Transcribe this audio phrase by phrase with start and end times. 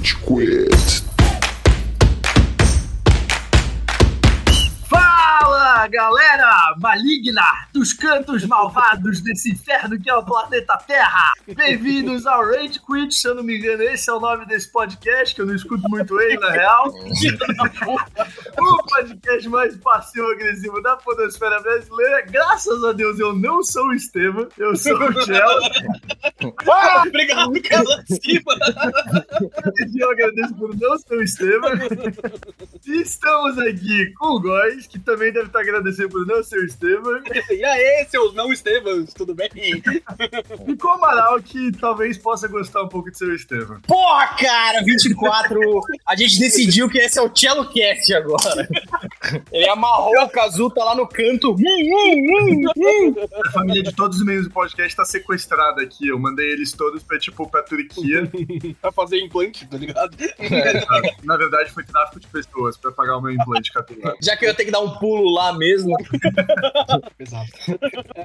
[0.00, 1.09] Rage Quit.
[5.90, 7.42] Galera maligna
[7.72, 11.32] dos cantos malvados desse inferno que é o planeta Terra.
[11.48, 15.34] Bem-vindos ao Rage Quit, se eu não me engano, esse é o nome desse podcast,
[15.34, 16.86] que eu não escuto muito ele, na real.
[18.56, 22.22] o podcast mais passivo-agressivo da podosfera brasileira.
[22.22, 25.58] Graças a Deus, eu não sou o Estevam, eu sou o Gel.
[26.70, 28.54] Ah, obrigado, Carla Cima.
[29.98, 31.70] Eu agradeço por não ser o Estevam.
[32.86, 35.79] E estamos aqui com o Góis, que também deve estar agradecendo
[36.10, 37.20] por não ser Estevam.
[37.50, 39.50] E aí, seus não Estevans, tudo bem?
[39.54, 43.80] E com o Amaral, que talvez possa gostar um pouco de ser Estevam.
[43.82, 45.58] Porra, cara, 24.
[46.06, 48.68] A gente decidiu que esse é o Cello Cast agora.
[49.52, 51.56] Ele amarrou o Kazuta lá no canto.
[53.46, 56.08] A família de todos os membros do podcast tá sequestrada aqui.
[56.08, 58.30] Eu mandei eles todos pra, tipo, pra Turquia.
[58.80, 60.16] pra fazer implante, tá ligado?
[61.24, 64.14] Na verdade, foi tráfico de pessoas pra pagar o meu implante capilar.
[64.22, 65.69] Já que eu ia ter que dar um pulo lá mesmo.
[67.18, 67.50] Exato.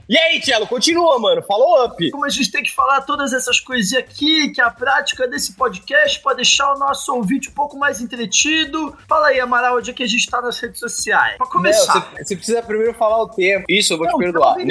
[0.08, 1.42] E aí, Cello, continua, mano.
[1.44, 2.12] Follow up.
[2.12, 5.54] Como a gente tem que falar todas essas coisinhas aqui, que é a prática desse
[5.54, 8.96] podcast pra deixar o nosso ouvinte um pouco mais entretido.
[9.08, 11.38] Fala aí, Amaral, onde é que a gente tá nas redes sociais?
[11.38, 12.12] Pra Não, começar.
[12.16, 13.66] você, você precisa primeiro falar o tempo.
[13.70, 14.56] Isso, eu vou Não, te perdoar.
[14.56, 14.66] vem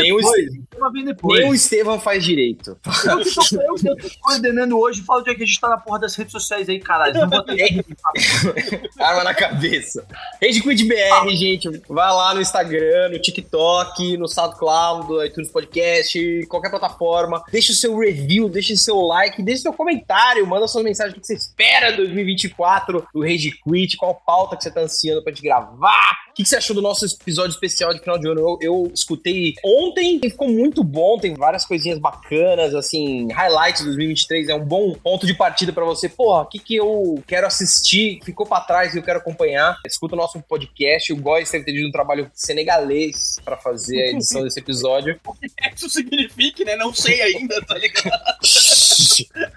[0.75, 1.41] Tema vem depois.
[1.41, 2.77] nem o Estevam faz direito.
[3.05, 5.69] Eu que tô, eu que tô coordenando hoje, fala onde é que a gente tá
[5.69, 7.14] na porra das redes sociais aí, caralho.
[7.14, 7.55] Não bota.
[8.98, 10.06] Arma na cabeça.
[10.42, 11.69] Rage Quit BR, gente.
[11.89, 17.42] Vai lá no Instagram, no TikTok, no SoundCloud, no iTunes Podcast, qualquer plataforma.
[17.50, 21.17] Deixa o seu review, deixa o seu like, deixa o seu comentário, manda sua mensagem
[21.17, 25.22] o que você espera em 2024 do Rage Quit, qual pauta que você tá ansiando
[25.22, 26.25] pra gente gravar.
[26.30, 28.41] O que que você achou do nosso episódio especial de final de ano?
[28.41, 33.86] Eu, eu escutei ontem e ficou muito bom, tem várias coisinhas bacanas, assim, highlights de
[33.86, 36.08] 2023 é um bom ponto de partida pra você.
[36.08, 39.76] Porra, o que que eu quero assistir, ficou pra trás e eu quero acompanhar?
[39.86, 44.42] Escuta o nosso podcast, o Góis ter tido um trabalho senegalês pra fazer a edição
[44.42, 45.18] desse episódio.
[45.74, 46.77] Isso significa, né?
[46.77, 48.39] Não sei ainda, tá ligado?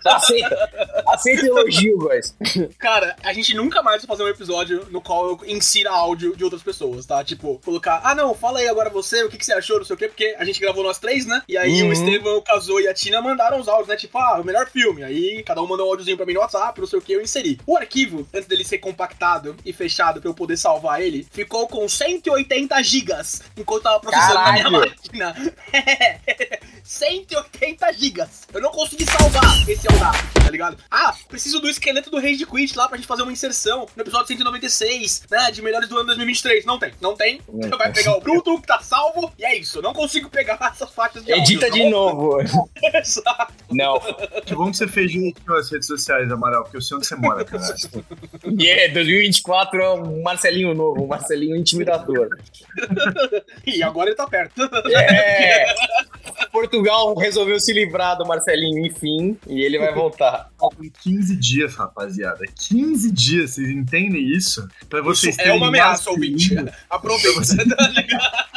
[0.05, 2.35] aceita, aceita elogio, Góis.
[2.77, 6.43] Cara, a gente nunca mais vai fazer um episódio no qual eu insira áudio de
[6.43, 7.23] outras pessoas, tá?
[7.23, 9.95] Tipo, colocar, ah não, fala aí agora você, o que, que você achou, não sei
[9.95, 11.41] o quê, porque a gente gravou nós três, né?
[11.47, 11.89] E aí Uhum.
[11.89, 13.95] o Estevam, o Casou e a Tina mandaram os áudios, né?
[13.95, 15.03] Tipo, ah, o melhor filme.
[15.03, 17.21] Aí cada um mandou um áudiozinho pra mim no WhatsApp, não sei o que, eu
[17.21, 17.59] inseri.
[17.65, 21.87] O arquivo, antes dele ser compactado e fechado pra eu poder salvar ele, ficou com
[21.87, 24.91] 180 gigas enquanto tava processando na minha Caralho.
[24.91, 25.35] máquina.
[26.83, 28.47] 180 gigas.
[28.53, 30.77] Eu não consegui salvar esse Audacity, tá ligado?
[30.89, 34.27] Ah, preciso do esqueleto do Rage Quit lá pra gente fazer uma inserção no episódio
[34.27, 35.51] 196, né?
[35.51, 36.65] De melhores do ano 2023.
[36.65, 37.41] Não tem, não tem.
[37.47, 39.81] Você vai pegar o bruto que tá salvo e é isso.
[39.81, 41.45] Não consigo pegar essas faixas de áudio.
[41.45, 42.39] Edita de novo.
[42.93, 43.53] Exato.
[43.71, 43.99] Não.
[44.45, 47.15] Que bom que você fez direitinho as redes sociais, Amaral, porque eu sei onde você
[47.15, 47.75] mora, cara.
[48.45, 52.29] Yeah, 2024 é um Marcelinho novo, um Marcelinho intimidador.
[53.65, 54.61] E agora ele tá perto.
[54.95, 55.73] É.
[56.51, 60.49] Portugal resolveu se livrar do Marcelinho, enfim, e ele vai voltar.
[60.57, 62.39] Faltam 15 dias, rapaziada.
[62.67, 64.67] 15 dias, vocês entendem isso?
[64.89, 66.55] Pra vocês Isso é uma ameaça, ouvinte.
[66.89, 68.47] Aproveita, tá ligado?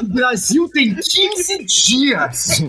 [0.00, 2.62] O Brasil tem 15 dias!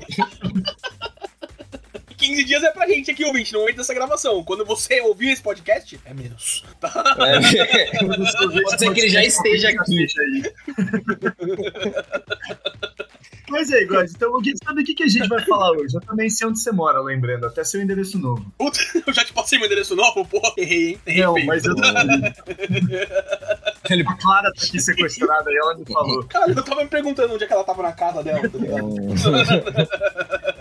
[2.17, 4.43] 15 dias é pra gente aqui, ouvinte, no momento dessa gravação.
[4.43, 6.65] Quando você ouvir esse podcast, é menos.
[6.79, 6.91] Tá?
[7.19, 8.05] É.
[8.05, 10.07] Pode ser que ele já esteja aqui.
[13.49, 15.95] Mas aí, guys, então eu queria saber o que, que a gente vai falar hoje.
[15.95, 18.45] Eu também sei onde você mora, lembrando, até seu endereço novo.
[18.57, 20.99] Puta, eu já te passei meu endereço novo, porra, errei, hein?
[21.05, 21.47] Errei Não, feio.
[21.47, 21.73] mas eu
[23.89, 26.23] A Clara tá aqui sequestrada e ela me falou.
[26.25, 28.87] Cara, eu tava me perguntando onde é que ela tava na casa dela, tá ligado?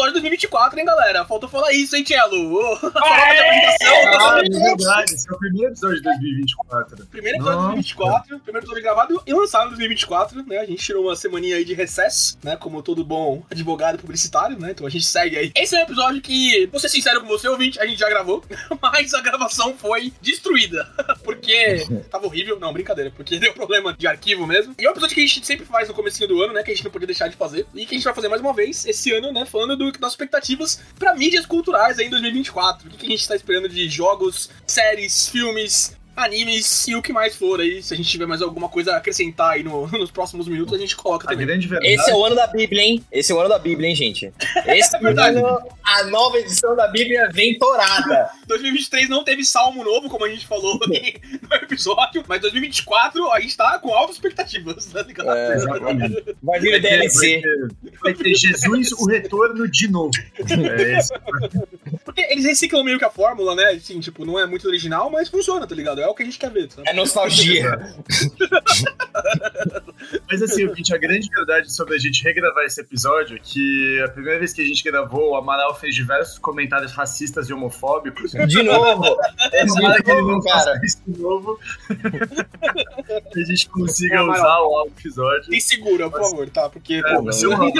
[0.00, 1.24] o primeiro episódio de 2024, hein, galera?
[1.24, 2.78] Faltou falar isso, hein, Tchelo?
[2.92, 3.94] Palavra de apresentação.
[4.20, 7.06] Ah, é verdade, esse é o primeiro episódio de 2024.
[7.06, 7.74] Primeiro episódio de Nossa.
[7.74, 10.58] 2024, primeiro episódio gravado e lançado em 2024, né?
[10.58, 12.56] A gente tirou uma semaninha aí de recesso, né?
[12.56, 14.70] Como todo bom advogado e publicitário, né?
[14.70, 15.52] Então a gente segue aí.
[15.54, 18.42] Esse é um episódio que, vou ser sincero com você, ouvinte, a gente já gravou,
[18.80, 20.88] mas a gravação foi destruída.
[21.22, 22.58] Porque tava horrível.
[22.58, 24.74] Não, brincadeira, porque deu problema de arquivo mesmo.
[24.78, 26.62] E é um episódio que a gente sempre faz no comecinho do ano, né?
[26.62, 27.66] Que a gente não podia deixar de fazer.
[27.74, 29.44] E que a gente vai fazer mais uma vez esse ano, né?
[29.44, 32.86] Falando do, das expectativas pra mídias culturais aí em 2024.
[32.86, 37.12] O que que a gente tá esperando de jogos, séries, filmes, animes e o que
[37.12, 37.82] mais for aí.
[37.82, 40.78] Se a gente tiver mais alguma coisa a acrescentar aí no- nos próximos minutos, a
[40.78, 41.46] gente coloca A também.
[41.46, 41.92] grande verdade.
[41.94, 43.04] Esse é o ano da Bíblia, hein?
[43.10, 44.32] Esse é o ano da Bíblia, hein, gente?
[44.66, 45.38] Esse verdade.
[45.38, 48.30] ano, a nova edição da Bíblia vem torada.
[48.46, 53.56] 2023 não teve salmo novo, como a gente falou no episódio, mas 2024 a gente
[53.56, 55.30] tá com altas expectativas, tá ligado?
[55.30, 56.36] É, Exatamente.
[56.42, 57.40] vai vir DLC.
[57.40, 60.10] vai ter- vai ter Jesus, o retorno de novo.
[60.38, 60.98] É.
[62.04, 63.64] Porque eles reciclam meio que a fórmula, né?
[63.70, 65.99] Assim, tipo, não é muito original, mas funciona, tá ligado?
[66.00, 66.88] É o que a gente quer ver, sabe?
[66.88, 67.78] É nostalgia.
[70.28, 74.38] Mas assim, a grande verdade sobre a gente regravar esse episódio é que a primeira
[74.38, 78.32] vez que a gente gravou, o Amaral fez diversos comentários racistas e homofóbicos.
[78.32, 79.04] De novo.
[79.52, 80.56] É Tomara que ele não cara.
[80.58, 81.58] faça isso de novo.
[83.32, 84.40] que a gente consiga É, Amaral.
[84.40, 85.54] usar o episódio.
[85.54, 86.68] E segura, por favor, tá?
[86.70, 87.72] Porque, É, pô, é um Amaral.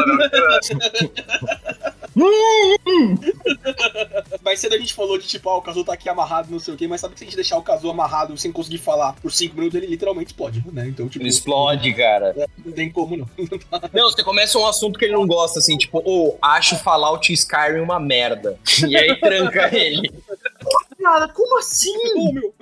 [4.43, 6.75] mais cedo a gente falou de tipo, ah, o Kazu tá aqui amarrado, não sei
[6.75, 9.13] o quê, mas sabe que se a gente deixar o Kazu amarrado sem conseguir falar
[9.15, 10.89] por 5 minutos, ele literalmente explode, né?
[10.89, 12.35] Então, tipo, Ele explode, cara.
[12.65, 13.29] não tem como não.
[13.93, 17.81] Não, você começa um assunto que ele não gosta, assim, tipo, ou acho Fallout Skyrim
[17.81, 18.59] uma merda.
[18.87, 20.11] E aí tranca ele.
[21.03, 21.93] Cara, como assim?
[22.33, 22.55] Meu.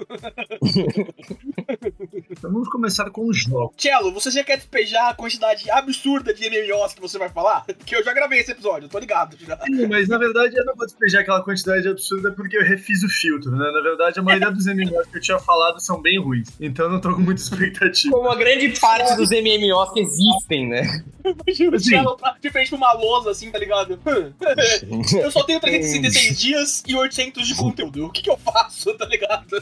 [2.30, 3.74] Então vamos começar com os jogos.
[3.76, 7.66] Cello, você já quer despejar a quantidade absurda de MMOs que você vai falar?
[7.88, 9.58] Que eu já gravei esse episódio, eu tô ligado já.
[9.88, 13.50] Mas na verdade eu não vou despejar aquela quantidade absurda porque eu refiz o filtro,
[13.50, 13.70] né?
[13.72, 16.48] Na verdade, a maioria dos MMOs que eu tinha falado são bem ruins.
[16.60, 18.14] Então eu não tô com muita expectativa.
[18.14, 21.02] Como a grande parte dos MMOs que existem, né?
[21.24, 21.80] Imagina o.
[21.80, 23.98] Cello tá de frente pra uma lousa assim, tá ligado?
[25.22, 28.06] Eu só tenho 366 dias e 800 de conteúdo.
[28.06, 29.56] O que que eu faço, tá ligado?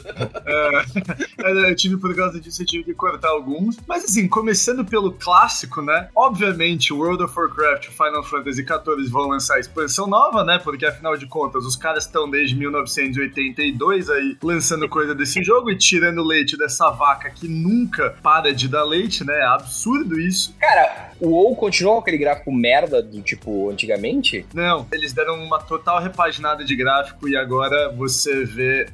[0.45, 3.77] É, eu tive, por causa disso, eu tive que cortar alguns.
[3.87, 6.09] Mas assim, começando pelo clássico, né?
[6.15, 10.59] Obviamente, World of Warcraft e Final Fantasy XIV vão lançar expansão nova, né?
[10.59, 15.77] Porque afinal de contas, os caras estão desde 1982 aí lançando coisa desse jogo e
[15.77, 19.39] tirando leite dessa vaca que nunca para de dar leite, né?
[19.39, 20.55] É absurdo isso.
[20.59, 24.45] Cara, o WoW continua com aquele gráfico merda do tipo antigamente?
[24.53, 28.45] Não, eles deram uma total repaginada de gráfico e agora você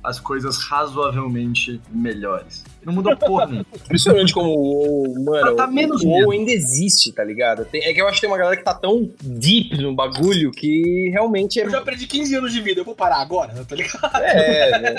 [0.03, 2.63] as coisas razoavelmente melhores.
[2.85, 3.65] Não mudou porra nenhuma.
[3.85, 7.65] Impressionante como o WoW, mano, Tá menos o WoW ainda existe, tá ligado?
[7.65, 10.51] Tem- é que eu acho que tem uma galera que tá tão deep no bagulho
[10.51, 11.65] que realmente é...
[11.65, 14.15] Eu já perdi 15 anos de vida, eu vou parar agora, tá ligado?
[14.17, 14.95] É, né?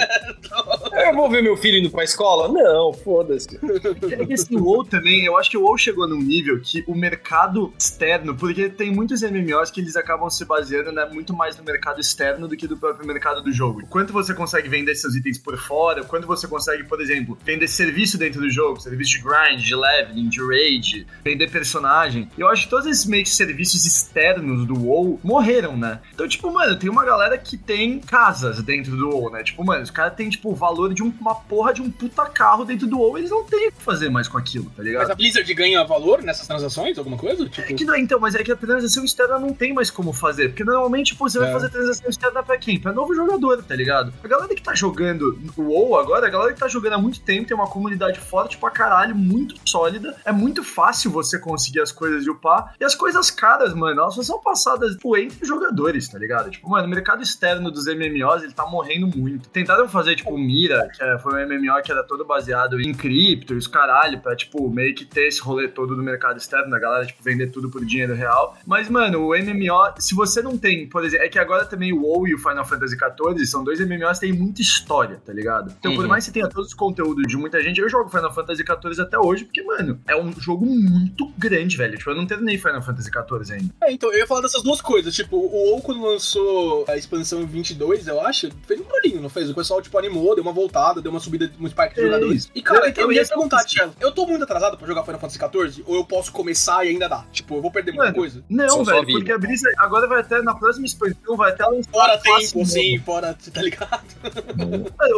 [0.94, 2.48] Eu vou ver meu filho indo pra escola?
[2.48, 3.48] Não, foda-se.
[3.56, 6.94] É que o WoW também, eu acho que o WoW chegou num nível que o
[6.94, 11.64] mercado externo, porque tem muitos MMOs que eles acabam se baseando né, muito mais no
[11.64, 13.82] mercado externo do que do próprio mercado do jogo.
[13.82, 17.36] O Quanto você consegue vender seus itens por fora, o quanto você consegue, por exemplo,
[17.44, 22.28] vender serviço dentro do jogo, serviço de grind, de leveling, de raid, vender personagem.
[22.36, 26.00] Eu acho que todos esses meio que serviços externos do WoW morreram, né?
[26.14, 29.42] Então, tipo, mano, tem uma galera que tem casas dentro do WoW, né?
[29.42, 32.24] Tipo, mano, os caras têm, tipo, o valor de um- uma porra de um puta
[32.26, 35.02] carro dentro do WoW, eles não têm o que fazer mais com aquilo, tá ligado?
[35.02, 37.48] Mas a Blizzard ganha valor nessas transações, alguma coisa?
[37.48, 40.48] Tipo, É que então, mas é que a transação externa não tem mais como fazer.
[40.48, 41.52] Porque normalmente, pô, você vai É.
[41.52, 42.78] fazer transação externa pra quem?
[42.78, 44.12] Pra novo jogador, tá ligado?
[44.22, 47.20] A galera que tá jogando o WoW agora, a galera que tá jogando há muito
[47.20, 50.16] tempo, tem uma comunidade forte pra caralho, muito sólida.
[50.24, 52.74] É muito fácil você conseguir as coisas de upar.
[52.80, 56.50] E as coisas caras, mano, elas só são passadas, tipo, entre jogadores, tá ligado?
[56.50, 59.48] Tipo, mano, o mercado externo dos MMOs, ele tá morrendo muito.
[59.48, 62.92] Tentaram fazer, tipo, o Mira, que é- foi um MMO que era todo baseado em
[62.92, 66.70] cripto e os caralho, pra, tipo, meio que ter esse rolê todo do mercado externo,
[66.70, 68.56] da galera, tipo, vender tudo por dinheiro real.
[68.66, 72.02] Mas, mano, o MMO, se você não tem, por exemplo, é que agora também o
[72.02, 75.72] WoW e o Final Fantasy XIV são dois MMOs que têm muita história, tá ligado?
[75.78, 76.08] Então, por Uhum.
[76.10, 79.18] mais que tenha todos os conteúdos de muita gente, eu jogo Final Fantasy XIV até
[79.18, 81.96] hoje, porque, mano, é um jogo muito grande, velho.
[81.98, 83.74] Tipo, eu não terminei Final Fantasy XIV ainda.
[83.82, 85.14] É, então, eu ia falar dessas duas coisas.
[85.14, 89.50] Tipo, o quando lançou a expansão em 22, eu acho, fez um barulhinho, não fez?
[89.50, 92.36] O pessoal, tipo, animou, deu uma voltada, deu uma subida, um spike de É jogadores.
[92.36, 92.50] isso.
[92.54, 95.02] E, cara, Eu- eu, eu ia ia perguntar, Tchelo, eu tô muito atrasado pra jogar
[95.04, 95.84] Final Fantasy XIV?
[95.86, 97.24] Ou eu posso começar e ainda dá?
[97.32, 98.44] Tipo, eu vou perder muita Mano, coisa?
[98.48, 102.18] Não, velho, porque a brisa agora vai até, na próxima expansão, vai até lançar Fora
[102.18, 104.04] tempo, sim, fora, tá ligado?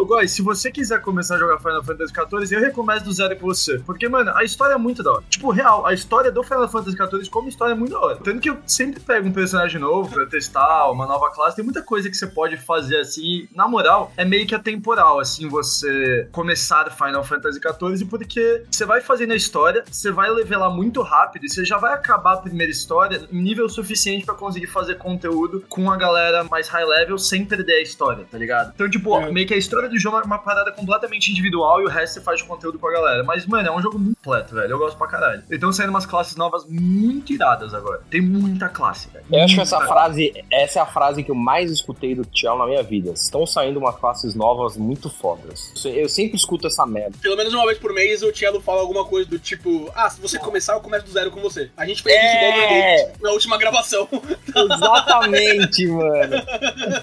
[0.01, 3.37] Ô, Góis, se você quiser começar a jogar Final Fantasy XIV, eu recomeço do zero
[3.37, 3.79] com você.
[3.81, 5.25] Porque, mano, a história é muito da hora.
[5.29, 8.17] Tipo, real, a história do Final Fantasy XIV como história é muito da hora.
[8.17, 11.57] Tanto que eu sempre pego um personagem novo pra testar, uma nova classe.
[11.57, 13.49] Tem muita coisa que você pode fazer assim.
[13.55, 19.01] Na moral, é meio que atemporal, assim, você começar Final Fantasy XIV, porque você vai
[19.01, 22.71] fazendo a história, você vai levelar muito rápido e você já vai acabar a primeira
[22.71, 27.45] história em nível suficiente pra conseguir fazer conteúdo com a galera mais high level sem
[27.45, 28.73] perder a história, tá ligado?
[28.75, 29.31] Então, tipo, É.
[29.33, 32.21] meio que a história do jogo é uma parada completamente individual e o resto você
[32.21, 33.25] faz de conteúdo com a galera.
[33.25, 34.71] Mas, mano, é um jogo muito completo, velho.
[34.73, 35.43] Eu gosto pra caralho.
[35.51, 38.03] Então saindo umas classes novas muito iradas agora.
[38.11, 39.25] Tem muita classe, velho.
[39.31, 42.59] Eu acho que essa frase, essa é a frase que eu mais escutei do Tchau
[42.59, 43.11] na minha vida.
[43.13, 45.73] Estão saindo umas classes novas muito fodas.
[45.85, 47.17] Eu sempre escuto essa merda.
[47.21, 50.21] Pelo menos uma vez por mês o Tielo fala alguma coisa do tipo: Ah, se
[50.21, 51.71] você começar, eu começo do zero com você.
[51.77, 54.09] A gente fez isso É, Gate na última gravação.
[54.55, 56.37] exatamente, mano.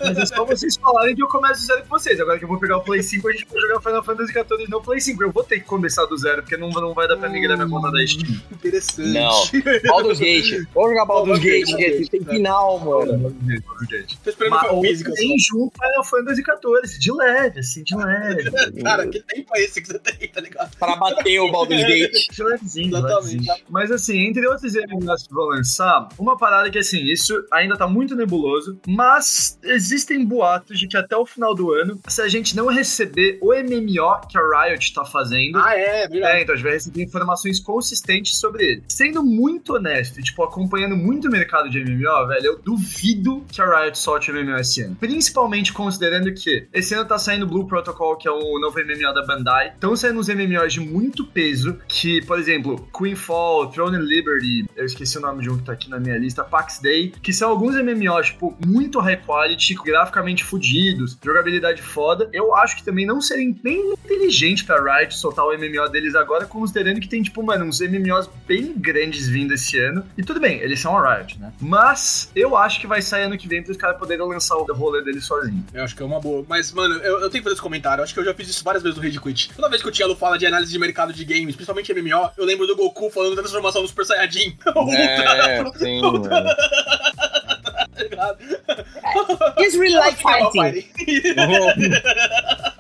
[0.01, 2.19] Mas é só vocês falarem que eu começo do zero com vocês.
[2.19, 4.69] Agora que eu vou pegar o Play 5, a gente vai jogar Final Fantasy XIV
[4.69, 5.23] no Play 5.
[5.23, 7.69] Eu vou ter que começar do zero, porque não, não vai dar pra migrar minha
[7.69, 8.41] conta da Steam.
[8.51, 9.09] Interessante.
[9.09, 9.91] Não.
[9.91, 10.65] Baldur's Gate.
[10.73, 13.35] Vamos jogar Baldur's Gate, que tem final, mano.
[14.23, 15.09] Tô esperando Mas física.
[15.09, 15.15] só.
[15.15, 18.51] tem junto Final Fantasy XIV, de leve, assim, de leve.
[18.83, 20.75] Cara, que tempo é esse que você tem, tá ligado?
[20.77, 22.29] Pra bater o Baldur's Gate.
[22.31, 23.63] De levezinho, Exatamente.
[23.69, 27.88] Mas assim, entre outros MMOs que vão lançar, uma parada que assim, isso ainda tá
[27.88, 32.55] muito nebuloso, mas existem boatos de que até o final do ano, se a gente
[32.55, 36.37] não receber o MMO que a Riot tá fazendo, Ah, é, verdade.
[36.37, 38.83] é, então a gente vai receber informações consistentes sobre ele.
[38.87, 43.61] Sendo muito honesto e, tipo, acompanhando muito o mercado de MMO, velho, eu duvido que
[43.61, 44.95] a Riot solte o MMO esse ano.
[44.95, 49.25] Principalmente considerando que esse ano tá saindo Blue Protocol, que é o novo MMO da
[49.25, 49.69] Bandai.
[49.69, 54.85] Estão saindo uns MMOs de muito peso, que, por exemplo, Queenfall, Throne and Liberty, eu
[54.85, 57.49] esqueci o nome de um que tá aqui na minha lista, Pax Day, que são
[57.49, 62.29] alguns MMOs, tipo, muito high quality, graficamente fodidos, jogabilidade foda.
[62.33, 66.46] Eu acho que também não seria nem inteligente pra Riot soltar o MMO deles agora,
[66.46, 70.06] considerando que tem, tipo, mano, uns MMOs bem grandes vindo esse ano.
[70.18, 71.51] E tudo bem, eles são a Riot, né?
[71.60, 75.01] Mas eu acho que vai sair ano que vem pros caras poderem lançar o rolê
[75.03, 75.63] deles sozinho.
[75.74, 76.46] Eu acho que é uma boa.
[76.48, 78.01] Mas, mano, eu, eu tenho que fazer esse comentário.
[78.01, 79.53] Eu acho que eu já fiz isso várias vezes no Rage Quit.
[79.56, 82.46] Toda vez que o Tielo fala de análise de mercado de games, principalmente MMO, eu
[82.46, 84.58] lembro do Goku falando da transformação do Super Saiyajin.
[84.94, 86.01] É, sim.
[87.94, 88.38] Tá ligado?
[89.60, 90.82] It's really like Final fighting.
[90.82, 91.92] Fighting.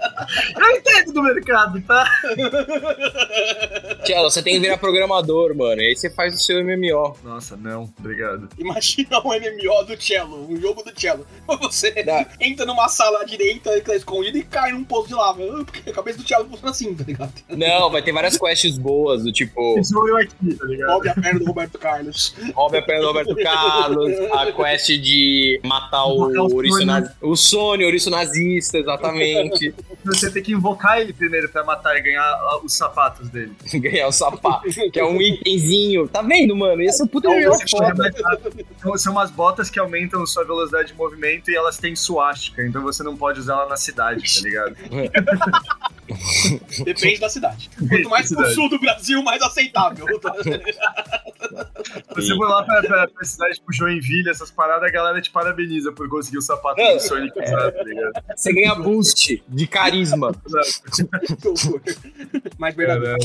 [0.55, 2.05] Eu entendo do mercado, tá?
[4.03, 5.81] Tchelo, você tem que virar programador, mano.
[5.81, 7.15] E aí você faz o seu MMO.
[7.23, 8.49] Nossa, não, obrigado.
[8.57, 11.25] Imagina um MMO do Cello, um jogo do Cello.
[11.61, 12.25] Você Dá.
[12.39, 15.41] entra numa sala à direita, tá escondida, e cai num poço de lava.
[15.43, 17.33] Ah, Porque a cabeça do Cello funciona assim, tá ligado?
[17.49, 20.91] Não, vai ter várias quests boas, do tipo, Isso eu aqui, tá ligado?
[20.91, 22.35] Sobe a perna do Roberto Carlos.
[22.53, 27.15] roube a perna do Roberto Carlos, a quest de matar o Invocar o Sônia.
[27.21, 29.73] O Sônia, o ouriço nazista, exatamente.
[30.05, 33.53] Você tem que invocar ele primeiro pra matar e ganhar os sapatos dele.
[33.73, 36.07] Ganhar o sapato, que é um itemzinho.
[36.07, 36.81] Tá vendo, mano?
[36.81, 37.65] Esse é um puta Ou MMO você.
[38.79, 42.81] Então, são umas botas que aumentam sua velocidade de movimento e elas têm suástica, então
[42.81, 44.75] você não pode usar ela na cidade, tá ligado?
[46.83, 47.69] Depende da cidade.
[47.77, 50.05] Quanto mais pro sul do Brasil, mais aceitável.
[52.15, 55.91] Você for lá pra, pra, pra cidade tipo Joinville, essas paradas, a galera te parabeniza
[55.91, 56.95] por conseguir o sapato É.
[56.95, 58.13] do Sonic usar, tá ligado?
[58.35, 60.31] Você ganha boost de carisma.
[62.57, 63.17] Mais verdadeiro.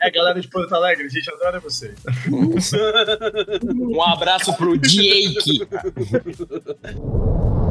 [0.00, 1.94] É, galera de Porto Alegre, a gente adora vocês.
[3.74, 5.66] Um abraço pro Jake.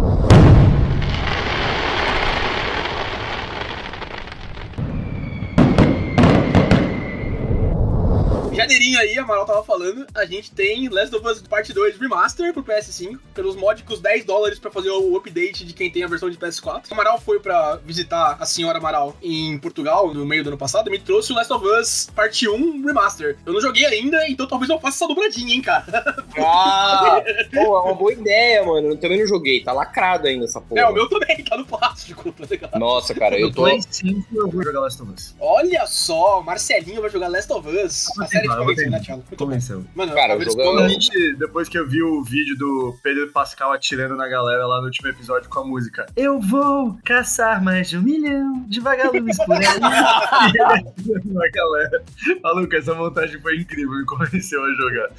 [8.55, 12.53] Janeirinho aí, a Amaral tava falando, a gente tem Last of Us Part 2 Remaster
[12.53, 16.29] pro PS5, pelos módicos 10 dólares pra fazer o update de quem tem a versão
[16.29, 16.83] de PS4.
[16.89, 20.87] O Amaral foi pra visitar a senhora Amaral em Portugal no meio do ano passado
[20.87, 23.37] e me trouxe o Last of Us Part 1 Remaster.
[23.45, 26.23] Eu não joguei ainda, então talvez eu faça essa dobradinha, hein, cara.
[26.35, 27.21] Ah,
[27.53, 28.89] pô, é uma boa ideia, mano.
[28.89, 29.63] Eu também não joguei.
[29.63, 30.81] Tá lacrado ainda essa porra.
[30.81, 32.79] É, o meu também, tá no plástico, tá ligado?
[32.79, 33.63] Nossa, cara, eu tô.
[33.63, 35.35] Play 5 eu vou jogar Last of Us.
[35.39, 38.07] Olha só, Marcelinho vai jogar Last of Us.
[38.19, 38.97] A série de eu vou convencer, tentar.
[38.97, 39.85] né, Thiago?
[39.95, 44.27] Mano, Cara, a é- depois que eu vi o vídeo do Pedro Pascal atirando na
[44.27, 48.63] galera lá no último episódio com a música Eu vou caçar mais de um milhão
[48.67, 49.63] de vagalumes por aí.
[51.25, 52.03] Na galera.
[52.41, 55.09] Maluco, essa montagem foi incrível, me convenceu a jogar.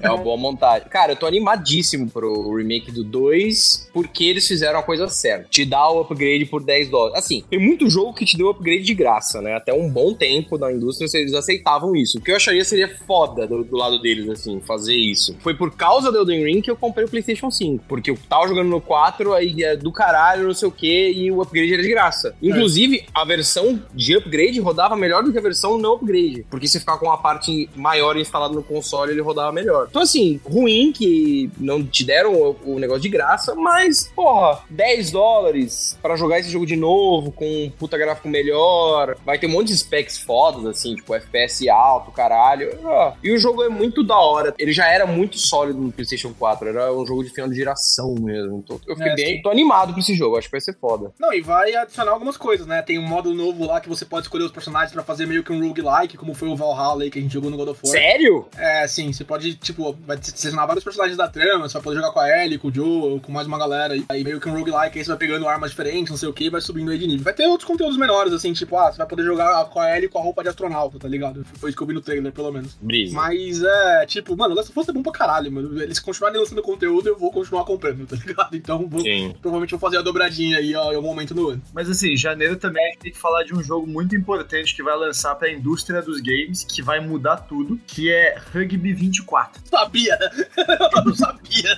[0.00, 0.88] É uma boa montagem.
[0.88, 5.48] Cara, eu tô animadíssimo pro remake do 2, porque eles fizeram a coisa certa.
[5.48, 7.18] Te dá o upgrade por 10 dólares.
[7.18, 9.54] Assim, tem muito jogo que te deu upgrade de graça, né?
[9.54, 12.18] Até um bom tempo na indústria eles aceitavam isso.
[12.18, 15.36] O que eu acharia seria foda do, do lado deles, assim, fazer isso.
[15.40, 17.84] Foi por causa do Elden Ring que eu comprei o PlayStation 5.
[17.88, 21.30] Porque eu tava jogando no 4, aí é do caralho, não sei o que, e
[21.30, 22.34] o upgrade era de graça.
[22.42, 26.46] Inclusive, a versão de upgrade rodava melhor do que a versão não upgrade.
[26.50, 29.86] Porque se ficar com uma parte maior instalada no console, ele rodava melhor.
[29.90, 35.10] Então, assim, ruim que não te deram o, o negócio de graça, mas, porra, 10
[35.10, 39.16] dólares pra jogar esse jogo de novo, com um puta gráfico melhor.
[39.24, 42.49] Vai ter um monte de specs fodas, assim, tipo FPS alto, caralho.
[42.52, 43.16] Ah, jogar.
[43.22, 44.54] E o jogo é muito da hora.
[44.58, 46.68] Ele já era muito sólido no PlayStation 4.
[46.68, 48.58] Era um jogo de final de geração mesmo.
[48.64, 49.26] Então, eu fiquei É, bem.
[49.36, 49.42] sim.
[49.42, 50.36] Tô animado pra esse jogo.
[50.36, 51.12] Acho que vai ser foda.
[51.18, 52.82] Não, e vai adicionar algumas coisas, né?
[52.82, 55.52] Tem um modo novo lá que você pode escolher os personagens pra fazer meio que
[55.52, 57.92] um roguelike, como foi o Valhalla aí que a gente jogou no God of War.
[57.92, 58.46] Sério?
[58.56, 62.12] É, sim, você pode, tipo, vai selecionar vários personagens da trama, você vai poder jogar
[62.12, 64.04] com a Ellie, com o Joe, com mais uma galera aí.
[64.08, 66.44] Aí meio que um roguelike, aí você vai pegando armas diferentes, não sei o que,
[66.44, 67.24] e vai subindo aí de nível.
[67.24, 70.08] Vai ter outros conteúdos menores, assim, tipo, ah, você vai poder jogar com a Ellie
[70.08, 71.44] com a roupa de astronauta, tá ligado?
[71.58, 72.76] Foi isso que eu vi no trailer, pelo menos.
[72.80, 73.14] Brisa.
[73.14, 75.80] Mas é, tipo, mano, Last of Us é bom pra caralho, mano.
[75.82, 78.56] Eles continuarem lançando conteúdo, eu vou continuar comprando, tá ligado?
[78.56, 79.02] Então, vou,
[79.40, 81.62] provavelmente vou fazer a dobradinha aí ó, em algum momento no ano.
[81.72, 84.82] Mas assim, janeiro também a gente tem que falar de um jogo muito importante que
[84.82, 89.62] vai lançar pra indústria dos games, que vai mudar tudo, que é Rugby 24.
[89.68, 90.18] Sabia!
[90.96, 91.76] eu não sabia!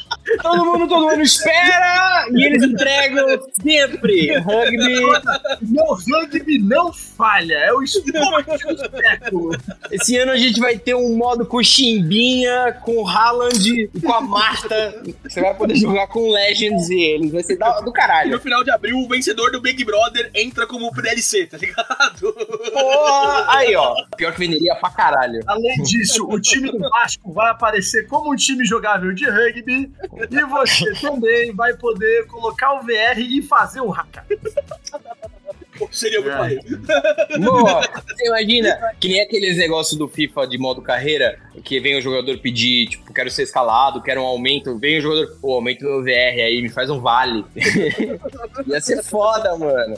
[0.42, 3.26] Todo mundo, todo mundo espera e eles entregam
[3.62, 4.36] sempre.
[4.38, 5.00] Rugby.
[5.62, 9.56] Não, rugby não falha, é o esporte do século.
[9.90, 14.12] Esse ano a gente vai ter um modo com Chimbinha, com o Haaland e com
[14.12, 15.02] a Marta.
[15.24, 17.32] Você vai poder jogar com o Legends e eles.
[17.32, 18.40] Vai ser da- do E no caralho.
[18.40, 22.32] final de abril, o vencedor do Big Brother entra como DLC, tá ligado?
[22.72, 23.46] Porra!
[23.58, 23.94] Aí, ó.
[24.16, 25.40] Pior que venderia pra caralho.
[25.46, 29.90] Além disso, o time do Vasco vai aparecer como um time jogável de rugby
[30.30, 34.24] e você também vai poder colocar o VR e fazer o haka.
[35.90, 36.38] Seria muito É.
[36.38, 36.62] maneiro.
[37.40, 37.80] Boa.
[38.08, 42.38] Você imagina que nem aqueles negócios do FIFA de modo carreira, que vem o jogador
[42.38, 44.78] pedir, tipo, quero ser escalado, quero um aumento.
[44.78, 47.44] Vem o jogador, pô, aumenta o meu VR aí, me faz um vale.
[48.66, 49.96] Ia ser foda, mano.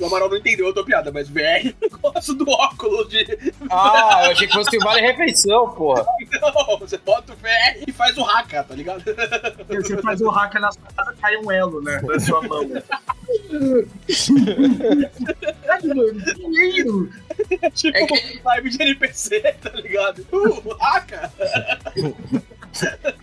[0.00, 3.26] O Amaral não entendeu a tua piada, mas VR, eu gosto do óculos de.
[3.70, 6.04] Ah, eu achei que fosse o vale refeição, porra.
[6.40, 9.02] Não, você bota o VR e faz o haka, tá ligado?
[9.68, 12.68] Você faz o haka na sua casa, cai um elo, né, na sua mão.
[16.36, 17.10] Dinheiro!
[17.74, 20.26] tipo, É que- live de NPC, tá ligado?
[20.32, 21.32] Uh, haka!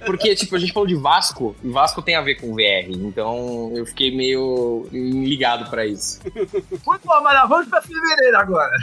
[0.06, 3.72] Porque, tipo, a gente falou de Vasco, e Vasco tem a ver com VR, então
[3.76, 6.22] eu fiquei meio ligado pra isso.
[6.86, 8.76] Muito bom, Amaral, vamos pra fevereiro agora.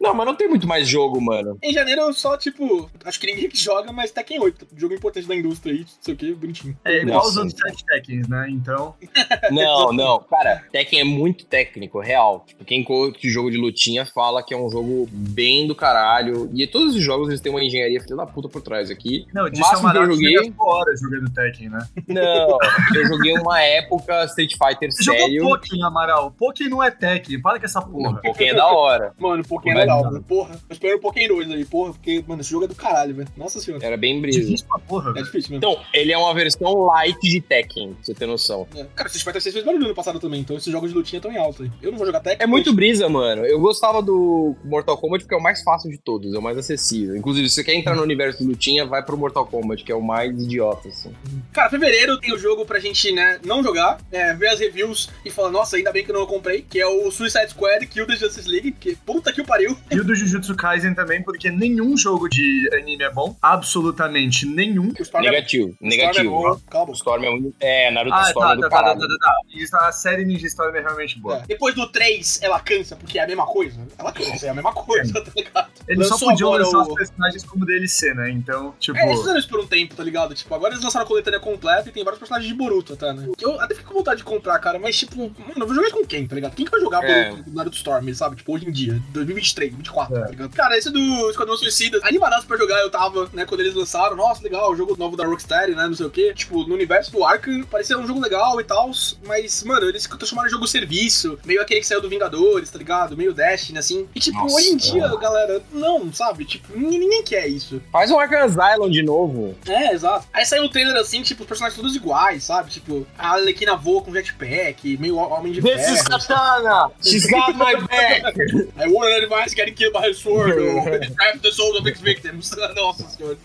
[0.00, 1.58] Não, mas não tem muito mais jogo, mano.
[1.62, 4.68] Em janeiro eu só, tipo, acho que ninguém joga, mas Tekken 8.
[4.76, 6.78] Jogo importante da indústria aí, não sei o que, bonitinho.
[6.84, 7.30] É igual Nossa.
[7.30, 8.46] os outros sete Tekkens, né?
[8.50, 8.94] Então.
[9.50, 10.20] Não, não.
[10.20, 12.44] Cara, Tekken é muito técnico, real.
[12.46, 16.50] Tipo, quem curte jogo de lutinha fala que é um jogo bem do caralho.
[16.54, 19.26] E todos os jogos eles têm uma engenharia filha da puta por trás aqui.
[19.32, 21.88] Não, O disse máximo que eu Amaral que joguei- jogando Tekken, né?
[22.06, 22.58] Não,
[22.94, 25.40] eu joguei uma época Street Fighter Você sério.
[25.40, 26.30] jogou Pokémon, Amaral.
[26.32, 28.20] Pokémon não é Tekken, para com essa porra.
[28.20, 29.12] pouquinho é da hora.
[29.18, 30.10] Mano, Pokémon é legal, dar.
[30.10, 30.22] mano.
[30.24, 33.14] Porra, eu espero o Pokémon 2 aí, porra, porque, mano, esse jogo é do caralho,
[33.14, 33.28] velho.
[33.36, 33.84] Nossa senhora.
[33.84, 34.40] Era bem brisa.
[34.40, 35.56] Difícil pra porra, É difícil mesmo.
[35.56, 38.66] Então, ele é uma versão light de Tekken, pra você ter noção.
[38.74, 38.84] É.
[38.94, 41.30] Cara, Street Fighter 6 fez barulho no passado também, então esses jogos de lutinha estão
[41.32, 41.70] em alta aí.
[41.82, 42.38] Eu não vou jogar Tekken.
[42.44, 43.44] É muito brisa, mano.
[43.44, 46.56] Eu gostava do Mortal Kombat porque é o mais fácil de todos, é o mais
[46.58, 47.16] acessível.
[47.16, 49.94] Inclusive, se você quer entrar no universo de lutinha, vai pro Mortal Kombat, que é
[49.94, 51.14] o mais idiota, assim.
[51.52, 55.30] Cara, fevereiro tem o jogo pra gente, né, não jogar, é, ver as reviews e
[55.30, 58.16] falar, nossa, ainda bem que eu não comprei, que é o Suicide Squad Kill the
[58.16, 59.76] Justice League, que puta que o pariu.
[59.90, 63.36] E o do Jujutsu Kaisen também, porque nenhum jogo de anime é bom.
[63.72, 64.92] Absolutamente nenhum.
[64.98, 66.28] O Storm é- Negativo, o Storm negativo.
[66.28, 66.60] é bom.
[66.70, 66.96] Cala a O boca.
[66.98, 67.54] Storm é muito.
[67.60, 69.00] É, Naruto Ah, Storm tá, é do tá, tá, tá, caralho.
[69.00, 69.34] tá, tá.
[69.54, 71.36] Isso, A série Ninja Storm é realmente boa.
[71.38, 71.42] É.
[71.46, 73.80] Depois do 3, ela cansa, porque é a mesma coisa.
[73.98, 75.68] Ela cansa, é a mesma coisa, tá ligado?
[75.86, 78.30] Eles só Lançou podiam agora lançar o- os personagens como DLC, né?
[78.30, 78.98] Então, tipo.
[78.98, 80.34] É, eles fizeram isso por um tempo, tá ligado?
[80.34, 83.28] Tipo, agora eles lançaram a coletânea completa e tem vários personagens de Boruto até, né?
[83.40, 85.96] Eu até fico com vontade de comprar, cara, mas tipo, mano, eu vou jogar isso
[85.96, 86.54] com quem, tá ligado?
[86.54, 87.30] Quem que vai jogar É.
[87.30, 88.36] Boruto do Naruto Storm, sabe?
[88.36, 90.20] Tipo, hoje em dia, 2023, 2024, É.
[90.20, 90.50] tá ligado?
[90.54, 94.42] Cara, esse do Esquadrão Suicida, animadaço pra jogar, eu tava, né, quando eles lançaram, nossa,
[94.42, 96.32] legal, o jogo novo da Rocksteady, né, não sei o quê.
[96.34, 98.90] Tipo, no universo do Arkham, parecia um jogo legal e tal,
[99.26, 103.16] mas, mano, eles transformaram jogo serviço, meio aquele que saiu do Vingadores, tá ligado?
[103.16, 104.08] Meio Destiny, assim.
[104.14, 105.16] E, tipo, Nossa, hoje em dia, é.
[105.16, 106.44] galera, não, sabe?
[106.44, 107.80] Tipo, ninguém, ninguém quer isso.
[107.92, 109.56] Faz um Arkham Asylum de novo.
[109.66, 110.26] É, exato.
[110.32, 112.70] Aí saiu o trailer assim, tipo, os personagens todos iguais, sabe?
[112.70, 116.08] Tipo, a Arlequina voa com jetpack, meio homem de This is ferro.
[116.08, 116.90] Katana!
[117.02, 118.38] She's got my back!
[118.76, 120.82] I warned advice getting killed by her sword, or
[121.16, 122.54] craft the souls of its victims.
[122.76, 123.36] Nossa senhora.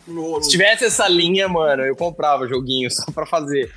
[0.41, 3.71] Se tivesse essa linha, mano, eu comprava joguinho só pra fazer.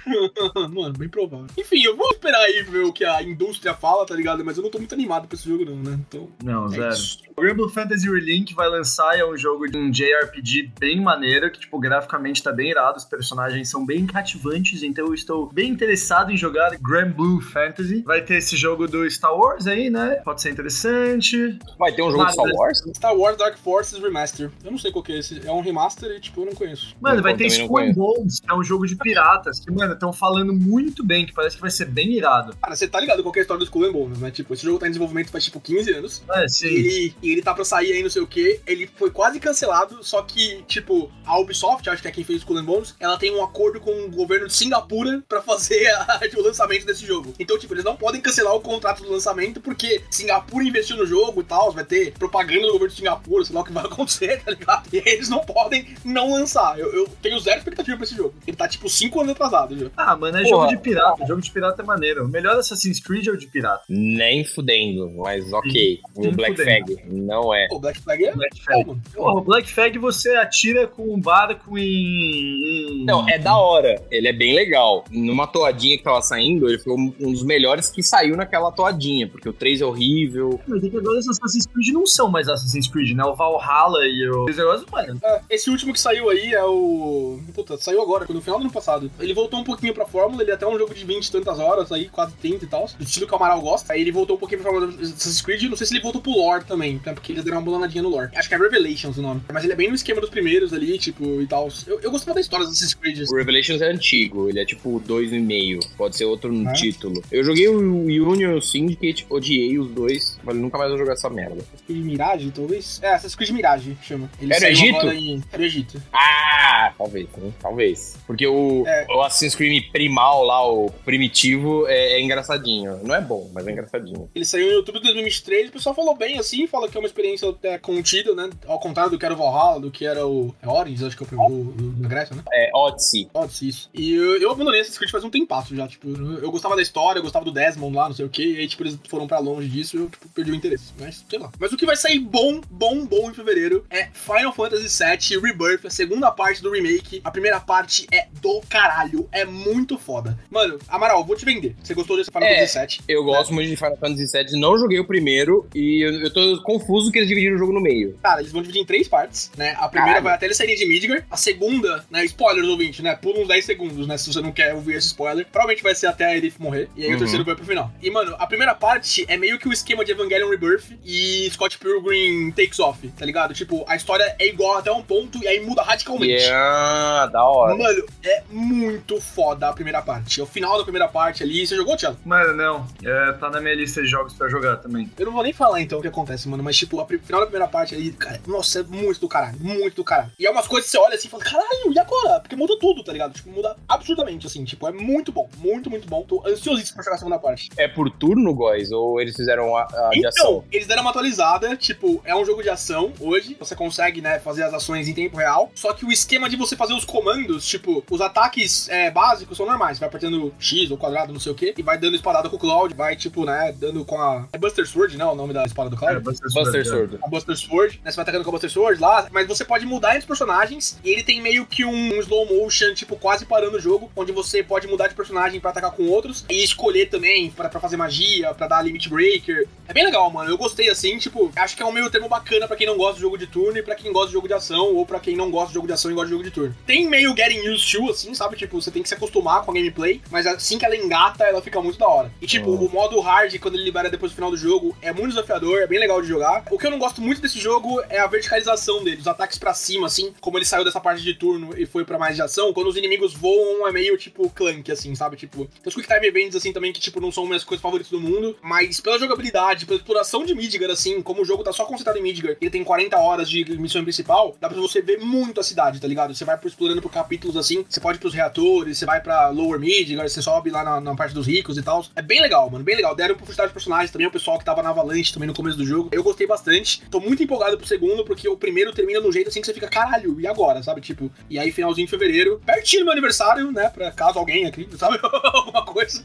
[0.70, 1.46] Mano, bem provável.
[1.57, 4.44] Enfim, eu vou esperar aí ver o que a indústria fala, tá ligado?
[4.44, 5.99] Mas eu não tô muito animado pra esse jogo, não, né?
[6.09, 6.29] Então.
[6.42, 6.92] Não, é zero.
[6.92, 7.18] isso.
[7.37, 11.61] O Rumble Fantasy Relink vai lançar, é um jogo de um JRPG bem maneiro, que,
[11.61, 15.71] tipo, pô, graficamente tá bem irado, os personagens são bem cativantes, então eu estou bem
[15.71, 18.03] interessado em jogar Grand Blue Fantasy.
[18.03, 20.17] Vai ter esse jogo do Star Wars aí, né?
[20.25, 21.59] Pode ser interessante.
[21.79, 22.83] Vai ter um jogo de Star Wars?
[22.95, 24.51] Star Wars Dark Forces Remaster.
[24.65, 25.47] Eu não sei qual que é esse.
[25.47, 26.97] É um remaster e, tipo, eu não conheço.
[27.01, 27.93] Mano, vai ter Skull.
[27.95, 31.57] Bones, que é um jogo de piratas, que, mano, estão falando muito bem, que parece
[31.57, 32.57] que vai ser bem irado.
[32.61, 34.31] Cara, você tá ligado qual que é a história do Skull and Bones, né?
[34.31, 36.23] Tipo, esse jogo tá em desenvolvimento faz, tipo, 15 anos.
[36.31, 36.67] É, E sim.
[36.67, 38.61] ele, e ele tá pra sair aí, não sei o que.
[38.67, 42.40] Ele foi quase cancelado, só que, tipo, a Ubisoft, acho que é quem fez o
[42.40, 46.20] Skull and Bones, ela tem um acordo com o governo de Singapura pra fazer a-
[46.37, 47.33] o lançamento desse jogo.
[47.38, 51.40] Então, tipo, eles não podem cancelar o contrato do lançamento porque Singapura investiu no jogo
[51.40, 54.42] e tal, vai ter propaganda do governo de Singapura, sei lá o que vai acontecer,
[54.42, 54.88] tá ligado?
[54.92, 56.79] E eles não podem não lançar.
[56.79, 58.35] Eu, eu tenho zero expectativa pra esse jogo.
[58.46, 59.87] Ele tá, tipo, 5 anos atrasado já.
[59.96, 60.50] Ah, mano, é Porra.
[60.50, 61.26] jogo de pirata.
[61.26, 62.24] Jogo de pirata é maneiro.
[62.24, 63.83] O melhor Assassin's Creed é o de pirata.
[63.88, 66.00] Nem fudendo, mas ok.
[66.14, 66.87] Sim, O Black fudendo.
[66.87, 67.68] Flag não é.
[67.68, 68.33] Pô, Black Flag é.
[68.35, 69.00] Black Pô, Flag.
[69.16, 73.01] o Black Flag você atira com um barco em.
[73.01, 74.01] em- Não, é da hora.
[74.11, 75.05] Ele é bem legal.
[75.11, 79.49] Numa toadinha que tava saindo, ele foi um dos melhores que saiu naquela toadinha, porque
[79.49, 80.61] o 3 é horrível.
[80.66, 83.25] Mas é que agora os Assassin's Creed não são mais Assassin's Creed, né?
[83.25, 84.49] O Valhalla e o.
[84.49, 85.19] Esse negócio, mano.
[85.23, 87.40] É, esse último que saiu aí é o.
[87.55, 89.11] Puta, saiu agora, no final do ano passado.
[89.21, 91.59] Ele voltou um pouquinho pra fórmula, ele é até um jogo de 20 e tantas
[91.59, 92.87] horas, aí quase 30 e tal.
[92.99, 93.92] Do estilo que o Amaral gosta.
[93.92, 95.62] Aí ele voltou um pouquinho pra fórmula do Assassin's Creed.
[95.64, 97.12] Não sei se ele voltou pro lore também, né?
[97.12, 98.31] Porque eles deram uma bolanadinha no lore.
[98.35, 99.40] Acho que é Revelations o nome.
[99.53, 101.69] Mas ele é bem no esquema dos primeiros ali, tipo, e tal.
[101.87, 103.21] Eu, eu gostava da história Assassin's Creed.
[103.23, 103.33] assim.
[103.33, 105.87] O Revelations é antigo, ele é tipo 2,5.
[105.97, 106.73] Pode ser outro no É?
[106.75, 107.23] título.
[107.33, 111.15] Eu joguei o Union e o Syndicate, odiei os dois, mas nunca mais vou jogar
[111.15, 111.65] essa merda.
[111.87, 113.01] Creed Mirage, talvez?
[113.03, 114.31] É, Assassin's Creed Mirage, chama.
[114.41, 115.07] Ele Era saiu Egito?
[115.09, 115.43] Em...
[115.53, 116.03] Era Egito.
[116.13, 117.53] Ah, talvez, né?
[117.61, 118.17] talvez.
[118.27, 119.07] Porque o, É.
[119.11, 122.99] o Assassin's Creed primal lá, o primitivo, é, é engraçadinho.
[123.03, 124.29] Não é bom, mas é engraçadinho.
[124.35, 127.07] Ele saiu em outubro de 2023, o pessoal falou bem assim, fala que é uma
[127.07, 128.51] experiência até contida, né?
[128.67, 131.23] Ao contrário do que era o Valhalla, do que era o é Origins, acho que
[131.23, 132.42] é o do- na Grécia, né?
[132.53, 133.29] É Odyssey.
[133.35, 133.90] Odyssey, isso.
[133.94, 136.83] E eu, eu abandonei Assassin's Creed faz um tempasso já, tipo, eu, eu gostava da
[136.83, 139.27] história, eu gostava do Desmond lá, não sei o que, e aí, tipo, eles foram
[139.27, 141.51] pra longe disso e eu, tipo, perdi o interesse, mas sei lá.
[141.59, 145.87] Mas o que vai sair bom, bom, bom em fevereiro é Final Fantasy VII Rebirth,
[145.87, 147.20] a segunda parte do remake.
[147.25, 150.38] A primeira parte é do caralho, é muito foda.
[150.51, 151.75] Mano, Amaral, vou te vender.
[151.83, 152.66] Você gostou desse Final É.
[152.66, 153.05] Fantasy VII?
[153.09, 156.62] Eu gosto muito de Final Fantasy VII, não joguei o primeiro e eu, eu tô
[156.62, 158.16] confuso que eles dividiram o jogo no meio.
[158.22, 159.75] Cara, eles vão dividir em três partes, né?
[159.79, 160.25] A primeira Caralho.
[160.25, 161.26] vai até eles saírem de Midgar.
[161.31, 162.25] A segunda, né?
[162.25, 163.15] Spoilers, ouvinte, né?
[163.17, 164.17] Pula uns 10 segundos, né?
[164.17, 165.45] Se você não quer ouvir esse spoiler.
[165.47, 166.89] Provavelmente vai ser até a Elif morrer.
[166.97, 167.17] E aí Uhum.
[167.17, 167.91] o terceiro vai pro final.
[168.03, 171.79] E, mano, a primeira parte é meio que o esquema de Evangelion Rebirth e Scott
[171.79, 173.55] Pilgrim Takes Off, tá ligado?
[173.55, 176.33] Tipo, a história é igual até um ponto e aí muda radicalmente.
[176.45, 177.75] Yeah, da hora.
[177.77, 180.41] Mano, é muito foda a primeira parte.
[180.41, 181.67] É o final da primeira parte ali.
[181.67, 182.19] Você jogou, Thiago?
[182.25, 182.87] Mano, não.
[183.05, 185.11] É, tá na minha lista de jogos pra jogar também.
[185.19, 187.47] Eu não vou nem falar então o que acontece, mano, mas tipo, a final da
[187.47, 190.31] primeira parte ali, cara, nossa, é muito do caralho, muito do caralho.
[190.39, 192.40] E é umas coisas que você olha assim e fala, caralho, e agora?
[192.40, 193.33] Porque muda tudo, tá ligado?
[193.33, 196.23] Tipo, muda absurdamente, assim, tipo, é muito bom, muito, muito bom.
[196.23, 197.69] Tô ansiosíssimo pra jogar a segunda parte.
[197.77, 198.90] É por turno, guys?
[198.92, 200.64] Ou eles fizeram a, a de Então, ação?
[200.71, 204.62] eles deram uma atualizada, tipo, é um jogo de ação hoje, você consegue, né, fazer
[204.64, 208.05] as ações em tempo real, só que o esquema de você fazer os comandos, tipo,
[208.11, 211.55] os ataques é, básicos são normais, você vai apertando X ou quadrado, não sei o
[211.55, 214.47] que, e vai dando espadada com o Cloud, vai, tipo, né, dando com a...
[214.53, 216.16] É Buster Sword, né, o nome da espada do Cloud?
[216.16, 216.88] É, Buster Buster Sword.
[216.88, 217.19] Sword.
[217.23, 218.11] a Buster Sword, né?
[218.11, 220.96] Você vai atacando com a Buster Sword lá, mas você pode mudar entre os personagens
[221.05, 224.63] e ele tem meio que um slow motion, tipo, quase parando o jogo, onde você
[224.63, 228.55] pode mudar de personagem pra atacar com outros e escolher também pra, pra fazer magia,
[228.55, 229.69] pra dar limit breaker.
[229.89, 230.51] É bem legal, mano.
[230.51, 233.15] Eu gostei assim, tipo, acho que é um meio termo bacana pra quem não gosta
[233.15, 235.37] de jogo de turno e pra quem gosta de jogo de ação, ou pra quem
[235.37, 236.77] não gosta de jogo de ação e gosta de jogo de turno.
[236.87, 238.57] Tem meio getting used to, assim, sabe?
[238.57, 241.63] Tipo, você tem que se acostumar com a gameplay, mas assim que ela engata, ela
[241.63, 242.33] fica muito da hora.
[242.41, 245.31] E tipo, o modo hard, quando ele libera depois do final do jogo, é muito
[245.31, 246.65] desafiador, é bem legal de jogar.
[246.71, 249.75] O que eu não gosto muito desse jogo é a verticalização dele, os ataques pra
[249.75, 252.72] cima, assim, como ele saiu dessa parte de turno e foi pra mais de ação,
[252.72, 255.37] quando os inimigos voam é meio tipo clank, assim, sabe?
[255.37, 258.20] Tipo, os quick time events, assim, também que, tipo, não são minhas coisas favoritas do
[258.20, 262.18] mundo, mas pela jogabilidade, pela exploração de Midgar, assim, como o jogo tá só concentrado
[262.18, 265.62] em Midgar, ele tem 40 horas de missão principal, dá pra você ver muito a
[265.62, 266.35] cidade, tá ligado?
[266.35, 269.79] Você vai explorando por capítulos, assim, você pode ir pros reatores, você vai pra Lower
[269.79, 272.05] Midgar, você sobe lá na, na parte dos ricos e tal.
[272.14, 273.14] É bem legal, mano, bem legal.
[273.14, 275.85] Deram profundidade de personagens também, o pessoal que tava na Avalanche também no começo do
[275.85, 276.09] jogo.
[276.12, 277.03] Eu gostei bastante.
[277.11, 279.88] Tô muito empolgado pro segundo, porque o primeiro termina um jeito assim que você fica,
[279.88, 281.01] caralho, e agora, sabe?
[281.01, 283.89] Tipo, e aí finalzinho de fevereiro, pertinho do meu aniversário, né?
[283.89, 285.19] Pra caso alguém aqui, sabe?
[285.23, 286.25] Alguma coisa.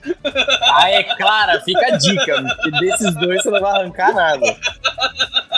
[0.73, 2.43] Ah, é clara, fica a dica.
[2.63, 4.57] Que desses dois você não vai arrancar nada.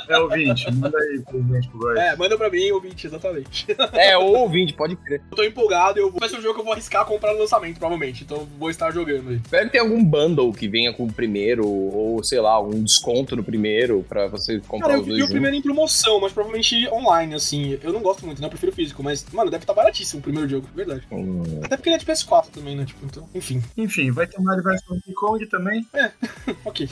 [0.07, 1.99] É ouvinte, manda aí pro ouvinte pro Góis.
[1.99, 3.65] É, manda pra mim, ouvinte, exatamente.
[3.93, 5.21] É, o ouvinte, pode crer.
[5.31, 6.19] Eu tô empolgado, eu vou...
[6.19, 8.23] vai ser um jogo que eu vou arriscar comprar no lançamento, provavelmente.
[8.23, 9.41] Então vou estar jogando aí.
[9.49, 13.43] Deve ter algum bundle que venha com o primeiro, ou sei lá, algum desconto no
[13.43, 16.87] primeiro pra você comprar Cara, eu os vi dois o primeiro em promoção, mas provavelmente
[16.89, 17.79] online, assim.
[17.81, 18.45] Eu não gosto muito, né?
[18.45, 21.03] Eu prefiro físico, mas, mano, deve estar baratíssimo o primeiro jogo, verdade.
[21.11, 21.61] Hum.
[21.63, 22.85] Até porque ele é de PS4 também, né?
[22.85, 23.63] Tipo, então, enfim.
[23.77, 25.85] Enfim, vai ter Mario vs Donkey Kong também.
[26.65, 26.87] Ok.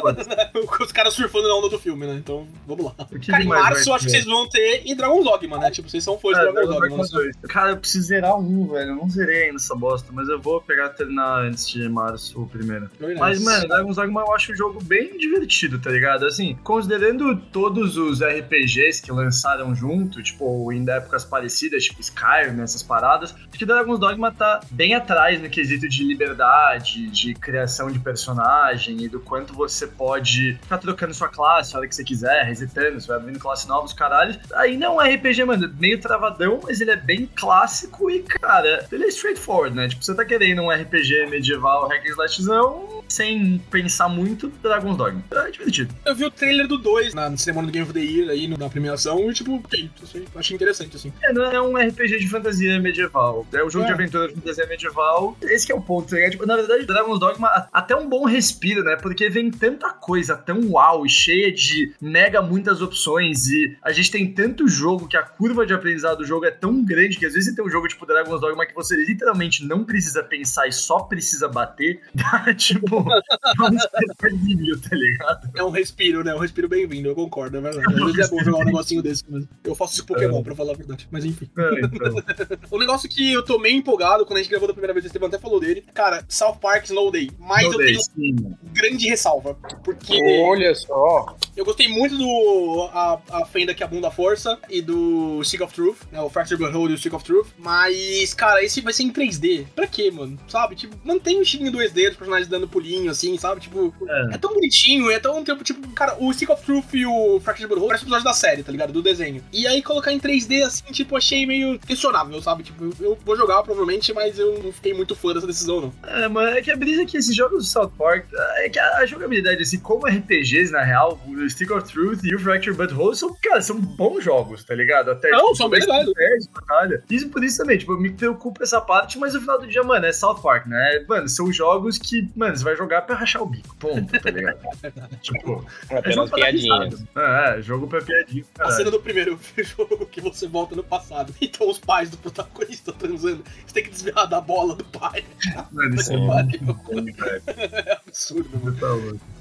[0.00, 0.28] Foda-se.
[0.82, 2.14] Os caras surfando na onda do filme, né?
[2.14, 2.94] Então, vamos lá.
[3.26, 5.70] Cara, em março eu acho que vocês vão ter e Dragon's Dogma, né?
[5.70, 7.08] Tipo, vocês são fãs de É, Dragon's Dragon Dogma.
[7.08, 7.36] 2.
[7.48, 8.90] Cara, eu preciso zerar um, velho.
[8.90, 12.40] Eu não zerei ainda essa bosta, mas eu vou pegar e terminar antes de março
[12.40, 12.90] o primeiro.
[12.98, 13.44] Very Mas, nice.
[13.50, 16.26] mano, Dragon's Dogma eu acho o jogo bem divertido, tá ligado?
[16.26, 22.82] Assim, considerando todos os RPGs que lançaram junto, tipo, em épocas parecidas, tipo Skyrim, essas
[22.82, 27.98] paradas, acho que Dragon's Dogma tá bem atrás no quesito de liberdade, de criação de
[27.98, 32.44] personagem e do quanto você pode ficar trocando sua classe a hora que você quiser,
[32.44, 34.38] resetando, você vai abrindo classe nova, os caralhos.
[34.78, 39.04] Não é um RPG, mano, meio travadão, mas ele é bem clássico e, cara, ele
[39.04, 39.88] é straightforward, né?
[39.88, 45.22] Tipo, você tá querendo um RPG medieval, hack and slashzão, sem pensar muito, Dragon's Dogma.
[45.32, 45.94] É divertido.
[46.04, 48.68] Eu vi o trailer do 2 na cerimônia do Game of the Year aí, na
[48.68, 51.12] premiação, e tipo, ok, isso aí, eu achei interessante, assim.
[51.22, 53.46] É, não é um RPG de fantasia medieval.
[53.52, 53.88] É um jogo É.
[53.88, 55.36] de aventura de fantasia medieval.
[55.42, 56.32] Esse é o ponto, tá ligado?
[56.32, 58.96] Tipo, na verdade, Dragon's Dogma, até um bom respiro, né?
[58.96, 63.46] Porque vem tanta coisa tão uau e cheia de mega muitas opções.
[63.48, 66.84] E a gente tem tanto jogo que a curva de aprendizado do jogo é tão
[66.84, 69.84] grande que às vezes você tem um jogo tipo Dragon's Dogma que você literalmente não
[69.84, 72.00] precisa pensar e só precisa bater.
[72.14, 75.50] Dá, tipo, é um tá ligado?
[75.54, 76.34] É um respiro, né?
[76.34, 77.86] Um respiro bem-vindo, eu concordo, é verdade.
[77.86, 79.48] Às vezes é bom jogar um negocinho desse mesmo.
[79.64, 81.08] Eu faço isso Pokémon, pra falar a verdade.
[81.10, 81.50] Mas enfim.
[81.56, 82.56] É, então.
[82.70, 85.08] O negócio que eu tô meio empolgado quando a gente gravou da primeira vez, o
[85.08, 85.84] Esteban até falou dele.
[85.94, 87.30] Cara, South Park Snow Day.
[87.38, 88.36] Mas eu Odeio, tenho sim.
[88.40, 89.54] uma grande ressalva.
[89.84, 91.36] Porque Olha só.
[91.56, 95.74] eu gostei muito do a, a Fenda que abunda a força e do Stick of
[95.74, 96.20] Truth, né?
[96.20, 97.48] O Fractured But Whole e o Stick of Truth.
[97.58, 99.66] Mas, cara, esse vai ser em 3D.
[99.74, 100.38] Pra quê, mano?
[100.48, 100.76] Sabe?
[100.76, 102.68] Tipo, mantém o estilinho 2D dos personagens dando
[103.10, 103.60] assim, sabe?
[103.60, 104.34] Tipo, É.
[104.34, 107.68] é tão bonitinho, é tão tipo, tipo, cara, o Stick of Truth e o Fractured
[107.68, 108.92] But Whole parecem episódios da série, tá ligado?
[108.92, 109.42] Do desenho.
[109.52, 112.62] E aí colocar em 3D, assim, tipo, achei meio questionável, sabe?
[112.62, 115.92] Tipo, eu vou jogar provavelmente, mas eu não fiquei muito fã dessa decisão, não.
[116.04, 118.78] É, mano, é que a brisa é que esses jogos do South Park, é que
[118.78, 122.92] a jogabilidade, assim, como RPGs, na real, o Stick of Truth e o Fracture But
[122.92, 125.10] Whole são, cara, são bons jogos, tá ligado?
[125.10, 126.06] Até, Não, tipo, são bem legais.
[126.48, 127.02] batalha.
[127.10, 130.06] Isso por isso também, tipo, me preocupo essa parte, mas no final do dia, mano,
[130.06, 131.04] é South Park, né?
[131.08, 134.58] Mano, são jogos que, mano, você vai jogar pra rachar o bico, ponto, tá ligado?
[135.22, 136.96] tipo, É é apenas jogo pra risada.
[137.16, 138.70] É, é, jogo pra piadinha, A cara.
[138.72, 141.34] cena do primeiro jogo que você volta no passado.
[141.40, 143.42] Então os pais do protagonista transando.
[143.66, 145.24] Você tem que desviar da bola do pai.
[145.72, 146.16] Mano, isso é.
[147.86, 148.76] É absurdo, mano.
[148.76, 148.86] Tá.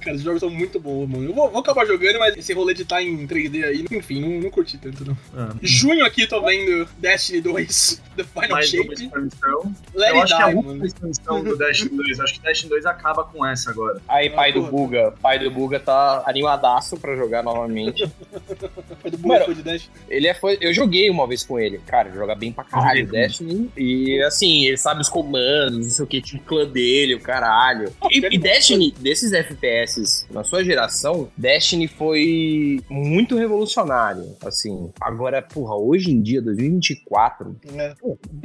[0.01, 1.23] Cara, os jogos são muito bons, mano.
[1.25, 4.41] Eu vou, vou acabar jogando, mas esse rolê de estar em 3D aí, enfim, não,
[4.41, 5.17] não curti tanto, não.
[5.35, 9.03] Ah, Junho aqui tô vendo Destiny 2, The Final mais uma Shape.
[9.03, 9.75] expansão.
[9.93, 10.85] Let Eu It acho que é a Die, última mano.
[10.85, 12.19] expansão do Destiny 2.
[12.19, 14.01] Acho que Destiny 2 acaba com essa agora.
[14.07, 14.71] Aí, pai do porra.
[14.71, 15.13] Buga.
[15.21, 18.09] Pai do Buga tá animadaço pra jogar novamente.
[19.01, 19.93] Foi do Mano, Buffo de Destiny.
[20.09, 21.79] Ele é foi, eu joguei uma vez com ele.
[21.85, 23.69] Cara, joga bem pra caralho Destiny.
[23.77, 27.19] E assim, ele sabe os comandos, não sei o que, tinha o clã dele, o
[27.21, 27.91] caralho.
[28.09, 34.35] E, e Destiny, desses FPS na sua geração, Destiny foi muito revolucionário.
[34.45, 37.95] Assim, agora, porra, hoje em dia, 2024, É.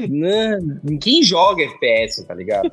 [0.08, 0.58] né,
[1.00, 2.70] quem joga FPS, tá ligado?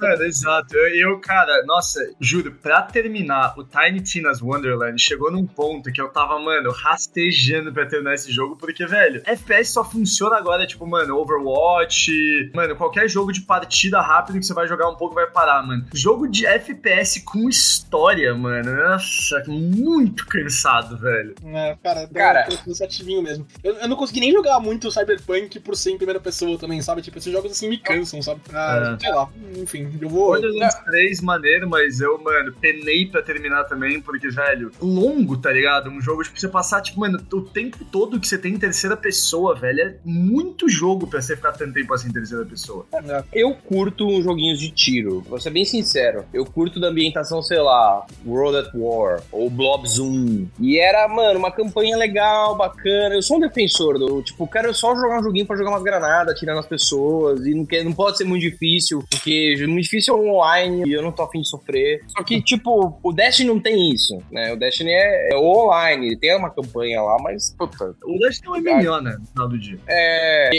[0.00, 0.76] Mano, exato.
[0.76, 6.00] Eu, eu, cara, nossa, juro, pra terminar, o Tiny Tina's Wonderland chegou num ponto que
[6.00, 10.86] eu tava, mano, rastejando pra terminar esse jogo, porque, velho, FPS só funciona agora, tipo,
[10.86, 15.26] mano, Overwatch, mano, qualquer jogo de partida rápido que você vai jogar um pouco vai
[15.26, 15.84] parar, mano.
[15.92, 21.34] Jogo de FPS com história, mano, nossa, muito cansado, velho.
[21.44, 22.42] É, cara, Cara.
[22.44, 23.46] cara cansativinho mesmo.
[23.64, 27.02] Eu, eu não consegui nem jogar muito Cyberpunk por ser em primeira pessoa também, sabe?
[27.02, 28.40] Tipo, esses jogos assim me cansam, sabe?
[28.52, 29.00] Ah, É.
[29.04, 29.28] sei lá.
[29.56, 30.26] Enfim, eu vou.
[30.26, 35.90] Borderlands 3, maneiro, mas eu, mano, penei pra terminar também, porque, velho, longo, tá ligado?
[35.90, 38.96] Um jogo, tipo, você passar, tipo, mano, o tempo todo que você tem em terceira
[38.96, 42.86] pessoa, velho, é muito jogo pra você ficar tanto tempo assim em terceira pessoa.
[42.92, 43.24] É.
[43.32, 46.24] Eu curto joguinhos de tiro, vou ser bem sincero.
[46.32, 50.46] Eu curto da ambientação, sei lá, World at War ou Blob Zoom.
[50.58, 53.14] E era, mano, uma campanha legal, bacana.
[53.14, 56.34] Eu sou um defensor do, tipo, quero só jogar um joguinho pra jogar umas granadas,
[56.34, 57.44] atirar nas pessoas.
[57.46, 61.02] E não, quer, não pode ser muito difícil, porque muito difícil é online e eu
[61.02, 62.02] não tô afim de sofrer.
[62.08, 64.52] Só que, tipo, o Destiny não tem isso, né?
[64.52, 67.94] O Destiny é, é online, ele tem uma campanha lá, mas, puta.
[68.04, 69.16] O Dust tem um MMO, né?
[69.18, 69.78] No final do dia.
[69.88, 70.50] É.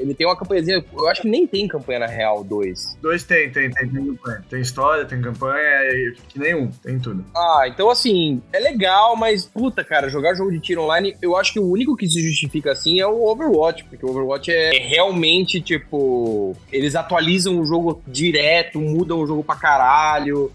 [0.00, 0.84] Ele tem uma campanhazinha.
[0.92, 2.98] Eu acho que nem tem campanha na Real 2.
[3.00, 4.44] Dois tem, tem, tem, tem campanha.
[4.48, 7.24] Tem história, tem campanha, é que nenhum, tem tudo.
[7.34, 11.52] Ah, então assim, é legal, mas, puta, cara, jogar jogo de tiro online, eu acho
[11.52, 15.60] que o único que se justifica assim é o Overwatch, porque o Overwatch é realmente,
[15.60, 19.75] tipo, eles atualizam o jogo direto, mudam o jogo pra caralho,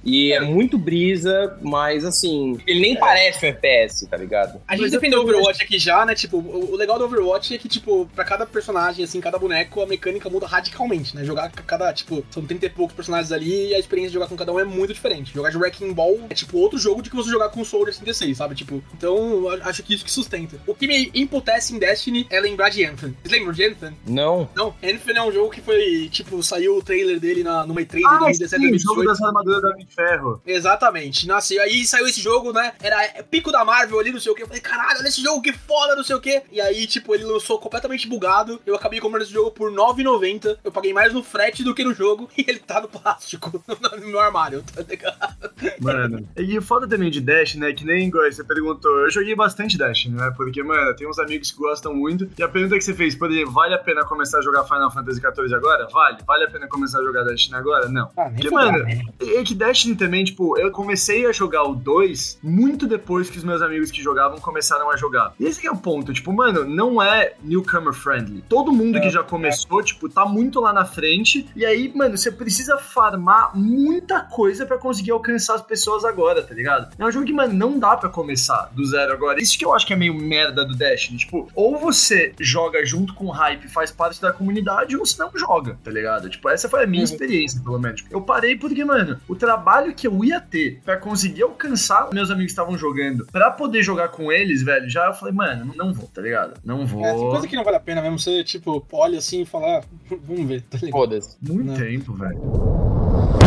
[0.04, 4.62] e é muito brisa, mas assim, ele nem parece um FPS, tá ligado?
[4.68, 6.16] A gente Mas defendeu o Overwatch aqui já, né?
[6.16, 9.86] Tipo, o legal do Overwatch é que, tipo, pra cada personagem, assim, cada boneco, a
[9.86, 11.24] mecânica muda radicalmente, né?
[11.24, 14.28] Jogar com cada, tipo, são 30 e poucos personagens ali e a experiência de jogar
[14.28, 15.34] com cada um é muito diferente.
[15.34, 17.96] Jogar de Wrecking Ball é, tipo, outro jogo de que você jogar com o Soldier
[17.96, 18.56] 36, sabe?
[18.56, 20.58] Tipo, então, acho que isso que sustenta.
[20.66, 23.16] O que me emputece em Destiny é lembrar de Anthem.
[23.22, 23.92] Vocês lembram de Anthem?
[24.08, 24.50] Não.
[24.56, 27.98] Não, Anthem é um jogo que foi, tipo, saiu o trailer dele na, numa E3
[27.98, 29.11] de Ah, 2017, sim, o jogo 2018.
[29.12, 30.42] Das armaduras da Homem de Ferro.
[30.46, 31.28] Exatamente.
[31.28, 32.74] Nossa, e aí saiu esse jogo, né?
[32.82, 34.44] Era pico da Marvel ali, não sei o que.
[34.44, 36.42] Eu falei, caralho, olha esse jogo, que foda, não sei o que.
[36.52, 38.62] E aí, tipo, ele lançou completamente bugado.
[38.66, 40.58] Eu acabei comprando esse jogo por R$ 9,90.
[40.64, 42.30] Eu paguei mais no frete do que no jogo.
[42.42, 43.64] E ele tá no plástico,
[44.02, 45.52] no meu armário, tá ligado?
[45.80, 46.28] Mano.
[46.36, 47.72] E o foda também de Dash, né?
[47.72, 48.92] Que nem igual você perguntou.
[49.02, 50.34] Eu joguei bastante Dash, né?
[50.36, 52.28] Porque, mano, tem uns amigos que gostam muito.
[52.38, 55.54] E a pergunta que você fez, vale a pena começar a jogar Final Fantasy XIV
[55.54, 55.88] agora?
[55.90, 56.18] Vale.
[56.26, 57.88] Vale a pena começar a jogar Destiny agora?
[57.90, 58.10] Não.
[58.18, 58.84] Ah, Porque, mano,
[59.22, 63.44] é que Destiny também, tipo, eu comecei a jogar o 2 muito depois que os
[63.44, 65.34] meus amigos que jogavam começaram a jogar.
[65.40, 68.44] E esse é o ponto, tipo, mano, não é newcomer friendly.
[68.50, 71.48] Todo mundo que já começou, tipo, tá muito lá na frente.
[71.56, 76.54] E aí, mano, você precisa farmar muita coisa pra conseguir alcançar as pessoas agora, tá
[76.54, 76.94] ligado?
[76.98, 79.42] É um jogo que, mano, não dá pra começar do zero agora.
[79.42, 81.18] Isso que eu acho que é meio merda do Destiny.
[81.20, 85.32] Tipo, ou você joga junto com o hype, faz parte da comunidade, ou você não
[85.36, 86.30] joga, tá ligado?
[86.30, 87.06] Tipo, essa foi a minha Uhum.
[87.06, 88.04] experiência, pelo menos.
[88.12, 92.48] Eu parei porque, mano, o trabalho que eu ia ter pra conseguir alcançar meus amigos
[92.48, 95.94] que estavam jogando, pra poder jogar com eles, velho, já eu falei, mano, não, não
[95.94, 96.60] vou, tá ligado?
[96.64, 97.06] Não vou.
[97.06, 98.20] É, tem coisa que não vale a pena mesmo.
[98.20, 99.84] Você, tipo, olha assim e fala, ah,
[100.24, 100.92] vamos ver, tá ligado?
[100.92, 101.38] Foda-se.
[101.42, 101.78] Muito Não.
[101.78, 103.41] tempo, velho.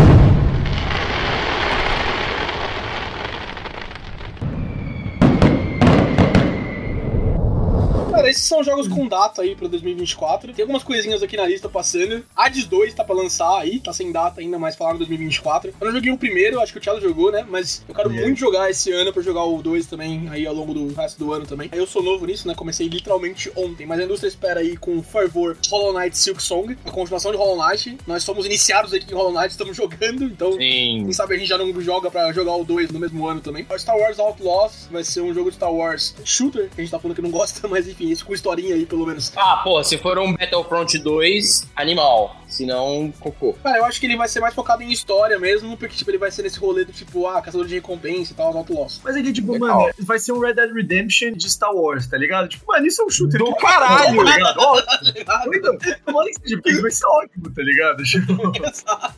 [8.34, 10.52] Esses são jogos com data aí pra 2024.
[10.52, 12.24] Tem algumas coisinhas aqui na lista passando.
[12.34, 15.72] Hades 2 tá pra lançar aí, tá sem data ainda, mas falaram 2024.
[15.80, 17.46] Eu não joguei o primeiro, acho que o Thiago jogou, né?
[17.48, 18.20] Mas eu quero É.
[18.20, 21.32] muito jogar esse ano pra jogar o 2 também, aí ao longo do resto do
[21.32, 21.68] ano também.
[21.72, 22.54] Aí eu sou novo nisso, né?
[22.54, 26.90] Comecei literalmente ontem, mas a indústria espera aí com fervor Hollow Knight Silk Song, a
[26.90, 27.96] continuação de Hollow Knight.
[28.06, 30.58] Nós somos iniciados aqui em Hollow Knight, estamos jogando, então Sim.
[31.04, 33.66] quem sabe a gente já não joga pra jogar o 2 no mesmo ano também.
[33.70, 36.90] O Star Wars Outlaws vai ser um jogo de Star Wars shooter, que a gente
[36.90, 39.32] tá falando que não gosta, mas enfim, esse com historinha aí, pelo menos.
[39.36, 42.43] Ah, pô, se for um Battlefront 2, animal.
[42.54, 43.52] Se não, cocô.
[43.64, 46.18] Cara, eu acho que ele vai ser mais focado em história mesmo, porque, tipo, ele
[46.18, 49.00] vai ser nesse rolê do tipo, ah, caçador de recompensa e tal, os Outlaws.
[49.02, 49.80] Mas aqui, tipo, Legal.
[49.80, 52.46] mano, vai ser um Red Dead Redemption de Star Wars, tá ligado?
[52.46, 54.24] Tipo, mano, isso é um shooter Do caralho!
[54.24, 54.56] tá ligado?
[54.60, 54.78] Ó,
[55.52, 58.04] então, tomara que seja, porque isso vai ser ótimo, tá ligado?
[58.14, 58.52] Tipo,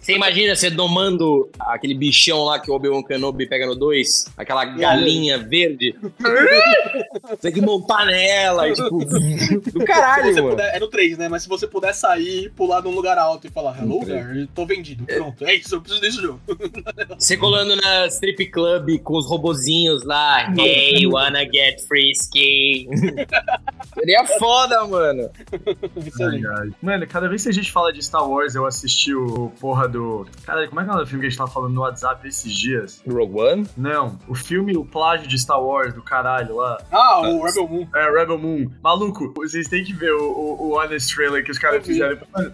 [0.00, 4.26] Você imagina você domando aquele bichão lá que o Obi-Wan Kenobi pega no 2?
[4.38, 5.94] Aquela galinha verde?
[7.28, 9.04] Você tem que montar nela e tipo...
[9.04, 10.50] Do caralho, mano.
[10.50, 11.28] puder, é no 3, né?
[11.28, 15.04] Mas se você puder sair, pular num lugar alto e falar, hello there, tô vendido.
[15.04, 16.40] Pronto, é isso, eu preciso desse jogo.
[17.18, 20.52] Você colando na strip club com os robozinhos lá.
[20.56, 22.88] Hey, you wanna get frisky?
[23.94, 25.30] Seria foda, mano.
[26.58, 26.70] Ai.
[26.82, 30.26] Mano, cada vez que a gente fala de Star Wars, eu assisti o porra do.
[30.44, 32.52] Cara, como é que é o filme que a gente tava falando no WhatsApp esses
[32.52, 33.02] dias?
[33.08, 33.66] Rogue One?
[33.76, 36.78] Não, o filme, o plágio de Star Wars, do caralho lá.
[36.90, 37.86] Ah, o Rebel Moon.
[37.94, 38.70] É, Rebel Moon.
[38.82, 42.18] Maluco, vocês têm que ver o, o, o Honest Trailer que os caras fizeram.
[42.34, 42.52] Mano,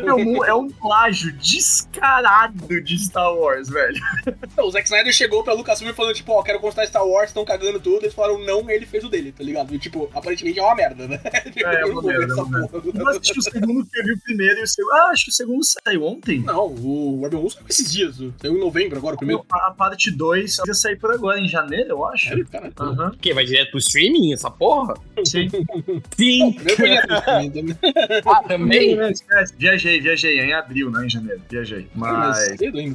[0.00, 4.00] Rebel Moon é um plágio descarado de Star Wars, velho.
[4.60, 7.80] O Zack Snyder chegou pra Lucasfilm falando, tipo, ó, quero constar Star Wars, estão cagando
[7.80, 8.02] tudo.
[8.02, 9.74] Eles falaram não, ele fez o dele, tá ligado?
[9.74, 11.20] E, tipo, aparentemente é uma merda, né?
[11.24, 12.80] É, é uma não vou ver merda, é essa uma merda.
[12.80, 13.00] porra.
[13.00, 14.92] Eu assisti o segundo que eu vi o primeiro e o segundo.
[14.92, 16.40] Ah, acho que o segundo saiu ontem.
[16.40, 18.16] Não, o Rebel Moon saiu esses dias.
[18.40, 19.44] Saiu em novembro agora, o primeiro.
[19.50, 22.34] A a parte 2 ia sair por agora, em janeiro, eu acho.
[22.80, 23.08] Aham.
[23.08, 23.32] O quê?
[23.32, 24.94] Vai direto pro streaming, essa porra?
[25.24, 25.48] Sim.
[26.16, 26.52] Sim.
[26.52, 27.76] Primeiro foi em abril também, também.
[28.26, 28.96] Ah, também?
[28.96, 29.54] Não, esquece.
[29.90, 30.38] Viajei, viajei.
[30.38, 31.42] É em abril, não em janeiro.
[31.48, 31.88] Viajei.
[31.94, 32.38] Mas.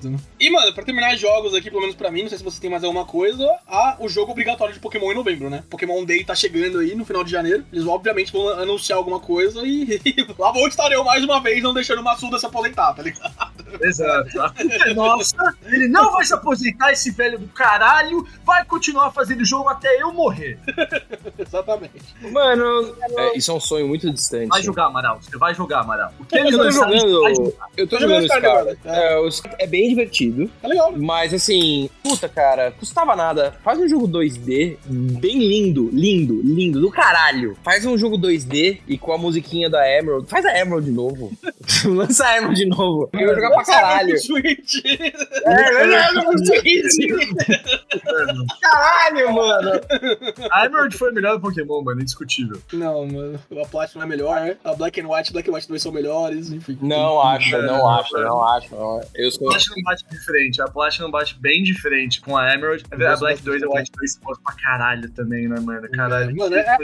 [0.09, 0.17] né?
[0.39, 2.69] E, mano, pra terminar jogos aqui, pelo menos pra mim, não sei se você tem
[2.69, 5.63] mais alguma coisa, há o jogo obrigatório de Pokémon em novembro, né?
[5.69, 7.65] Pokémon Day tá chegando aí no final de janeiro.
[7.73, 9.99] Eles obviamente vão anunciar alguma coisa e
[10.37, 13.55] lá vou estar eu mais uma vez não deixando o Massuda se aposentar, tá ligado?
[13.81, 14.41] Exato.
[14.41, 14.53] A
[14.93, 15.55] nossa.
[15.65, 18.25] Ele não vai se aposentar, esse velho do caralho.
[18.43, 20.57] Vai continuar fazendo jogo até eu morrer.
[21.37, 22.15] Exatamente.
[22.31, 24.49] Mano, é, isso é um sonho muito distante.
[24.49, 25.19] Vai jogar, Amaral.
[25.21, 26.13] Você vai jogar, Amaral.
[26.19, 27.35] O que ele lançar, jogando.
[27.35, 27.67] jogar.
[27.77, 28.27] Eu tô jogando.
[28.27, 29.17] Scar, É, é.
[29.19, 30.49] o Scar é bem divertido.
[30.63, 30.93] É legal.
[30.97, 33.55] Mas assim, puta, cara, custava nada.
[33.63, 37.57] Faz um jogo 2D bem lindo, lindo, lindo, do caralho.
[37.63, 40.27] Faz um jogo 2D e com a musiquinha da Emerald.
[40.29, 41.31] Faz a Emerald de novo.
[41.85, 43.09] Lança a Emerald de novo.
[43.13, 44.17] Eu vou jogar pra caralho.
[44.19, 44.75] Switch.
[44.85, 45.85] É, eu
[48.61, 49.71] Caralho, mano.
[50.51, 52.01] A Emerald foi o melhor Pokémon, mano.
[52.01, 52.61] Indiscutível.
[52.73, 53.39] Não, mano.
[53.61, 54.57] A Platinum é melhor, né?
[54.63, 56.74] A Black and White Black and White 2 são melhores, enfim.
[56.81, 58.75] Não acho, não acho, não acho.
[58.75, 59.07] não acho.
[59.15, 59.47] Eu A sou.
[59.49, 60.61] Platinum bate diferente.
[60.61, 62.83] A Platinum bate bem diferente com a Emerald.
[62.91, 63.69] A Black 2 e a.
[63.69, 65.89] White 2 se pra caralho também, né, mano?
[65.91, 66.35] Caralho.
[66.35, 66.77] Mano, é-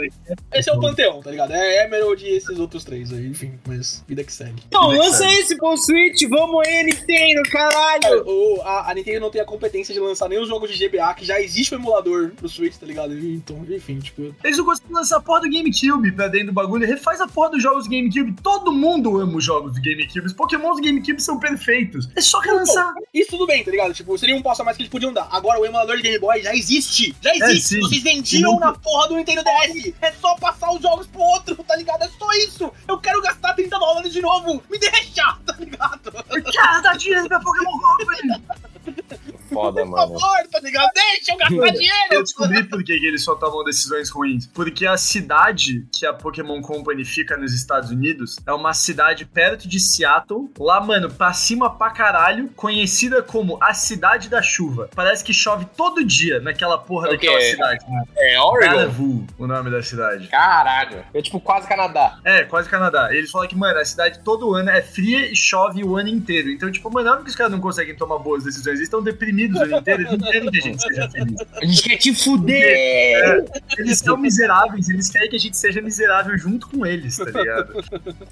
[0.54, 1.52] Esse é o panteão, tá ligado?
[1.52, 3.58] É Emerald e esses outros três aí, enfim.
[3.66, 4.62] Mas vida que segue.
[4.66, 8.24] Então, lança esse pro Switch, vamos aí, Nintendo, caralho!
[8.26, 11.14] O, a, a Nintendo não tem a competência de lançar nem os jogos de GBA,
[11.14, 13.12] que já existe o emulador pro Switch, tá ligado?
[13.18, 14.34] Então, enfim, tipo.
[14.44, 16.86] Eles não conseguem lançar a porra do GameCube pra dentro do bagulho.
[16.86, 18.34] Refaz a porra dos jogos do GameCube.
[18.42, 20.26] Todo mundo ama os jogos do GameCube.
[20.26, 22.08] Os Pokémon do GameCube são perfeitos.
[22.16, 22.92] É só relançar.
[23.12, 23.92] Isso tudo bem, tá ligado?
[23.92, 25.28] Tipo, seria um passo a mais que eles podiam dar.
[25.30, 27.14] Agora o emulador de Game Boy já existe!
[27.20, 27.68] Já existe!
[27.68, 27.80] sim.
[27.80, 29.92] Vocês vendiam na porra do Nintendo DS!
[30.00, 32.02] É só passar os jogos pro outro, tá ligado?
[32.02, 32.72] É só isso!
[32.88, 34.62] Eu quero gastar 30 dólares de novo!
[34.70, 36.12] Me deixa, tá ligado?
[36.54, 38.42] Cara, dá dinheiro pra Pokémon Company.
[39.52, 40.18] Foda, Por mano.
[40.18, 40.90] favor, tá ligado?
[40.94, 42.22] Deixa eu gastar Eu dinheiro!
[42.22, 44.46] descobri por que, que eles só tomam decisões ruins.
[44.48, 49.68] Porque a cidade que a Pokémon Company fica nos Estados Unidos é uma cidade perto
[49.68, 54.88] de Seattle, lá, mano, pra cima pra caralho, conhecida como a Cidade da Chuva.
[54.94, 57.26] Parece que chove todo dia naquela porra O quê?
[57.26, 57.84] daquela cidade.
[57.90, 58.04] Né?
[58.16, 58.74] É Oregon?
[58.76, 60.28] Carnival, o nome da cidade.
[60.28, 61.04] Caralho.
[61.14, 62.18] É tipo quase Canadá.
[62.24, 63.14] É, quase Canadá.
[63.14, 66.50] Eles falam que, mano, a cidade todo ano é fria e chove o ano inteiro.
[66.50, 68.74] Então, tipo, mano, não é porque os caras não conseguem tomar boas decisões.
[68.76, 71.36] Eles estão deprimidos o eles não querem que a gente seja feliz.
[71.60, 73.44] A gente quer te fuder!
[73.78, 77.84] Eles são miseráveis, eles querem que a gente seja miserável junto com eles, tá ligado?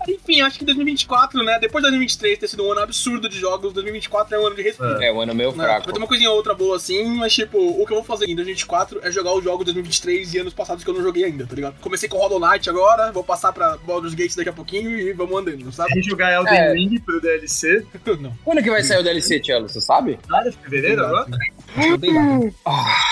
[0.08, 1.58] Enfim, acho que 2024, né?
[1.61, 4.62] Depois de 2023 ter sido um ano absurdo de jogos, 2024 é um ano de
[4.62, 5.02] respiro.
[5.02, 5.64] É, o ano meio Né?
[5.64, 5.84] fraco.
[5.86, 8.26] Vai ter uma coisinha ou outra boa assim, mas tipo, o que eu vou fazer
[8.26, 11.24] em 2024 é jogar os jogos de 2023 e anos passados que eu não joguei
[11.24, 11.74] ainda, tá ligado?
[11.80, 15.38] Comecei com Hollow Knight agora, vou passar pra Baldur's Gate daqui a pouquinho e vamos
[15.40, 15.90] andando, sabe?
[15.94, 16.72] gente jogar Elden É.
[16.72, 17.84] Ring pro DLC.
[18.20, 18.32] não.
[18.44, 19.68] Quando que vai sair o DLC, Tchelo?
[19.68, 20.18] Você sabe?
[20.28, 21.26] Nada, fevereiro agora?
[22.64, 23.09] Ah,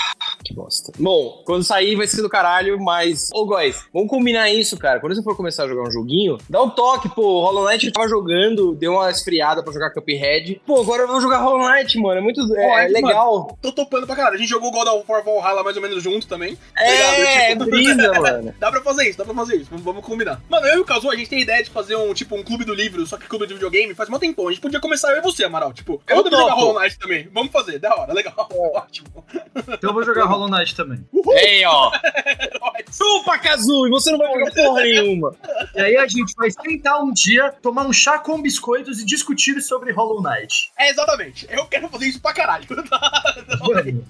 [0.49, 0.91] que bosta.
[0.97, 3.29] Bom, quando sair vai ser do caralho, mas.
[3.33, 4.99] Ô, guys, vamos combinar isso, cara.
[4.99, 7.41] Quando você for começar a jogar um joguinho, dá um toque, pô.
[7.41, 10.61] Hollow Knight eu tava jogando, deu uma esfriada pra jogar Cuphead.
[10.65, 12.19] Pô, agora eu vou jogar Hollow Knight, mano.
[12.19, 12.41] É muito.
[12.55, 13.57] É, Knight, legal.
[13.61, 14.35] Tô topando pra caralho.
[14.35, 16.57] A gente jogou God of War Valhalla mais ou menos junto também.
[16.77, 18.53] É, é Tipo, brisa, mano.
[18.59, 19.69] Dá pra fazer isso, dá pra fazer isso.
[19.71, 20.41] Vamos, combinar.
[20.49, 22.65] Mano, eu e o Kazu, a gente tem ideia de fazer um, tipo, um clube
[22.65, 24.47] do livro, só que clube de videogame faz mó tempão.
[24.47, 25.73] A gente podia começar eu e você, Amaral.
[25.73, 26.53] Tipo, eu, Eu também jogar.
[26.53, 27.29] Hollow Knight também.
[27.33, 28.35] Vamos fazer, da hora, legal.
[28.73, 29.25] Ótimo.
[29.55, 31.03] Então eu vou jogar Hollow Knight também.
[31.35, 31.91] Ei, ó.
[32.91, 35.35] Chupa, Kazu, e você não vai jogar porra nenhuma.
[35.75, 39.61] E aí a gente vai sentar um dia, tomar um chá com biscoitos e discutir
[39.61, 40.71] sobre Hollow Knight.
[40.77, 41.47] É, exatamente.
[41.51, 42.65] Eu quero fazer isso pra caralho.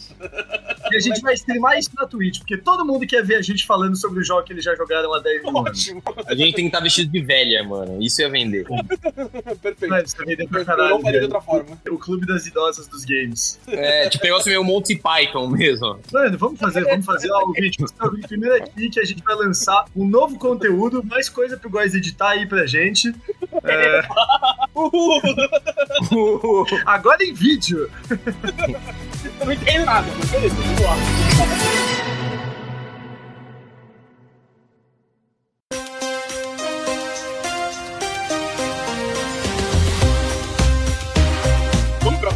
[0.91, 3.63] E a gente vai streamar isso na Twitch, porque todo mundo quer ver a gente
[3.65, 5.69] falando sobre o jogo que eles já jogaram há 10 mil anos.
[5.69, 6.01] Ótimo.
[6.25, 8.01] A gente tem que estar vestido de velha, mano.
[8.01, 8.65] Isso ia vender.
[9.61, 9.87] Perfeito.
[9.87, 10.89] Mano, você vendeu pra Eu caralho.
[10.89, 11.79] não faria de outra forma.
[11.91, 13.59] O clube das idosas dos games.
[13.67, 15.99] É, tipo, negócio meio Monty Python mesmo.
[16.37, 17.85] Vamos fazer, vamos fazer ó, o vídeo.
[18.27, 22.29] Primeiro aqui que a gente vai lançar um novo conteúdo, mais coisa pro Góis editar
[22.29, 23.13] aí pra gente.
[23.63, 24.01] É,
[26.11, 26.65] Uhul.
[26.85, 27.89] agora em vídeo.
[29.39, 30.95] Eu não entendo nada, mas beleza, vamos lá.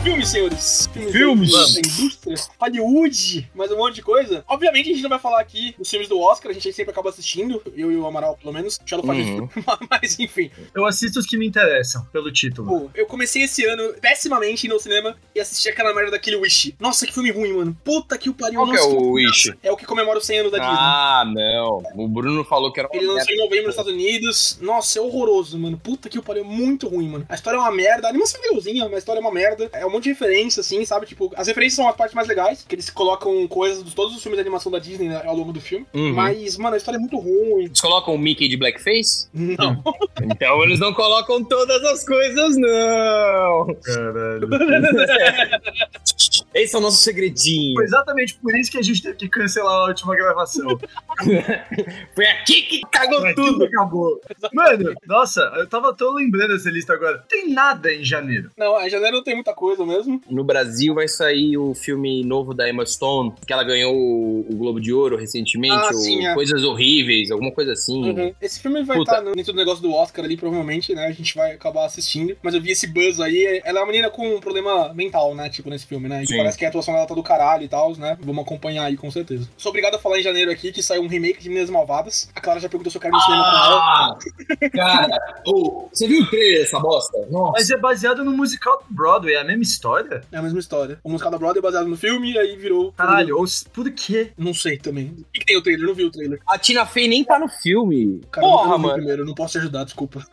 [0.04, 0.90] Filmes, senhores?
[1.12, 1.52] Filmes?
[1.52, 4.44] Da indústria, Hollywood, mais um monte de coisa.
[4.48, 7.10] Obviamente a gente não vai falar aqui dos filmes do Oscar, a gente sempre acaba
[7.10, 8.76] assistindo, eu e o Amaral, pelo menos.
[8.78, 9.46] O Shadow faz Uhum.
[9.46, 9.66] isso.
[9.90, 12.68] Mas enfim, Eu assisto os que me interessam, pelo título.
[12.68, 16.76] Pô, eu comecei esse ano pessimamente no cinema e assisti aquela merda daquele Wish.
[16.80, 17.78] Nossa, que filme ruim, mano.
[17.84, 18.60] Puta que o pariu.
[18.60, 19.54] Qual que é Nossa, o Wish?
[19.64, 20.76] É o que comemora os 100 anos da Disney.
[20.78, 21.82] Ah, não.
[21.96, 23.20] O Bruno falou que era uma Ele merda.
[23.22, 24.58] lançou em novembro nos Estados Unidos.
[24.62, 25.78] Nossa, é horroroso, mano.
[25.82, 27.26] Puta que o pariu, é muito ruim, mano.
[27.30, 28.08] A história é uma merda.
[28.08, 29.70] A animação é legalzinha, mas a história é uma merda.
[29.74, 31.06] É um monte de referência, assim, sabe?
[31.06, 34.22] Tipo, as referências são as partes mais legais, que eles colocam coisas de todos os
[34.22, 35.86] filmes de animação da Disney né, ao longo do filme.
[35.94, 36.14] Uhum.
[36.14, 37.66] Mas, mano, a história é muito ruim.
[37.66, 39.28] Eles colocam o Mickey de blackface?
[39.34, 39.82] Não.
[40.22, 43.76] Então eles não colocam todas as coisas, não.
[43.84, 44.48] Caralho.
[46.54, 47.76] Esse é o nosso segredinho.
[47.76, 50.80] Foi exatamente por isso que a gente teve que cancelar a última gravação.
[52.16, 53.66] Foi aqui que cagou Mas tudo.
[53.66, 54.22] acabou.
[54.54, 57.24] Mano, nossa, eu tava tô lembrando essa lista agora.
[57.28, 58.52] Tem nada em janeiro.
[58.56, 60.22] Não, em janeiro não tem muita coisa mesmo.
[60.30, 64.80] No Brasil vai sair o filme novo da Emma Stone, que ela ganhou o Globo
[64.80, 66.34] de Ouro recentemente, Ah, sim, é.
[66.34, 68.12] Coisas Horríveis, alguma coisa assim.
[68.12, 68.34] Uhum.
[68.42, 71.08] Esse filme vai estar dentro do negócio do Oscar ali, provavelmente, né?
[71.08, 72.36] A gente vai acabar assistindo.
[72.42, 73.62] Mas eu vi esse buzz aí.
[73.64, 75.50] Ela é uma menina com um problema mental, né?
[75.50, 76.24] Tipo, nesse filme, né?
[76.24, 76.38] E Sim.
[76.38, 78.18] parece que a atuação dela tá do caralho e tal, né?
[78.22, 79.48] Vamos acompanhar aí, com certeza.
[79.58, 82.30] Sou obrigado a falar em janeiro aqui que saiu um remake de Meninas Malvadas.
[82.36, 83.84] A Clara já perguntou se eu quero ir no cinema com ela.
[83.84, 87.28] Ah, cara, ô, você viu o trailer dessa bosta?
[87.30, 87.54] Nossa.
[87.54, 90.22] Mas é baseado no musical do Broadway, é a mesma história?
[90.32, 91.00] É a mesma história.
[91.04, 92.92] O musical da Broadway é baseado no filme e aí virou.
[92.94, 94.32] Caralho, ou por quê?
[94.38, 95.08] Não sei também.
[95.20, 95.86] O que, que tem o trailer?
[95.88, 96.40] Não vi o trailer.
[96.48, 98.22] A Tina Fey nem tá no filme.
[98.32, 98.94] Cara, eu Porra, não vi mano.
[98.96, 100.24] primeiro, eu não posso te ajudar, desculpa.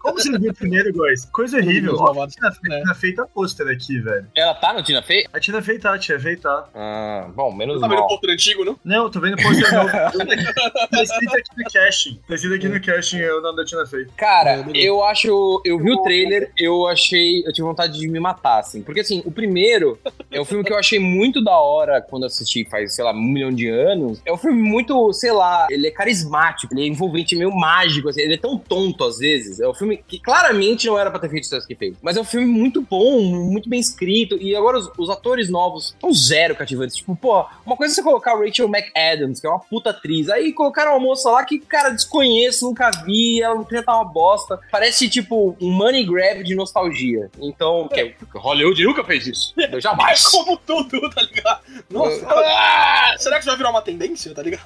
[0.00, 1.24] Como você não viu primeiro, guys?
[1.26, 1.96] Coisa horrível.
[1.98, 2.80] Ó, a Tina Fey né?
[2.80, 4.26] Tina Fey tá pôster aqui, velho.
[4.36, 5.24] Ela tá no Tina Fey?
[5.32, 6.68] A Tina Fey tá, a Tina Fey tá.
[6.74, 8.08] Ah, bom, menos Você tá vendo o mal.
[8.08, 8.78] pôster antigo, não?
[8.84, 9.88] Não, tô vendo o pôster novo.
[9.90, 12.20] tá escrito aqui no casting.
[12.28, 14.06] Tá escrito aqui no casting é o nome da Tina Fey.
[14.16, 15.60] Cara, É, eu acho.
[15.64, 17.40] Eu vi o trailer, eu achei.
[17.46, 18.82] Eu tive vontade de me matar, assim.
[18.82, 19.98] Porque, assim, o primeiro
[20.30, 23.20] é um filme que eu achei muito da hora quando assisti faz, sei lá, um
[23.20, 24.20] milhão de anos.
[24.24, 28.20] É um filme muito, sei lá, ele é carismático, ele é envolvente, meio mágico, assim.
[28.20, 29.60] Ele é tão tonto às vezes.
[29.60, 31.96] É um filme que claramente não era pra ter feito o sucesso que fez.
[32.02, 34.36] Mas é um filme muito bom, muito bem escrito.
[34.40, 36.96] E agora os, os atores novos são zero cativantes.
[36.96, 40.28] Tipo, pô, uma coisa é você colocar a Rachel McAdams, que é uma puta atriz.
[40.28, 44.58] Aí colocaram uma moça lá que, cara, desconheço, nunca vi, ela não tá uma bosta.
[44.70, 47.30] Parece, tipo, um money grab de nostalgia.
[47.40, 49.54] Então, que, Hollywood nunca fez isso.
[49.56, 50.22] Eu jamais.
[50.28, 51.60] Como tudo, tá ligado?
[51.90, 53.14] Nossa, Ah!
[53.18, 54.64] será que isso vai virar uma tendência, tá ligado?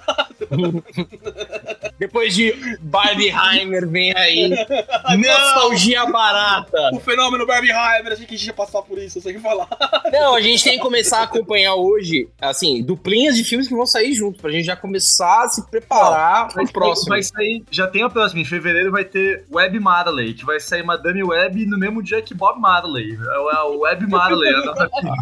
[1.99, 4.49] Depois de Barbieheimer, vem aí.
[5.17, 6.91] Nostalgia barata.
[6.95, 9.69] O fenômeno Barbieheimer, a gente ia passar por isso, eu sei o que falar.
[10.13, 13.87] Não, a gente tem que começar a acompanhar hoje, assim, duplinhas de filmes que vão
[13.87, 17.09] sair juntos, pra gente já começar a se preparar pro próximo.
[17.11, 18.41] Vai sair, já tem a próxima.
[18.41, 22.33] Em fevereiro vai ter Web Marley, que vai sair Madame Web no mesmo dia que
[22.35, 23.19] Bob Marley.
[23.21, 24.53] É o- é o Web Marley.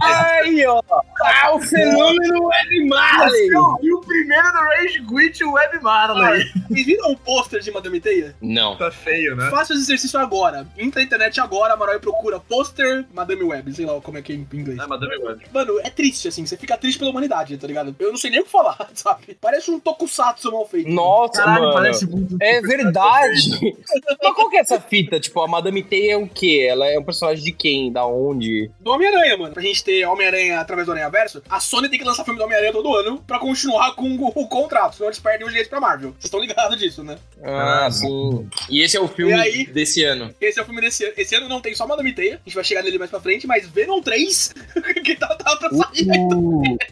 [0.02, 0.82] Aí, ó.
[1.22, 3.48] Ah, o fenômeno Web Marley.
[3.82, 6.44] E o primeiro do Rage Quit, o Web Marley.
[6.68, 8.34] Vocês viram o pôster de Madame Teia?
[8.40, 8.76] Não.
[8.76, 9.50] Tá feio, né?
[9.50, 10.66] Faça esse exercício agora.
[10.76, 14.32] Entra na internet agora, Amaral, e procura pôster Madame Web, sei lá como é que
[14.32, 14.78] é em inglês.
[14.78, 15.44] É Madame Web.
[15.52, 17.94] Mano, é triste, assim, você fica triste pela humanidade, tá ligado?
[17.98, 19.36] Eu não sei nem o que falar, sabe?
[19.40, 20.88] Parece um tokusatsu mal feito.
[20.90, 21.74] Nossa, Caralho, mano.
[21.74, 22.36] parece muito.
[22.40, 23.76] É verdade.
[24.22, 25.18] Mas qual que é essa fita?
[25.20, 26.66] Tipo, a Madame Teia é o quê?
[26.68, 27.77] Ela é um personagem de quem?
[27.92, 28.70] Da onde?
[28.80, 29.54] Do Homem-Aranha, mano.
[29.54, 32.44] Pra gente ter Homem-Aranha através do Aranha Verso, a Sony tem que lançar filme do
[32.44, 35.80] Homem-Aranha todo ano pra continuar com o, o contrato, senão eles perdem os direitos pra
[35.80, 36.10] Marvel.
[36.10, 37.18] Vocês estão ligados disso, né?
[37.42, 38.48] Ah, sim.
[38.68, 39.66] E esse é o filme aí?
[39.66, 40.34] desse ano.
[40.40, 41.14] Esse é o filme desse ano.
[41.16, 43.46] Esse ano não tem só Madame Teia, a gente vai chegar nele mais pra frente,
[43.46, 44.54] mas Venom 3,
[45.04, 46.08] que tá, tá pra sair.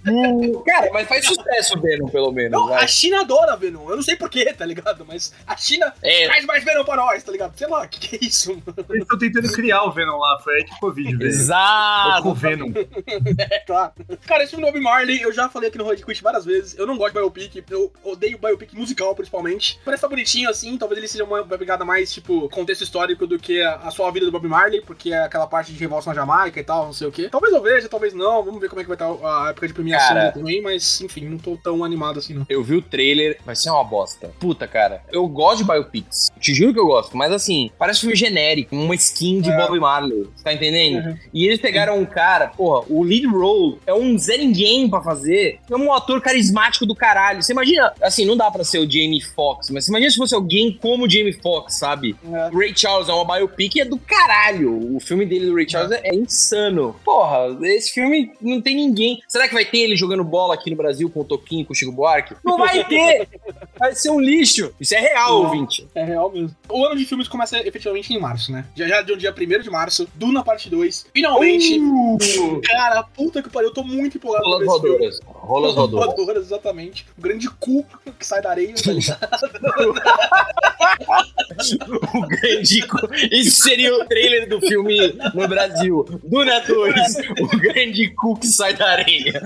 [0.09, 2.53] Uh, cara, mas faz sucesso o Venom, pelo menos.
[2.53, 2.85] Não, vai.
[2.85, 3.89] a China adora Venom.
[3.91, 5.05] Eu não sei porquê, tá ligado?
[5.07, 7.57] Mas a China É, traz mais Venom pra nós, tá ligado?
[7.57, 8.87] Sei lá, o que, que é isso, mano?
[8.91, 11.29] Eles estão tentando criar o Venom lá, foi aí que o Covid veio.
[11.29, 12.29] exato.
[12.29, 12.73] O Venom.
[13.51, 13.93] É, claro.
[14.27, 16.77] Cara, esse filme do Bob Marley, eu já falei aqui no Road Quit várias vezes.
[16.79, 19.79] Eu não gosto de biopic, eu odeio biopic musical, principalmente.
[19.85, 23.63] Parece tá bonitinho assim, talvez ele seja uma pegada mais, tipo, contexto histórico do que
[23.63, 26.59] a, a sua vida do Bob Marley, porque é aquela parte de revolta na Jamaica
[26.61, 27.29] e tal, não sei o quê.
[27.31, 28.43] Talvez eu veja, talvez não.
[28.45, 29.07] Vamos ver como é que vai estar
[29.47, 30.33] a época de premiação Cara.
[30.33, 32.47] também, mas enfim, não tô tão animado assim, não.
[32.49, 34.31] Eu vi o trailer, vai ser uma bosta.
[34.39, 35.03] Puta, cara.
[35.11, 36.31] Eu gosto de biopics.
[36.41, 37.17] Te juro que eu gosto.
[37.17, 39.57] Mas assim, parece um filme genérico, uma skin de É.
[39.57, 40.29] Bob Marley.
[40.35, 41.07] Você tá entendendo?
[41.07, 41.17] Uhum.
[41.33, 45.59] E eles pegaram um cara, porra, o lead role é um Zé Ninguém pra fazer.
[45.71, 47.43] É um ator carismático do caralho.
[47.43, 50.35] Você imagina, assim, não dá pra ser o Jamie Foxx, mas você imagina se fosse
[50.35, 52.17] alguém como o Jamie Foxx, sabe?
[52.53, 54.95] O Ray Charles é uma biopic e é do caralho.
[54.95, 56.97] O filme dele do Ray Charles é, é insano.
[57.05, 59.21] Porra, esse filme não tem ninguém.
[59.29, 61.77] Será que vai ter ele jogando bola aqui no Brasil com o Toquinho, com o
[61.77, 62.35] Chico Buarque?
[62.45, 63.29] Não vai ter!
[63.79, 64.73] Vai ser um lixo.
[64.81, 65.51] Isso é real, Não.
[65.51, 65.87] ouvinte.
[65.95, 66.55] É real mesmo.
[66.69, 68.65] O ano de filmes começa efetivamente em março, né?
[68.75, 71.07] Já já de um dia 1 de março, Duna parte 2.
[71.13, 74.89] Finalmente, Uh, cara, puta que pariu, eu tô muito empolgado ver esse filme.
[74.99, 75.21] voadoras.
[75.27, 76.07] Rolas voadoras.
[76.17, 77.07] Voadoras, exatamente.
[77.17, 77.85] O grande cu
[78.19, 79.19] que sai da areia, tá ligado?
[82.15, 82.87] o grande.
[82.87, 84.97] cu- Esse seria o trailer do filme
[85.35, 86.05] no Brasil.
[86.25, 86.95] Duna 2.
[87.41, 89.43] O grande cu que sai da areia.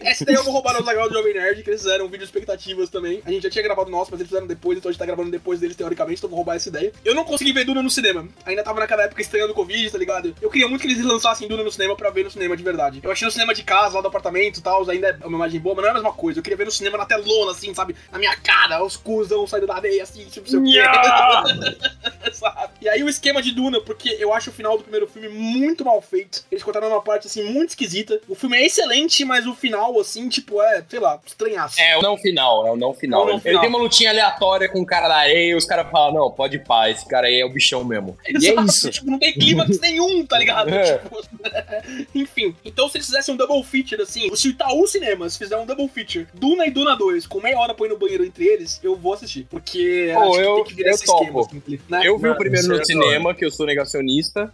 [0.00, 2.90] Essa daí eu vou roubar no legal do Jovem Nerd, que eles fizeram vídeo expectativas
[2.90, 3.22] também.
[3.24, 5.06] A gente já tinha gravado o nosso, mas eles fizeram depois, então a gente tá
[5.06, 6.92] gravando depois deles, teoricamente, então eu vou roubar essa ideia.
[7.04, 8.28] Eu não consegui ver Duna no cinema.
[8.44, 10.34] Ainda tava naquela época estranhando o Covid, tá ligado?
[10.40, 13.00] Eu queria muito que eles lançassem Duna no cinema pra ver no cinema de verdade.
[13.02, 15.60] Eu achei no cinema de casa, lá do apartamento e tal, ainda é uma imagem
[15.60, 16.38] boa, mas não é a mesma coisa.
[16.38, 17.96] Eu queria ver no cinema na telona, assim, sabe?
[18.10, 20.82] Na minha cara, os cuzão saindo da areia, assim, tipo, sei o quê.
[22.32, 22.70] Sabe?
[22.82, 25.84] E aí o esquema de Duna, porque eu acho o final do primeiro filme muito
[25.84, 26.44] mal feito.
[26.50, 28.20] Eles cortaram uma parte, assim, muito esquisita.
[28.28, 31.80] O filme é excelente, mas o final, assim, tipo, é, sei lá, estranhaço.
[31.80, 33.20] É o não final, é o não final.
[33.20, 33.60] É o não ele, final.
[33.60, 36.56] tem uma lutinha aleatória com o cara da areia e os caras falam, não, pode
[36.56, 38.16] ir pá, esse cara aí é o bichão mesmo.
[38.26, 38.90] E é Exato, isso.
[38.90, 40.66] Tipo, não tem clímax nenhum, tá ligado?
[40.76, 40.98] É.
[40.98, 41.22] Tipo,
[42.14, 42.54] enfim.
[42.64, 45.88] Então, se eles fizessem um double feature, assim, se o Itaú Cinemas fizer um double
[45.88, 48.96] feature, Duna e Duna 2, com meia hora pra ir no banheiro entre eles, eu
[48.96, 49.46] vou assistir.
[49.50, 51.22] Porque Pô, acho que eu- tem que virar eu esse topo.
[51.40, 52.00] esquema, assim, né?
[52.04, 54.52] Eu vi o primeiro no é cinema, que eu sou negacionista.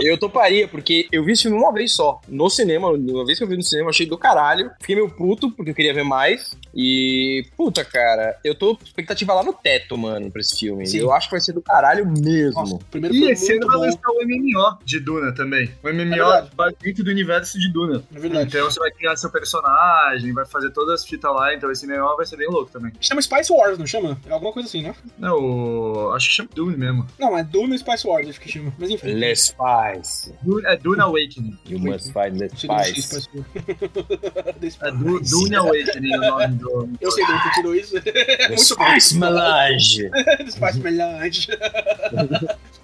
[0.00, 2.20] eu toparia, porque eu vi esse filme uma vez só.
[2.28, 4.37] No cinema, uma vez que eu vi no cinema, achei do caralho.
[4.80, 6.56] Fiquei meio puto, porque eu queria ver mais.
[6.74, 10.86] E, puta, cara, eu tô com expectativa lá no teto, mano, pra esse filme.
[10.86, 10.98] Sim.
[10.98, 12.60] Eu acho que vai ser do caralho mesmo.
[12.60, 15.70] Nossa, primeiro E esse ano vai lançar o MMO de Duna também.
[15.82, 16.50] O MMO verdade.
[16.56, 18.02] vai dentro do universo de Duna.
[18.14, 18.48] É verdade.
[18.48, 22.16] Então você vai criar seu personagem, vai fazer todas as fitas lá, então esse MMO
[22.16, 22.92] vai ser bem louco também.
[23.00, 24.18] Chama Spice Wars, não chama?
[24.26, 24.94] É alguma coisa assim, né?
[25.18, 27.06] Não, acho que chama Dune mesmo.
[27.18, 28.72] Não, é Duna e Spice Wars, acho que chama.
[28.78, 29.14] Mas enfim.
[29.14, 30.32] Let's Spice.
[30.42, 31.58] Dune, é Dune Awakening.
[31.66, 33.28] You must find the onde Spice.
[34.80, 36.88] É Du, Dune Awakening o nome do.
[37.00, 37.94] Eu sei de onde tirou isso.
[38.48, 38.84] Muito bom.
[38.90, 40.10] Spice Melange.
[40.50, 41.48] Spice Melange.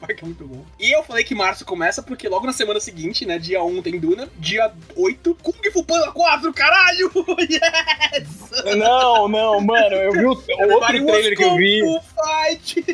[0.05, 0.65] Spark é muito bom.
[0.79, 3.39] E eu falei que março começa porque logo na semana seguinte, né?
[3.39, 7.11] Dia 1 tem Duna, dia 8, Kung Fu Panda 4, caralho!
[7.49, 8.77] Yes!
[8.77, 11.81] Não, não, mano, eu vi o outro Everybody trailer que eu vi.
[11.81, 12.85] Kung Fu Fight!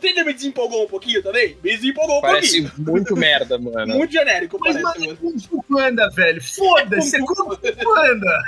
[0.00, 1.56] Trailer me desempolgou um pouquinho também?
[1.62, 2.90] Me desempolgou um Parece pouquinho.
[2.90, 3.94] muito merda, mano.
[3.94, 5.16] Muito genérico, Mas, parece, é mano.
[5.18, 6.42] Kung Fu Panda, velho.
[6.42, 8.38] Foda-se, é Kung Fu Panda.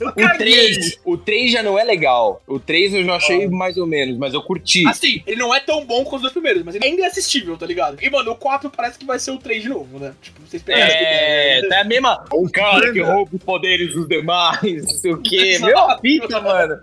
[0.00, 0.36] O caguei.
[0.74, 2.42] 3, o 3 já não é legal.
[2.46, 4.86] O 3 eu já achei mais ou menos, mas eu curti.
[4.88, 7.56] Assim, ele não é tão bom quanto os dois primeiros, mas ele ainda é assistível,
[7.56, 8.02] tá ligado?
[8.02, 10.12] E, mano, o 4 parece que vai ser o 3 de novo, né?
[10.20, 11.68] Tipo, vocês pegaram essa É, ideia, né?
[11.68, 12.24] tá a mesma.
[12.34, 15.58] Um cara que rouba os poderes dos demais, não sei o quê.
[15.62, 16.80] Meu fita, mano.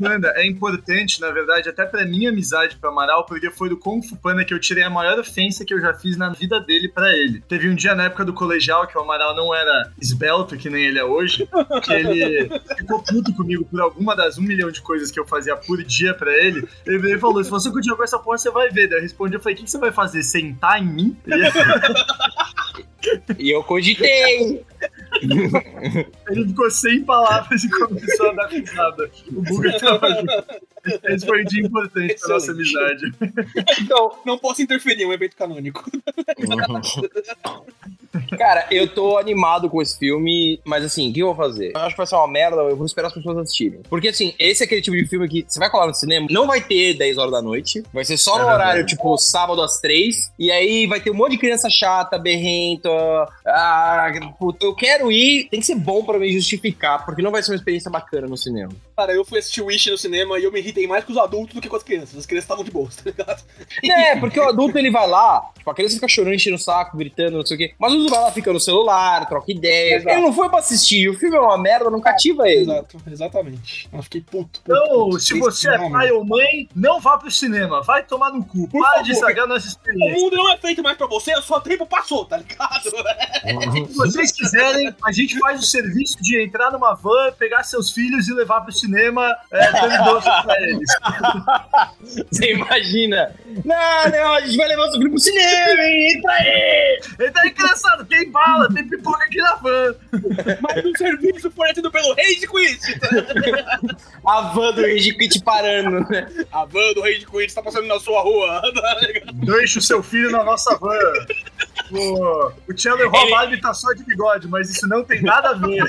[0.00, 4.00] Panda é importante, na verdade, até pra minha amizade pro Amaral, porque foi do Kung
[4.00, 6.88] Fu Panda que eu tirei a maior ofensa que eu já fiz na vida dele
[6.88, 7.42] pra ele.
[7.46, 10.86] Teve um dia na época do colegial que o Amaral não era esbelto, que nem
[10.86, 11.46] ele é hoje,
[11.84, 12.48] que ele
[12.78, 16.14] ficou puto comigo por alguma das um milhão de coisas que eu fazia por dia
[16.14, 16.66] pra ele.
[16.86, 18.88] Ele falou: se você continuar com essa porra, você vai ver.
[18.88, 20.22] Daí eu respondi, eu falei, o que que você vai fazer?
[20.22, 21.16] Sentar em mim?
[21.26, 21.32] E
[23.38, 24.64] E eu cogitei.
[25.22, 29.10] ele ficou sem palavras e começou a dar risada.
[29.28, 30.65] O Buga tava junto.
[31.04, 33.06] Esse foi um dia importante pra nossa Excelente.
[33.06, 33.14] amizade.
[33.80, 35.84] Então, não posso interferir em um evento canônico.
[38.38, 41.72] Cara, eu tô animado com esse filme, mas assim, o que eu vou fazer?
[41.74, 43.80] Eu acho que vai ser uma merda, eu vou esperar as pessoas assistirem.
[43.88, 46.46] Porque assim, esse é aquele tipo de filme que você vai colar no cinema, não
[46.46, 48.62] vai ter 10 horas da noite, vai ser só É no verdade.
[48.68, 52.88] horário, tipo, sábado às 3, e aí vai ter um monte de criança chata, berrenta,
[53.46, 57.42] ah, puta, eu quero ir, tem que ser bom pra me justificar, porque não vai
[57.42, 58.72] ser uma experiência bacana no cinema.
[58.96, 61.54] Cara, eu fui assistir Wish no cinema e eu me irritei mais com os adultos
[61.54, 62.16] do que com as crianças.
[62.18, 63.42] As crianças estavam de boa, tá ligado?
[63.84, 66.96] É, porque o adulto ele vai lá, tipo, a criança fica chorando, enchendo o saco,
[66.96, 67.74] gritando, não sei o quê.
[67.78, 69.96] Mas o adulto vai lá, fica no celular, troca ideia.
[69.96, 70.08] Exato.
[70.16, 72.62] Ele não foi pra assistir, o filme é uma merda, não cativa ele.
[72.62, 73.86] Exato, exatamente.
[73.92, 74.60] Eu fiquei puto.
[74.60, 75.20] puto, Então, puto.
[75.20, 77.82] se você é pai ou mãe, não vá pro cinema.
[77.82, 78.66] Vai tomar no cu.
[78.68, 80.22] Por Para de estragar nossa O experiência.
[80.22, 82.82] mundo não é feito mais pra você, o seu tempo passou, tá ligado?
[83.92, 88.26] Se vocês quiserem, a gente faz o serviço de entrar numa van, pegar seus filhos
[88.28, 88.85] e levar pro cinema,
[89.52, 90.90] é, dando doce pra eles.
[92.30, 93.34] Você imagina?
[93.64, 96.12] Não, não, a gente vai levar o seu filho pro cinema, hein?
[96.16, 97.00] Entra aí!
[97.20, 99.94] Então, engraçado, tem bala, tem pipoca aqui na van.
[100.60, 102.80] Mas o serviço fornecido pelo Rage Quiz.
[104.26, 106.26] A van do Rage Quit parando, né?
[106.52, 108.60] A van do Rage Quiz tá passando na sua rua.
[108.74, 108.96] tá?
[109.32, 110.96] Deixa o seu filho na nossa van.
[111.92, 115.82] O, o Chandler Robalbi tá só de bigode, mas isso não tem nada a ver.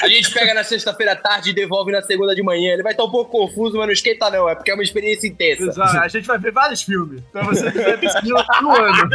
[0.00, 2.72] A gente pega na sexta-feira à tarde e devolve na segunda de manhã.
[2.72, 5.28] Ele vai estar um pouco confuso, mas não esquenta não, é porque é uma experiência
[5.28, 5.62] intensa.
[5.62, 7.22] Exato, a gente vai ver vários filmes.
[7.32, 9.08] Pra você ver cinema no ano.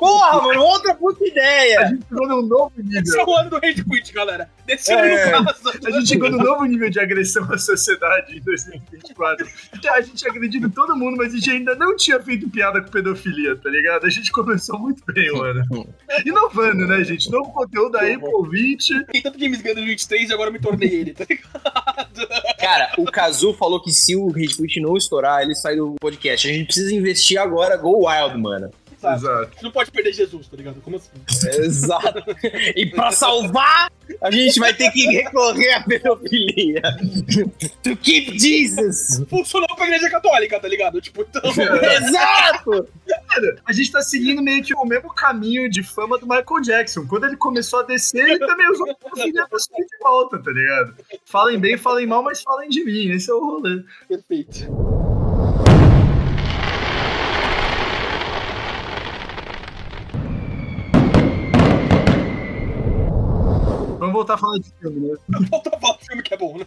[0.00, 1.86] Porra, mano, outra puta A ideia!
[1.88, 3.00] gente chegou num novo nível.
[3.02, 4.50] Esse é o ano do Rage Quit, galera.
[4.66, 5.26] Desse ano É.
[5.40, 5.70] no caso.
[5.86, 9.46] A gente chegou num novo nível de agressão à sociedade em 2024.
[9.70, 12.90] Porque a gente agredindo todo mundo, mas a gente ainda não tinha feito piada com
[12.90, 14.04] pedofilia, tá ligado?
[14.06, 15.62] A gente começou muito bem, mano.
[16.26, 17.30] Inovando, né, gente?
[17.30, 18.92] Novo conteúdo aí pro ouvinte.
[19.06, 22.28] Tem tanto James Gunn no 23 e agora me tornei ele, tá ligado?
[22.58, 26.48] Cara, o Kazu falou que se o Quit não estourar, ele sai do podcast.
[26.48, 28.70] A gente precisa investir agora Go Wild, mano.
[29.02, 29.16] Sabe?
[29.16, 29.50] Exato.
[29.56, 30.80] Você não pode perder Jesus, tá ligado?
[30.80, 31.10] Como assim?
[31.60, 32.22] Exato.
[32.76, 33.90] E pra salvar,
[34.20, 36.80] a gente vai ter que recorrer à pedofilia.
[37.82, 39.22] To keep Jesus.
[39.28, 41.00] Funcionou pra igreja católica, tá ligado?
[41.00, 41.42] Tipo, então.
[41.50, 42.88] Exato.
[43.64, 47.06] A gente tá seguindo meio que o mesmo caminho de fama do Michael Jackson.
[47.06, 50.50] Quando ele começou a descer, ele também usou a pedofilia pra subir de volta, tá
[50.50, 50.94] ligado?
[51.24, 53.10] Falem bem, falem mal, mas falem de mim.
[53.10, 53.82] Esse é o rolê.
[54.08, 55.21] Perfeito.
[64.02, 65.16] Vamos voltar a falar de filme, né?
[65.48, 66.64] Volta a falar do filme que é bom, né?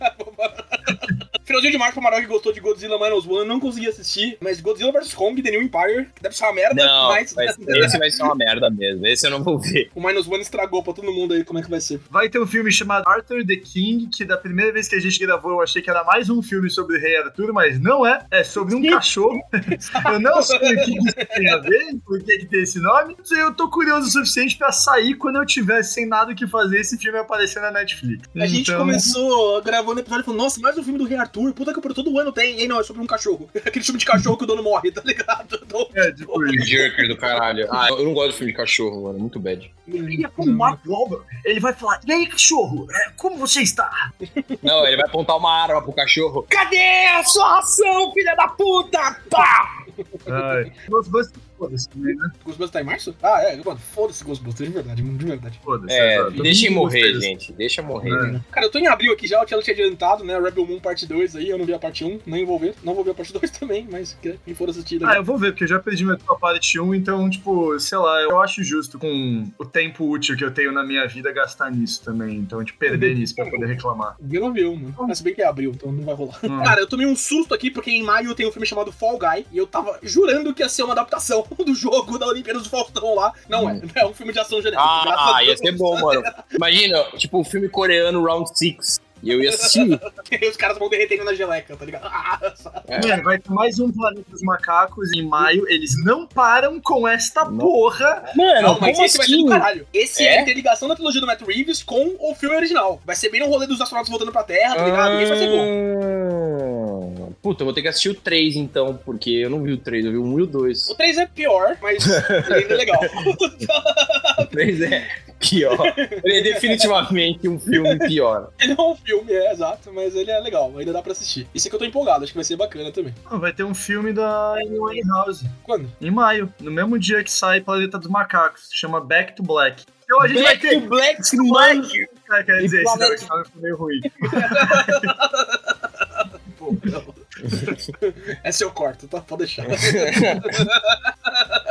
[1.56, 4.92] Finalzinho de março, o Marok gostou de Godzilla Minus One, não consegui assistir, mas Godzilla
[4.92, 8.12] vs Kong, The New Empire, que deve ser uma merda, Não, mas vai- esse vai
[8.12, 9.06] ser uma merda mesmo.
[9.08, 9.90] Esse eu não vou ver.
[9.96, 12.00] o Minus One estragou pra todo mundo aí como é que vai ser.
[12.10, 15.18] Vai ter um filme chamado Arthur the King, que da primeira vez que a gente
[15.20, 18.26] gravou eu achei que era mais um filme sobre o Rei Arthur, mas não é.
[18.32, 19.40] É sobre um cachorro.
[20.12, 23.16] eu não sei o que isso tem a ver, por que, que tem esse nome.
[23.32, 26.80] Eu tô curioso o suficiente pra sair quando eu tiver sem nada o que fazer
[26.82, 28.28] esse filme aparecer na Netflix.
[28.36, 31.18] A gente Então, começou gravando o episódio e falou, nossa, mais um filme do Rei
[31.18, 32.58] Arthur, puta que por todo ano tem.
[32.58, 33.50] E aí, não, é sobre um cachorro.
[33.66, 35.60] Aquele filme de cachorro que o dono morre, tá ligado?
[35.66, 36.48] Então, É, tipo.
[36.66, 37.68] Jerker do caralho.
[37.72, 39.20] Ah, eu não gosto de filme de cachorro, mano.
[39.20, 39.72] Muito bad.
[39.88, 41.26] Ele é com o Mark Wahlberg.
[41.44, 44.12] Ele vai falar, e aí, cachorro, é, como você está?
[44.62, 46.46] Não, ele vai apontar uma arma pro cachorro.
[46.50, 49.20] Cadê a sua ração, filha da puta?
[49.30, 49.86] Pá!
[50.28, 50.72] Ai.
[50.90, 52.30] Ghostbusters, foda-se também, né?
[52.44, 53.16] Ghostbusters tá em março?
[53.22, 55.60] Ah, é, mano, foda-se Ghostbusters, de verdade, de verdade.
[55.64, 55.94] Foda-se.
[55.94, 57.54] É, Todo mundo morrer, gostei gente.
[57.54, 58.36] Deixa morrer.
[58.36, 58.42] É.
[58.52, 60.40] Cara, eu tô em abril aqui já, o Tchelo tinha adiantado, né?
[60.40, 62.76] Rebel Moon parte 2 aí, eu não vi a parte 1, nem vou ver.
[62.84, 65.04] Não vou ver a parte 2 também, mas que- quem for assistir.
[65.06, 68.22] Ah, eu vou ver, porque eu já perdi tua parte 1, então, tipo, sei lá,
[68.22, 72.04] eu acho justo com o tempo útil que eu tenho na minha vida gastar nisso
[72.04, 72.38] também.
[72.38, 74.16] Então, tipo, perder nisso pra poder reclamar.
[74.32, 74.94] Eu não viu, mano.
[75.08, 76.40] Mas se bem que é abril, então não vai rolar.
[76.44, 76.64] Hum.
[76.64, 79.46] Cara, eu tomei um susto aqui porque em maio tem um filme chamado Fall Guy
[79.52, 83.16] e eu tava jurando que ia ser uma adaptação do jogo da Olimpíada do Faustão
[83.16, 83.34] lá.
[83.48, 84.84] Não é, é um filme de ação genérica.
[84.84, 86.24] Ah, ia ser bom, mano.
[86.54, 89.05] Imagina, tipo, o filme coreano Round 6.
[89.26, 90.00] E eu ia assistir.
[90.42, 92.06] E os caras vão derretendo na geleca, tá ligado?
[92.06, 92.54] Ah,
[92.88, 93.08] É.
[93.08, 95.66] Mano, vai ter mais um Planeta dos Macacos em maio.
[95.70, 97.58] Eles não param com esta Não.
[97.58, 98.24] porra.
[98.36, 99.44] Mano, não, mas como esse vai ser assim?
[99.46, 99.88] do caralho.
[99.94, 100.36] Esse é?
[100.36, 100.40] É?
[100.40, 103.02] a interligação da trilogia do Matt Reeves com o filme original.
[103.06, 105.14] Vai ser bem no rolê dos astronautas voltando pra Terra, tá ligado?
[105.22, 107.26] Esse vai ser bom.
[107.30, 109.78] Ah, Puta, eu vou ter que assistir o 3 então, porque eu não vi o
[109.78, 110.90] 3, eu vi o 1 e o 2.
[110.90, 112.04] O 3 é pior, mas
[112.48, 113.00] ele ainda é legal.
[114.40, 115.08] O 3 é
[115.40, 115.94] pior.
[116.24, 118.50] Ele é definitivamente um filme pior.
[118.60, 121.48] ele é um filme, é exato, mas ele é legal, ainda dá pra assistir.
[121.54, 123.14] Isso aqui eu tô empolgado, acho que vai ser bacana também.
[123.30, 125.90] Não, Vai ter um filme da Amy House Quando?
[126.02, 128.70] em maio, no mesmo dia que sai Planeta dos Macacos.
[128.72, 129.86] Chama Back to Black.
[130.04, 130.82] Então a gente vai Back ter.
[130.82, 132.08] to Black Black.
[132.30, 134.00] Ah, quer dizer, esse esse nome ficou meio ruim.
[136.58, 137.16] Pô, não.
[138.44, 139.22] Essa eu corto, tá?
[139.22, 139.66] Pode deixar.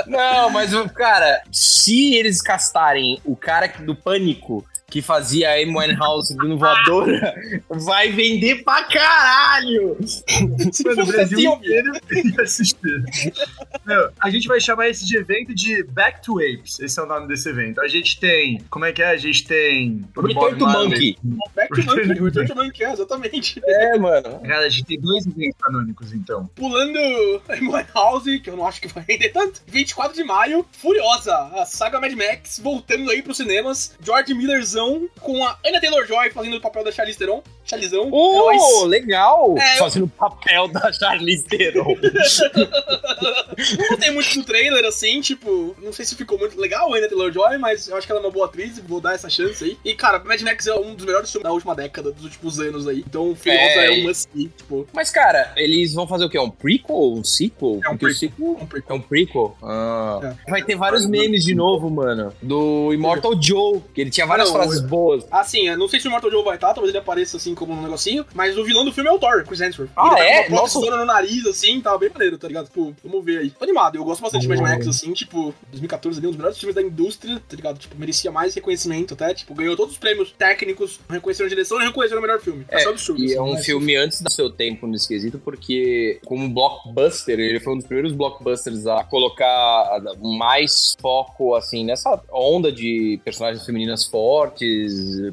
[0.07, 5.76] Não, mas, cara, se eles castarem o cara que- do Pânico que fazia a Amy
[5.76, 7.35] Winehouse do Voadora,
[7.68, 9.97] vai vender pra caralho!
[10.05, 13.05] Se Mano, o Brasil assim, inteiro tem que assistir.
[13.85, 16.78] Meu, a gente vai chamar esse de evento de Back to Apes.
[16.80, 17.80] Esse é o nome desse evento.
[17.80, 18.61] A gente tem.
[18.70, 19.11] Como é que é?
[19.11, 20.05] A gente tem.
[20.16, 20.66] o Return to.
[20.66, 21.16] Monkey.
[21.55, 23.61] Back to Monkey, Return to Monkey, é, exatamente.
[23.64, 24.41] É, mano.
[24.41, 26.47] Cara, a gente tem dois eventos canônicos, então.
[26.55, 26.99] Pulando
[27.49, 29.62] Amy House, que eu não acho que vai render tanto.
[29.66, 33.97] 24 de maio, Furiosa, a saga Mad Max, voltando aí pros cinemas.
[34.01, 34.32] George
[35.20, 37.43] Com a Anna Taylor-Joy fazendo o papel da Charlize Theron.
[37.64, 38.09] Charlizão.
[38.12, 38.85] Oh, Heróis.
[38.89, 39.55] legal!
[39.59, 41.95] É, eu- Fazendo o papel da Charlize Theron.
[43.79, 47.09] Não gostei muito do trailer, assim, tipo, não sei se ficou muito legal a Anna
[47.09, 49.64] Taylor-Joy, mas eu acho que ela é uma boa atriz e vou dar essa chance
[49.64, 49.79] aí.
[49.85, 52.87] E, cara, Mad Max é um dos melhores filmes da última década, dos últimos anos
[52.89, 53.05] aí.
[53.07, 56.39] Então, Furiosa É, é, um e- must tipo, Mas, cara, eles vão fazer o quê?
[56.39, 57.12] Um prequel?
[57.14, 57.81] Um sequel?
[57.85, 58.14] É um o prequel.
[58.18, 58.97] sequel um prequel.
[58.97, 59.57] É um prequel?
[59.62, 60.35] Ah.
[60.47, 60.51] É.
[60.51, 62.33] Vai ter vários memes de novo, mano.
[62.43, 65.24] Do Immortal Joe, que ele tinha várias Não, boas.
[65.30, 67.72] Assim, eu não sei se o Mortal Joe vai estar, talvez ele apareça assim como
[67.72, 69.90] um negocinho, mas o vilão do filme é o Thor, Chris Hemsworth.
[69.96, 70.42] Ah, ele tá é?
[70.44, 70.80] com uma Nossa.
[70.80, 72.66] no nariz, assim, tava bem maneiro, tá ligado?
[72.66, 73.50] Tipo, vamos ver aí.
[73.50, 74.60] Tô animado, eu gosto bastante de Mad.
[74.60, 77.78] Max, assim, tipo, 2014 ali, um dos melhores filmes da indústria, tá ligado?
[77.78, 81.84] Tipo, merecia mais reconhecimento até, tipo, ganhou todos os prêmios técnicos, reconheceram a direção e
[81.84, 82.64] reconheceram o melhor filme.
[82.68, 83.22] É, É, só absurdo.
[83.22, 87.38] E assim, é um mas- filme antes do seu tempo nesse quesito, porque como blockbuster,
[87.38, 93.64] ele foi um dos primeiros blockbusters a colocar mais foco, assim, nessa onda de personagens
[93.64, 94.53] femininas fortes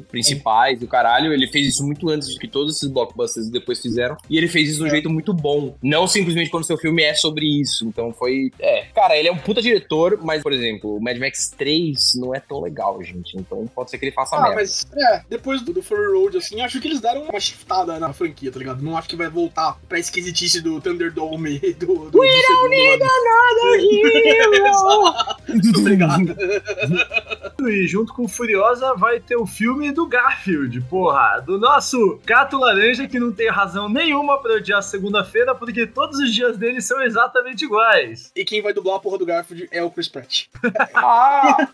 [0.08, 1.32] principais do caralho.
[1.32, 4.16] Ele fez isso muito antes de que todos esses blockbusters depois fizeram.
[4.28, 5.76] E ele fez isso de um jeito muito bom.
[5.82, 7.84] Não simplesmente quando seu filme é sobre isso.
[7.86, 8.50] Então foi.
[8.58, 8.86] É.
[8.94, 12.40] Cara, ele é um puta diretor, mas, por exemplo, o Mad Max 3 não é
[12.40, 13.36] tão legal, gente.
[13.36, 14.56] Então pode ser que ele faça Ah, merda.
[14.56, 18.12] mas é, depois do, do Fury Road, assim, acho que eles deram uma shiftada na
[18.12, 18.82] franquia, tá ligado?
[18.82, 22.10] Não acho que vai voltar pra esquisitice do Thunderdome e do.
[22.10, 23.02] do We don't need
[25.48, 26.36] Exato, Obrigado.
[27.64, 31.40] E junto com Furiosa vai ter o filme do Garfield, porra.
[31.40, 36.32] Do nosso gato laranja que não tem razão nenhuma pra odiar segunda-feira, porque todos os
[36.34, 38.30] dias dele são exatamente iguais.
[38.34, 40.46] E quem vai dublar a porra do Garfield é o Chris Pratt.
[40.94, 41.68] Ah!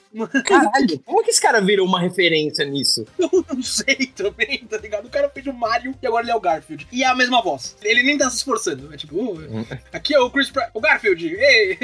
[0.44, 3.04] Caralho, como que esse cara virou uma referência nisso?
[3.18, 5.06] Eu não sei também, tá ligado?
[5.06, 6.86] O cara fez o Mario e agora ele é o Garfield.
[6.90, 7.76] E é a mesma voz.
[7.82, 8.92] Ele nem tá se esforçando.
[8.92, 9.36] É tipo, "Oh,
[9.92, 11.26] aqui é o Chris Pratt, o Garfield.
[11.26, 11.76] Ei!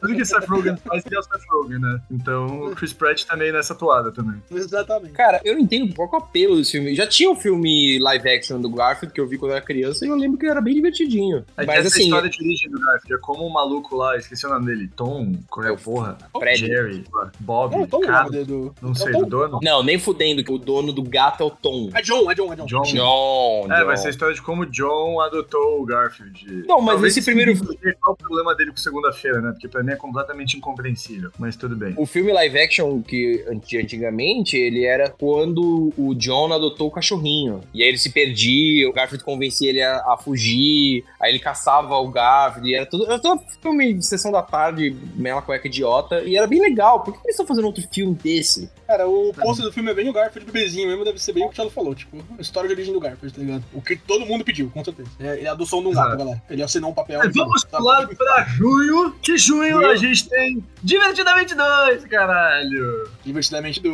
[0.00, 2.00] Tudo que Seth Rogen faz é o Seth Rogen, né?
[2.10, 4.40] Então o Chris Pratt tá meio nessa toada também.
[4.50, 5.12] Exatamente.
[5.12, 6.94] Cara, eu não entendo qual é o apelo desse filme.
[6.94, 10.04] Já tinha o filme live action do Garfield que eu vi quando eu era criança
[10.04, 11.44] e eu lembro que era bem divertidinho.
[11.56, 14.50] Mas essa assim, história de origem do Garfield é como um maluco lá, esqueci o
[14.50, 16.16] nome dele, Tom, qual é o porra?
[16.38, 16.66] Fred.
[16.66, 17.04] Jerry,
[17.40, 18.74] Bob, Não, tô Carlos, nome do.
[18.80, 19.20] não é sei, o Tom.
[19.24, 19.60] do dono?
[19.62, 21.90] Não, nem fudendo que o dono do gato é o Tom.
[21.94, 22.66] É John, é John, é John.
[22.66, 22.82] John.
[22.82, 23.66] John.
[23.72, 23.86] É, John.
[23.86, 26.64] vai ser a história de como John adotou o Garfield.
[26.66, 29.52] Não, mas Talvez esse primeiro- explique Qual o problema dele com segunda-feira, né?
[29.52, 31.30] Porque pra mim é completamente incompreensível.
[31.38, 31.94] Mas tudo bem.
[31.96, 37.60] O filme live action que anti- antigamente, ele era quando o John adotou o cachorrinho.
[37.72, 41.96] E aí ele se perdia, o Garfield convencia ele a, a fugir, aí ele caçava
[41.96, 43.04] o Garfield, e era tudo.
[43.04, 47.00] Era todo filme de sessão da tarde, mela cueca idiota, e era bem legal.
[47.00, 48.70] Por que eles estão fazendo outro filme desse?
[48.86, 51.48] Cara, o pôster do filme é bem o Garfield bebezinho mesmo, deve ser bem o
[51.48, 53.64] que o Thiago falou, tipo, a história de origem do Garfield, tá ligado?
[53.72, 55.08] O que todo mundo pediu, com certeza.
[55.20, 56.42] É, ele é a adoção de um gato, galera.
[56.50, 57.18] Ele assinou um papel.
[57.18, 57.76] Mas vamos sabe?
[57.76, 59.86] pular pra junho, que junho Junho.
[59.86, 63.08] a gente tem Divertidamente 2, caralho.
[63.24, 63.91] Divertidamente 2.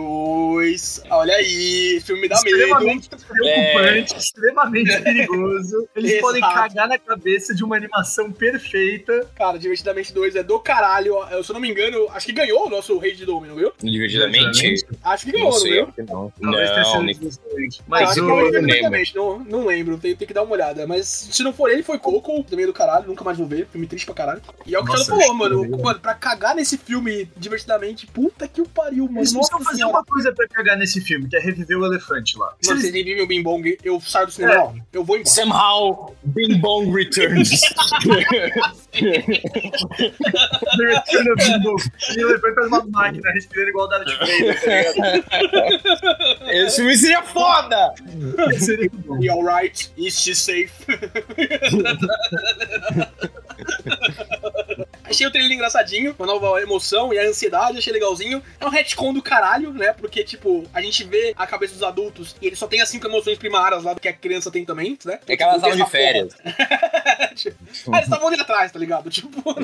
[1.11, 2.35] Olha aí, filme medo.
[2.35, 5.89] extremamente preocupante, extremamente perigoso.
[5.95, 6.27] Eles Exato.
[6.27, 9.29] podem cagar na cabeça de uma animação perfeita.
[9.35, 11.15] Cara, Divertidamente 2 é do caralho.
[11.31, 13.57] Eu, se eu não me engano, acho que ganhou o nosso Rei de Dome, não
[13.57, 13.73] viu?
[13.83, 14.87] Divertidamente?
[15.03, 15.89] Acho que Não ganhou, não, sei, viu?
[16.09, 16.33] não.
[16.41, 17.83] Talvez tenha Não, sido nem excelente.
[17.87, 18.27] Mas Mas acho o...
[18.27, 19.01] que foi lembro.
[19.15, 20.87] Não, não lembro, tem, tem que dar uma olhada.
[20.87, 23.67] Mas se não for ele, foi Coco, também é do caralho, nunca mais vou ver.
[23.71, 24.43] Filme triste pra caralho.
[24.67, 25.65] E é o que o falou, mano.
[25.65, 25.79] eu.
[25.79, 29.19] Mano, pra cagar nesse filme divertidamente, puta que o pariu, mano.
[29.19, 29.99] Eles Nossa precisam fazer senhora.
[29.99, 32.55] uma coisa pra cagar nesse filme, que é reviver o elefante lá.
[32.61, 34.57] Se Mano, eles vocês revivem o Bing Bong, eu saio do cinema, É.
[34.59, 34.75] não.
[34.93, 35.31] Eu vou embora.
[35.35, 37.51] Somehow, Bing Bong Returns.
[40.79, 41.77] Return of the Bull.
[42.17, 44.61] E o elefante faz uma máquina respirando igual o Darth Vader,
[45.29, 46.51] tá ligado?
[46.51, 47.95] Esse filme seria foda!
[48.59, 49.19] Seria bom.
[49.23, 50.73] E alright, is she safe?
[55.05, 58.43] Achei o trailer engraçadinho, uma nova emoção e a ansiedade, achei legalzinho.
[58.61, 59.93] É um retcon do caralho, né?
[59.93, 63.07] Porque, tipo, a gente vê a cabeça dos adultos e eles só tem as cinco
[63.07, 65.19] emoções primárias lá que a criança tem também, né?
[65.27, 66.35] É que elas Tipo, estavam de férias.
[67.85, 67.97] porra.
[67.97, 69.11] ah, eles estavam ali atrás, tá ligado?
[69.11, 69.43] Tipo.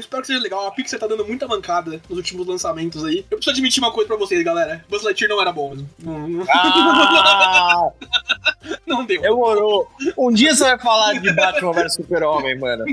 [0.00, 0.66] Eu espero que seja legal.
[0.66, 3.18] A Pixar tá dando muita mancada nos últimos lançamentos aí.
[3.30, 4.82] Eu preciso admitir uma coisa pra vocês, galera.
[4.88, 5.90] Buzz Lightyear não era bom mesmo.
[5.98, 7.90] Não, não- Ah,
[8.86, 9.20] não deu.
[9.20, 9.90] demorou.
[10.16, 12.84] Um dia você vai falar de Batman vs Super-Homem, mano.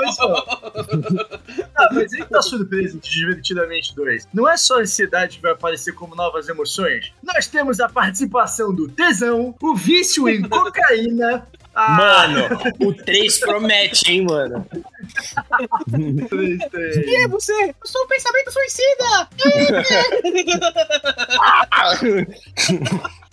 [0.00, 0.44] Mas, ó,
[1.76, 4.26] ah, mas aí que tá surpreso de Divertidamente 2.
[4.34, 7.12] Não é só a ansiedade que vai aparecer como novas emoções.
[7.22, 11.46] Nós temos a participação do tesão, o vício em cocaína.
[11.74, 12.48] A- Mano,
[12.80, 14.66] o 3 promete, hein, mano.
[15.90, 17.52] Quem é você?
[17.52, 19.28] Eu sou o pensamento suicida!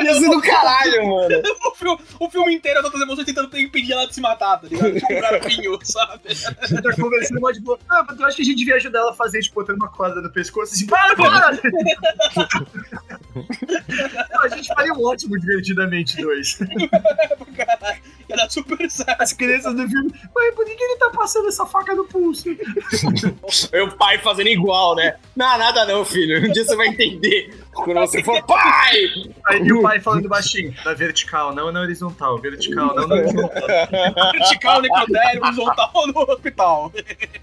[0.00, 1.42] Ia ser do caralho, mano.
[1.68, 4.66] O filme, o filme inteiro, as outras emoções tentando impedir ela de se matar, tá
[4.66, 4.94] ligado?
[4.94, 6.22] Tipo um garfinho, sabe?
[6.82, 7.78] tá conversando mó de boa.
[7.88, 9.88] Ah, mas eu acho que a gente devia ajudar ela a fazer, tipo, botando uma
[9.88, 11.52] corda no pescoço assim, para, para!
[14.30, 16.58] Não, a gente faria um ótimo Divertidamente 2.
[17.56, 19.20] Caralho, ia dar super certo.
[19.20, 22.48] As crianças do filme, mãe, por que, ele tá passando essa faca no pulso?
[23.72, 25.16] E o pai fazendo igual, né?
[25.34, 26.46] Não, nada não, filho.
[26.46, 27.54] Um dia você vai entender.
[27.72, 28.94] Quando você for pai!
[29.46, 33.62] Aí o pai falando baixinho, na vertical, não na horizontal, vertical, não na horizontal.
[34.32, 36.92] Vertical, necrotério, horizontal no hospital.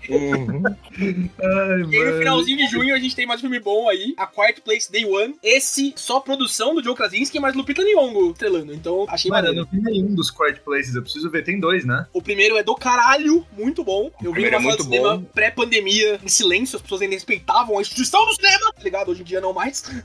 [0.10, 4.14] Ai, E aí, no finalzinho de junho, a gente tem mais um filme bom aí,
[4.18, 5.36] A Quiet Place Day One.
[5.42, 8.74] Esse, só produção do Joe Krasinski, mas Lupita Nyong'o estrelando.
[8.74, 11.86] Então, achei Mano, eu não vi nenhum dos Quiet Places, eu preciso ver, tem dois,
[11.86, 12.06] né?
[12.12, 14.12] O primeiro é do caralho, muito bom.
[14.22, 18.26] Eu vi numa é muito cinema pré-pandemia, em silêncio, as pessoas ainda respeitavam a instituição
[18.26, 19.10] do cinema, tá ligado?
[19.10, 19.84] Hoje em dia não mais.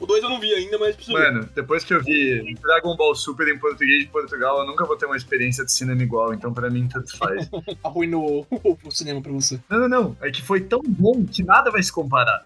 [0.00, 1.32] O 2 eu não vi ainda, mas preciso ver.
[1.32, 4.96] Mano, depois que eu vi Dragon Ball Super em português de Portugal, eu nunca vou
[4.96, 7.48] ter uma experiência de cinema igual, então pra mim tanto faz.
[7.84, 9.60] Arruinou o, o cinema pra você.
[9.70, 10.16] não, não, não.
[10.20, 12.44] É que foi tão bom que nada vai se comparar.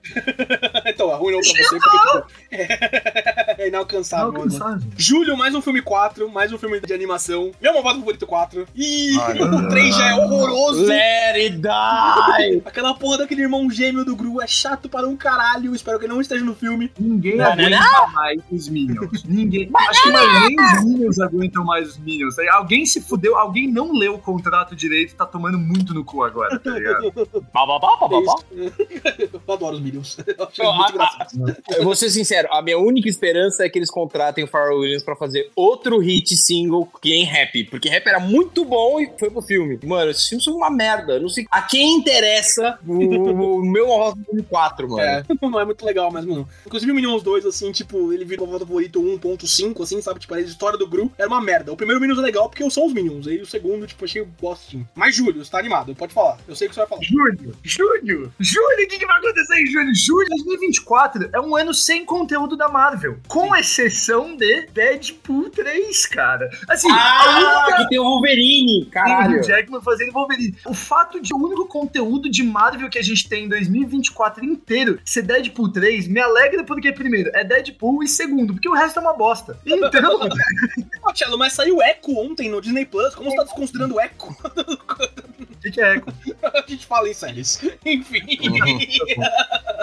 [0.86, 4.32] então, arruinou pra você porque, tipo, é, é inalcançável.
[4.32, 4.52] Não mano.
[4.52, 4.92] alcançável.
[4.96, 7.52] Julho, mais um filme 4, mais um filme de animação.
[7.60, 8.66] Meu malvado favorito 4.
[8.74, 10.84] Ih, Ai, o 3 já é horroroso.
[10.84, 12.62] Let it die!
[12.64, 15.74] Aquela porra daquele irmão gêmeo do Gru é chato para um caralho.
[15.74, 16.90] Espero que ele não esteja no filme.
[16.98, 19.24] Ninguém Não, não, aguenta mais os Minions.
[19.24, 19.70] Ninguém.
[19.74, 22.36] Acho que mano, nem os Minions aguentam mais os Minions.
[22.50, 26.22] Alguém se fudeu, alguém não leu o contrato direito e tá tomando muito no cu
[26.24, 27.12] agora, tá ligado?
[27.52, 28.34] Pá, pá, pá.
[28.52, 30.16] Eu adoro os Minions.
[30.26, 31.56] Eu acho Não, muito engraçado.
[31.76, 35.02] Eu vou ser sincero, a minha única esperança é que eles contratem o Pharrell Williams
[35.02, 37.59] pra fazer outro hit single que em rap.
[37.64, 39.78] Porque rap era muito bom e foi pro filme.
[39.84, 41.14] Mano, esses filmes são uma merda.
[41.14, 45.00] Eu Não sei a quem interessa o, o meu Favorito 4, mano.
[45.02, 46.48] É, não é muito legal mesmo, não.
[46.66, 50.20] Inclusive o Minions 2, assim, tipo, ele virou o favorito 1.5, assim, sabe?
[50.20, 51.72] Tipo, a história do Gru era uma merda.
[51.72, 53.26] O primeiro Minions é legal porque são os Minions.
[53.26, 54.88] Aí o segundo, tipo, achei bostinho.
[54.94, 56.38] Mas Júlio, você tá animado, pode falar.
[56.46, 57.02] Eu sei o que você vai falar.
[57.02, 59.94] Júlio, Júlio, Júlio, o que, que vai acontecer em julho?
[59.94, 66.06] Julho de 2024 é um ano sem conteúdo da Marvel, com exceção de Deadpool 3,
[66.06, 66.50] cara.
[66.68, 69.42] Assim, a Ah, que tem o Wolverine, caralho.
[69.42, 70.56] Jackman fazendo Wolverine.
[70.66, 75.00] O fato de o único conteúdo de Marvel que a gente tem em 2024 inteiro
[75.04, 79.02] ser Deadpool 3 me alegra porque, primeiro, é Deadpool e segundo, porque o resto é
[79.02, 79.58] uma bosta.
[79.64, 80.20] Então,
[81.02, 83.14] Ó, Tchelo, mas saiu Echo ontem no Disney Plus.
[83.14, 84.28] Como você tá desconsiderando o Echo?
[84.28, 86.06] o que, que é Echo?
[86.42, 87.62] a gente fala em séries.
[87.84, 88.20] Enfim.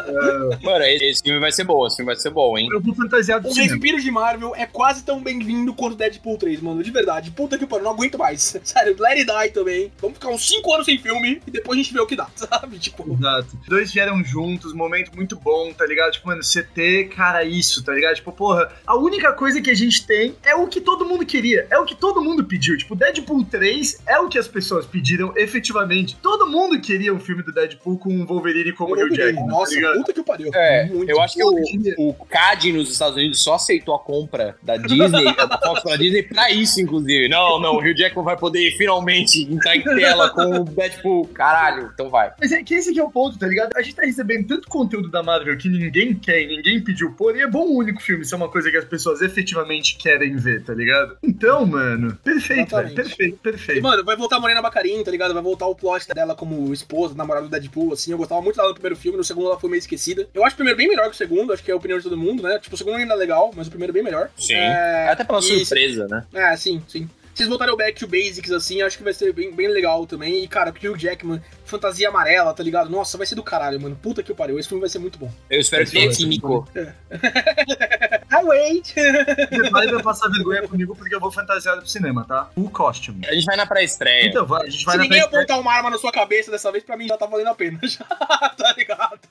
[0.63, 2.67] Mano, esse filme vai ser bom, esse filme vai ser bom, hein?
[2.71, 6.61] Eu vou fantasiado do O respiro de Marvel é quase tão bem-vindo quanto Deadpool 3,
[6.61, 6.83] mano.
[6.83, 7.31] De verdade.
[7.31, 8.57] Puta que pariu, não aguento mais.
[8.63, 9.91] Sério, Let It Die também.
[9.99, 12.27] Vamos ficar uns 5 anos sem filme e depois a gente vê o que dá,
[12.35, 12.79] sabe?
[12.79, 13.11] Tipo.
[13.13, 13.57] Exato.
[13.67, 16.11] Dois vieram juntos, momento muito bom, tá ligado?
[16.11, 18.15] Tipo, mano, CT, cara, isso, tá ligado?
[18.15, 21.67] Tipo, porra, a única coisa que a gente tem é o que todo mundo queria,
[21.69, 22.77] é o que todo mundo pediu.
[22.77, 26.15] Tipo, Deadpool 3 é o que as pessoas pediram efetivamente.
[26.21, 29.96] Todo mundo queria um filme do Deadpool com o Wolverine como Hugh Jackman, Nossa, tá?
[29.99, 30.51] Puta que pariu.
[30.53, 31.09] É, Muito.
[31.09, 35.23] eu acho que o, o CAD nos Estados Unidos só aceitou a compra da Disney,
[35.35, 37.27] da Fox pra Disney, pra isso, inclusive.
[37.29, 41.27] Não, não, o Hugh Jackman vai poder finalmente entrar em tela com o Deadpool.
[41.27, 42.31] Caralho, então vai.
[42.39, 43.75] Mas é que esse aqui é o ponto, tá ligado?
[43.75, 47.35] A gente tá recebendo tanto conteúdo da Marvel que ninguém quer e ninguém pediu por,
[47.35, 50.63] e é bom o único filme ser uma coisa que as pessoas efetivamente querem ver,
[50.63, 51.17] tá ligado?
[51.23, 52.95] Então, mano, perfeito, velho, Exatamente.
[52.95, 53.81] perfeito, E, perfeito.
[53.83, 55.33] mano, vai voltar a Morena Bacarin, tá ligado?
[55.33, 58.11] Vai voltar o plot dela como esposa, namorada do Deadpool, assim.
[58.11, 60.27] Eu gostava muito dela no primeiro filme, no segundo ela foi meio esquecida.
[60.33, 62.03] Eu acho o primeiro bem melhor que o segundo, acho que é a opinião de
[62.03, 62.59] todo mundo, né?
[62.59, 64.29] Tipo, o segundo ainda é legal, mas o primeiro é bem melhor.
[64.38, 64.53] Sim.
[64.53, 66.23] É, Até pela e- surpresa, né?
[66.33, 67.09] É, sim, sim.
[67.38, 70.07] Se vocês voltarem ao Back to Basics, assim, acho que vai ser bem, bem legal
[70.07, 70.43] também.
[70.43, 72.89] E, cara, Hugh Jackman, fantasia amarela, tá ligado?
[72.89, 73.95] Nossa, vai ser do caralho, mano.
[73.95, 74.57] Puta que pariu.
[74.57, 75.31] Esse filme vai ser muito bom.
[75.47, 76.67] Eu espero que tenha químico.
[78.29, 78.93] Ah, wait!
[79.49, 82.49] Prepare pra passar vergonha comigo porque eu vou fantasiado pro cinema, tá?
[82.55, 83.25] O costume.
[83.25, 84.27] A gente vai na pré-estreia.
[84.27, 86.69] Então, vai, a gente vai Se na ninguém apontar uma arma na sua cabeça dessa
[86.71, 87.79] vez, pra mim já tá valendo a pena.
[87.88, 89.21] Já, tá ligado?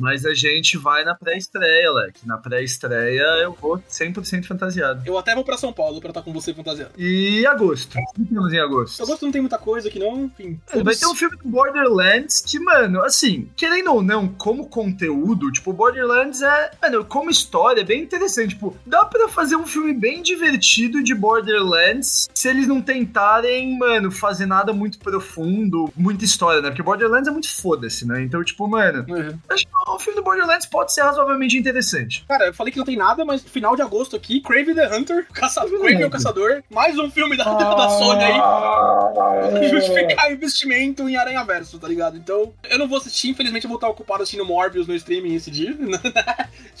[0.00, 2.26] Mas a gente vai na pré-estreia, Leque.
[2.26, 5.02] Na pré-estreia eu vou 100% fantasiado.
[5.06, 6.90] Eu até vou pra São Paulo pra estar com você fantasiado.
[6.98, 7.96] E agosto.
[7.98, 9.00] O que temos em agosto?
[9.00, 10.24] Eu gosto que não tem muita coisa aqui, não.
[10.24, 10.58] Enfim.
[10.82, 15.72] Vai ter um filme do Borderlands que, mano, assim, querendo ou não, como conteúdo, tipo,
[15.72, 18.50] Borderlands é, mano, como história, é bem interessante.
[18.54, 24.10] Tipo, dá pra fazer um filme bem divertido de Borderlands se eles não tentarem, mano,
[24.10, 26.68] fazer nada muito profundo, muita história, né?
[26.70, 28.22] Porque Borderlands é muito foda-se, né?
[28.22, 29.38] Então, tipo, mano, Uhum.
[29.48, 32.24] acho que o filme do Borderlands pode ser razoavelmente interessante.
[32.26, 34.96] Cara, eu falei que não tem nada, mas no final de agosto aqui, Crave the
[34.96, 35.64] Hunter, caça...
[35.66, 38.38] Crave o Caçador, mais um filme da, da Sony aí.
[38.38, 42.16] pra Justificar investimento em Aranha Verso, tá ligado?
[42.16, 45.50] Então, eu não vou assistir, infelizmente eu vou estar ocupado assistindo Morbius no streaming esse
[45.50, 45.76] dia.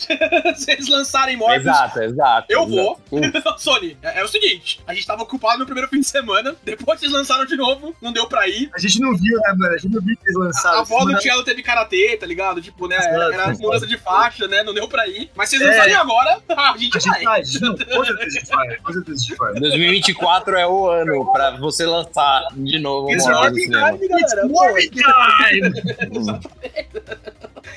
[0.56, 2.46] Se eles lançarem Morbius, Exato, exato.
[2.48, 3.00] Eu vou.
[3.12, 3.62] exato.
[3.62, 7.00] Sony, é, é o seguinte, a gente tava ocupado no primeiro fim de semana, depois
[7.00, 8.70] vocês lançaram de novo, não deu pra ir.
[8.74, 9.74] A gente não viu, né, mano?
[9.74, 10.78] A gente não viu que eles lançaram.
[10.78, 12.60] A avó do Tielo teve karatê, tá ligado?
[12.60, 12.99] Tipo, né?
[13.04, 14.62] Era, era mudança de faixa, né?
[14.62, 15.30] Não deu pra ir.
[15.34, 15.72] Mas se vocês É.
[15.72, 17.24] lançarem agora, a gente A gente vai.
[17.24, 19.60] faz, não, com certeza a gente faz, com certeza a gente faz.
[19.60, 23.54] 2024 é o ano pra você lançar de novo o It's Morning.
[23.62, 24.46] Time, galera.
[24.48, 26.40] Morning time!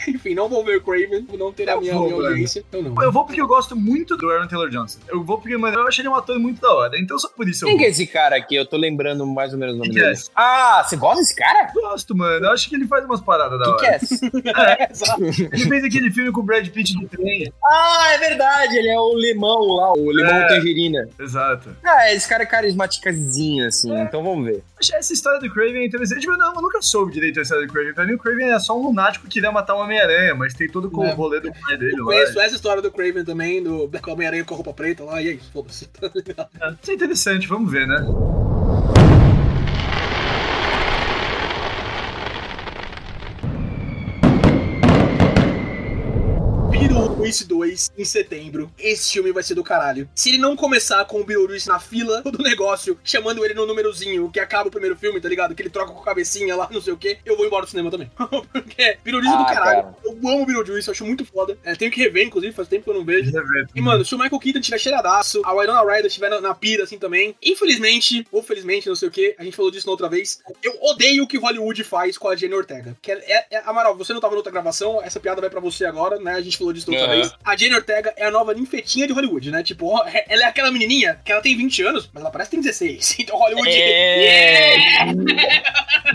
[0.08, 2.64] Enfim, não vou ver o Craven, não ter a minha, vou, minha audiência.
[2.72, 3.02] Eu não.
[3.04, 5.00] Eu vou porque eu gosto muito do Aaron Taylor Johnson.
[5.08, 6.98] Eu vou porque, mano, eu achei ele um ator muito da hora.
[7.00, 7.88] Então só por isso eu Quem que vou.
[7.88, 8.56] é esse cara aqui?
[8.56, 10.24] Eu tô lembrando mais ou menos o nome Quem que é dele.
[10.36, 11.72] Ah, você gosta desse cara?
[11.74, 12.46] Gosto, mano.
[12.46, 14.72] Eu acho que ele faz umas paradas da Quem que hora.
[14.80, 14.84] é?
[14.84, 15.24] É, exato.
[15.54, 17.51] Ele fez aquele filme com o Brad Pitt de trem.
[17.64, 20.47] Ah, é verdade, ele é o limão lá, o limão É.
[20.47, 21.08] tangerina.
[21.20, 21.70] Exato.
[21.84, 24.64] Ah, esse cara é carismaticazinho, assim, então vamos ver.
[24.80, 26.22] Achei essa história do Craven interessante.
[26.22, 27.93] Tipo, eu, não, eu nunca soube direito a história do Craven.
[27.93, 30.68] Pra mim, o Craven é só um lunático que queria matar uma Homem-Aranha, mas tem
[30.68, 31.12] todo o É.
[31.14, 32.14] rolê do pai dele Eu lá.
[32.14, 35.22] conheço essa história do Craven também, do com a Homem-Aranha com a roupa preta lá,
[35.22, 35.86] e é isso, foda-se.
[35.88, 36.49] tá ligado?
[36.82, 38.06] Isso é interessante, vamos ver, né?
[47.24, 48.72] Beetlejuice 2 em setembro.
[48.78, 50.10] Esse filme vai ser do caralho.
[50.16, 54.30] Se ele não começar com o Beetlejuice na fila do negócio, chamando ele no númerozinho
[54.32, 55.56] que acaba o primeiro filme, tá ligado?
[55.56, 57.70] Que ele troca com a cabecinha lá, não sei o que, eu vou embora do
[57.70, 58.12] cinema também.
[58.52, 59.84] Porque Beetlejuice é do Ah, caralho.
[59.84, 59.96] cara.
[60.04, 61.58] Eu amo Beetlejuice, eu acho muito foda.
[61.64, 63.32] É, tenho que rever, inclusive, faz tempo que eu não vejo.
[63.32, 63.68] Rever.
[63.76, 66.84] E, mano, se o Michael Keaton tiver cheiradaço, a Winona Ryder estiver na, na pira,
[66.84, 70.10] assim, também, infelizmente, ou felizmente, não sei o que, a gente falou disso na outra
[70.10, 72.96] vez, eu odeio o que Hollywood faz com a Jenny Ortega.
[73.02, 75.60] Que é, é, é- Amaral, você não tava na outra gravação, essa piada vai pra
[75.60, 76.34] você agora, né?
[76.34, 77.12] A gente falou disso na outra
[77.43, 79.64] A Jenny Ortega é a nova ninfetinha de Hollywood, né?
[79.64, 82.55] Tipo, é- ela é aquela menininha que ela tem 20 anos, mas ela parece que
[82.57, 83.16] tem 16.
[83.24, 83.70] Então Hollywood...
[83.70, 84.76] É.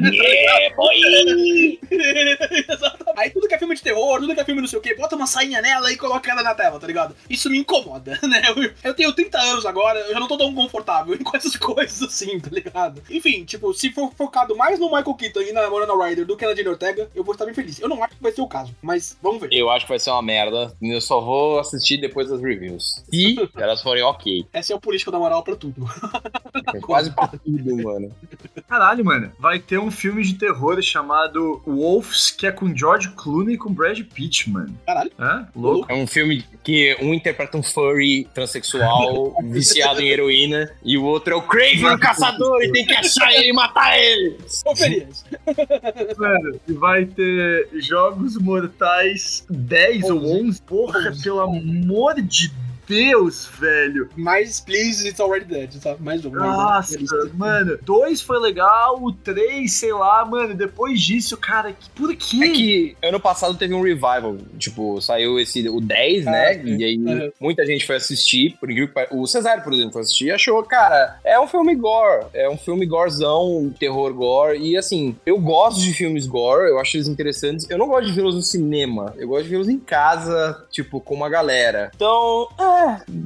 [0.01, 1.79] Yeah, boy!
[1.91, 3.19] Exatamente.
[3.19, 4.95] Aí tudo que é filme de terror, tudo que é filme não sei o que,
[4.95, 7.17] bota uma sainha nela e coloca ela na tela, tá ligado?
[7.29, 8.43] Isso me incomoda, né?
[8.85, 12.39] Eu, tenho 30 anos agora, eu já não tô tão confortável com essas coisas assim,
[12.39, 13.03] tá ligado?
[13.11, 16.47] Enfim, tipo, se for focado mais no Michael Keaton e na Morana Ryder do que
[16.47, 17.81] na Jenny Ortega, eu vou estar bem feliz.
[17.81, 19.49] Eu não acho que vai ser o caso, mas vamos ver.
[19.53, 20.73] Eu acho que vai ser uma merda.
[20.93, 23.03] Eu só vou assistir depois das reviews.
[23.11, 24.47] Se elas forem ok.
[24.53, 25.87] Essa é o político da moral pra tudo.
[26.83, 28.11] Quase pra tudo, mano.
[28.69, 29.33] Caralho, mano.
[29.39, 33.73] Vai ter um filme de terror chamado Wolves, que é com George Clooney e com
[33.73, 34.79] Brad Pitt, mano.
[34.87, 35.11] Caralho.
[35.19, 35.47] É?
[35.57, 35.91] Louco.
[35.91, 41.33] É um filme que um interpreta um furry transexual viciado em heroína e o outro
[41.33, 44.37] é o Craven, o caçador, e tem que achar ele e matar ele.
[44.65, 45.25] Ô, Ferias.
[46.17, 50.63] Mano, e vai ter Jogos Mortais 10 ou 11.
[50.79, 52.53] Porra, pelo amor de
[52.89, 54.09] Deus, velho.
[54.17, 55.97] Mais Please It's Already Dead, tá?
[56.01, 56.31] Mais um.
[56.31, 56.57] mais um.
[56.57, 57.79] Nossa, mano.
[57.83, 60.55] Dois foi legal, o três, sei lá, mano.
[60.55, 62.39] Depois disso, cara, que, por quê?
[62.45, 66.55] É que ano passado teve um revival, tipo, saiu esse, o 10, Ah, né?
[66.55, 66.77] sim.
[66.77, 67.31] E aí Uhum.
[67.41, 69.15] muita gente foi assistir, por incrível que.
[69.15, 72.57] O Cesário, por exemplo, foi assistir e achou, cara, é um filme gore, é um
[72.57, 77.69] filme gorezão, terror gore, e assim, eu gosto de filmes gore, eu acho eles interessantes,
[77.71, 81.15] eu não gosto de vê-los no cinema, eu gosto de vê-los em casa, tipo, com
[81.15, 81.91] uma galera.
[81.95, 82.78] Então, é,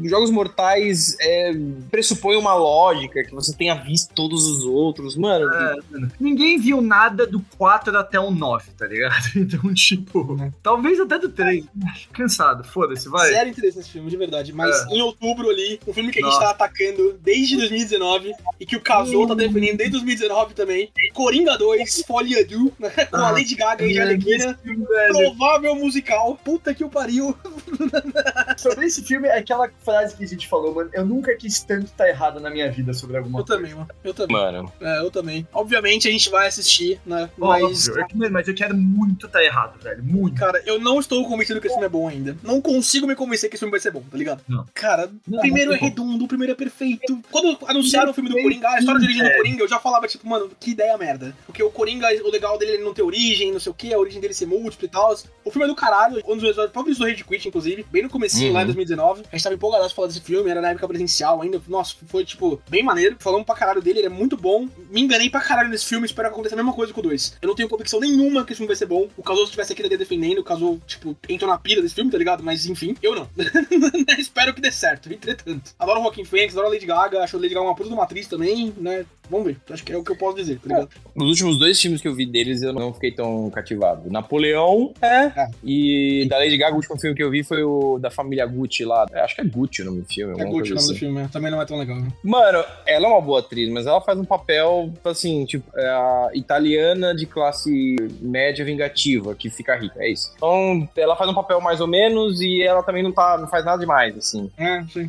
[0.05, 1.53] Jogos Mortais é,
[1.91, 5.75] pressupõe uma lógica, que você tenha visto todos os outros, mano, É.
[6.21, 9.13] Ninguém viu nada do 4 até o 9, tá ligado?
[9.53, 11.65] Então, tipo, talvez até do 3.
[12.13, 13.29] Cansado, foda-se, vai.
[13.31, 14.53] Zero interesse nesse filme, de verdade.
[14.53, 14.95] Mas É.
[14.95, 16.47] em outubro ali, um filme que a gente Nossa.
[16.47, 20.91] tá atacando desde 2019 e que o Casou tá defendendo desde 2019 também.
[21.13, 24.59] Coringa 2, Folia Do, né, com a Ah, Lady Gaga e a Arlequina.
[24.65, 26.39] Velho, Provável musical.
[26.45, 27.37] Puta que o pariu.
[28.57, 30.91] sobre esse filme, é aquela frase que a gente falou, mano.
[30.93, 33.61] Eu nunca quis tanto estar errado na minha vida sobre alguma Eu coisa.
[33.63, 33.89] também, mano.
[34.03, 34.37] Eu também.
[34.37, 34.73] mano.
[34.81, 35.47] É, eu também.
[35.53, 37.29] Obviamente a gente vai assistir, né?
[37.37, 37.89] Mas.
[37.89, 40.03] Óbvio, é mano, mas eu quero muito estar errado, velho.
[40.03, 40.39] Muito.
[40.39, 42.37] Cara, eu não estou convencido que esse filme é bom ainda.
[42.43, 44.43] Não consigo me convencer que esse filme vai ser bom, tá ligado?
[44.49, 44.65] Não.
[44.75, 47.19] Cara, o primeiro não é redondo, o primeiro é perfeito.
[47.31, 50.07] Quando anunciaram o filme do Coringa, a história de origem do Coringa, eu já falava,
[50.07, 51.35] tipo, mano, que ideia merda.
[51.47, 53.93] Porque o Coringa, o legal dele é ele não ter origem, não sei o que,
[53.93, 55.15] a origem dele ser múltipla e tal.
[55.45, 58.09] O filme é do caralho, um dos episódios favoritos do Rage Quit, inclusive, bem no
[58.11, 58.55] comecinho, Uhum.
[58.55, 59.23] lá em 2019.
[59.33, 61.61] A gente tava empolgado pra falar desse filme, era na época presencial ainda.
[61.67, 63.17] Nossa, foi, tipo, bem maneiro.
[63.19, 64.69] Falamos pra caralho dele, ele é muito bom.
[64.91, 67.39] Me enganei pra caralho nesse filme, espero que aconteça a mesma coisa com o 2.
[67.41, 69.09] Eu não tenho convicção nenhuma que esse filme vai ser bom.
[69.17, 72.43] O Caso estivesse aqui defendendo, o Caso, tipo, entrou na pira desse filme, tá ligado?
[72.43, 73.29] Mas enfim, eu não.
[74.19, 75.73] espero que dê certo, entretanto.
[75.79, 77.95] Adoro o Joaquin Phoenix, adoro a Lady Gaga, acho a Lady Gaga uma puta de
[77.95, 79.07] uma atriz também, né?
[79.31, 80.91] Vamos ver, acho que é o que eu posso dizer, tá ligado?
[81.15, 84.11] Os últimos dois filmes que eu vi deles, eu não fiquei tão cativado.
[84.11, 85.25] Napoleão, é.
[85.25, 85.51] É.
[85.65, 88.85] E da Lady Gaga, o último filme que eu vi foi o da família Gucci
[88.85, 89.07] lá.
[89.11, 90.33] Eu Acho que é Gucci o nome do filme.
[90.41, 90.95] É Gucci o nome do assim.
[90.97, 91.29] filme, né?
[91.33, 91.97] também não é tão legal.
[91.99, 92.09] Né?
[92.23, 96.29] Mano, ela é uma boa atriz, mas ela faz um papel, assim, tipo, é a
[96.35, 100.33] italiana de classe média vingativa, que fica rica, é isso.
[100.37, 103.65] Então, ela faz um papel mais ou menos e ela também não, tá, não faz
[103.65, 104.51] nada demais, assim.
[104.57, 105.07] É, sim.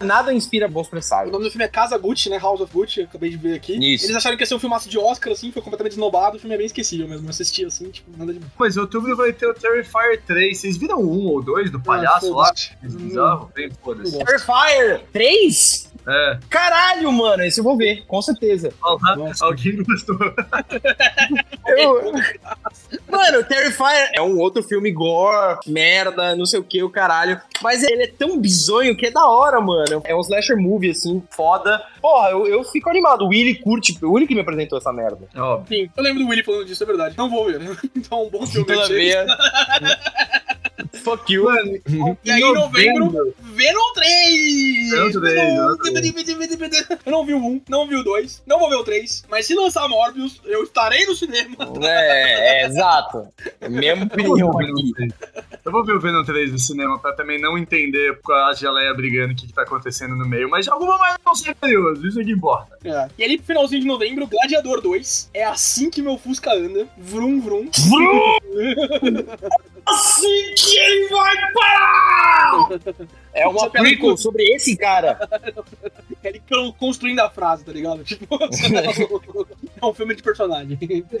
[0.00, 1.32] Nada inspira bons O presságios.
[1.32, 2.38] nome do filme é Casa Gucci, né?
[2.38, 3.72] House of Gucci, eu acabei de ver aqui.
[3.94, 4.06] Isso.
[4.06, 6.36] Eles acharam que ia ser um filmaço de Oscar, assim, foi completamente esnobado.
[6.36, 7.26] O filme é bem esquecível mesmo.
[7.26, 8.52] Eu assisti assim, tipo, nada demais.
[8.58, 10.58] Mas em outubro vai ter o Terrifier 3.
[10.58, 12.44] Vocês viram o um ou dois do palhaço Ah, lá?
[12.46, 12.70] foda-se.
[13.44, 13.52] Bizarro?
[13.54, 14.18] Bem, foda-se.
[14.18, 15.94] Não Terrifier 3?
[16.06, 16.38] É.
[16.50, 18.72] Caralho, mano, esse eu vou ver, com certeza.
[18.82, 19.44] Olha lá, Nossa.
[19.44, 20.16] alguém gostou.
[21.66, 22.12] Eu...
[23.10, 27.40] Mano, Terrifier é um outro filme gore, merda, não sei o que, o caralho.
[27.62, 30.02] Mas ele é tão bizonho que é da hora, mano.
[30.04, 31.82] É um slasher movie, assim, foda.
[32.02, 33.24] Porra, eu, eu fico animado.
[33.24, 35.26] O Willy curte, o Willy que me apresentou essa merda.
[35.34, 35.66] É óbvio.
[35.68, 37.16] Sim, eu lembro do Willy falando disso, é verdade.
[37.16, 37.54] Não vou ver.
[37.96, 38.66] Então, um bom filme.
[38.66, 39.12] Toda achei.
[41.04, 41.44] Fuck you.
[41.44, 41.78] Mano,
[42.24, 44.90] E aí, em novembro, Venom 3!
[44.90, 48.68] Venom 3, Venom- Venom Eu não vi o 1, não vi o 2, não vou
[48.70, 51.56] ver o 3, mas se lançar Morbius, eu estarei no cinema.
[51.82, 53.26] É, é, exato.
[53.68, 54.92] Mesma opinião aqui.
[55.64, 58.92] Eu vou ver o Venom 3 no cinema pra também não entender com a geleia
[58.94, 62.06] brigando o que, que tá acontecendo no meio, mas de alguma maneira não ser curioso,
[62.06, 62.78] isso é que importa.
[62.84, 63.08] É.
[63.18, 65.30] E ali pro finalzinho de novembro, Gladiador 2.
[65.34, 66.86] É assim que meu Fusca anda.
[66.98, 67.68] Vrum, vrum.
[69.86, 72.68] Assim que ele vai parar!
[73.34, 75.18] É uma prequel sobre esse cara.
[76.22, 78.02] Ele con- construindo a frase, tá ligado?
[78.14, 80.78] Tipo, é um filme de personagem.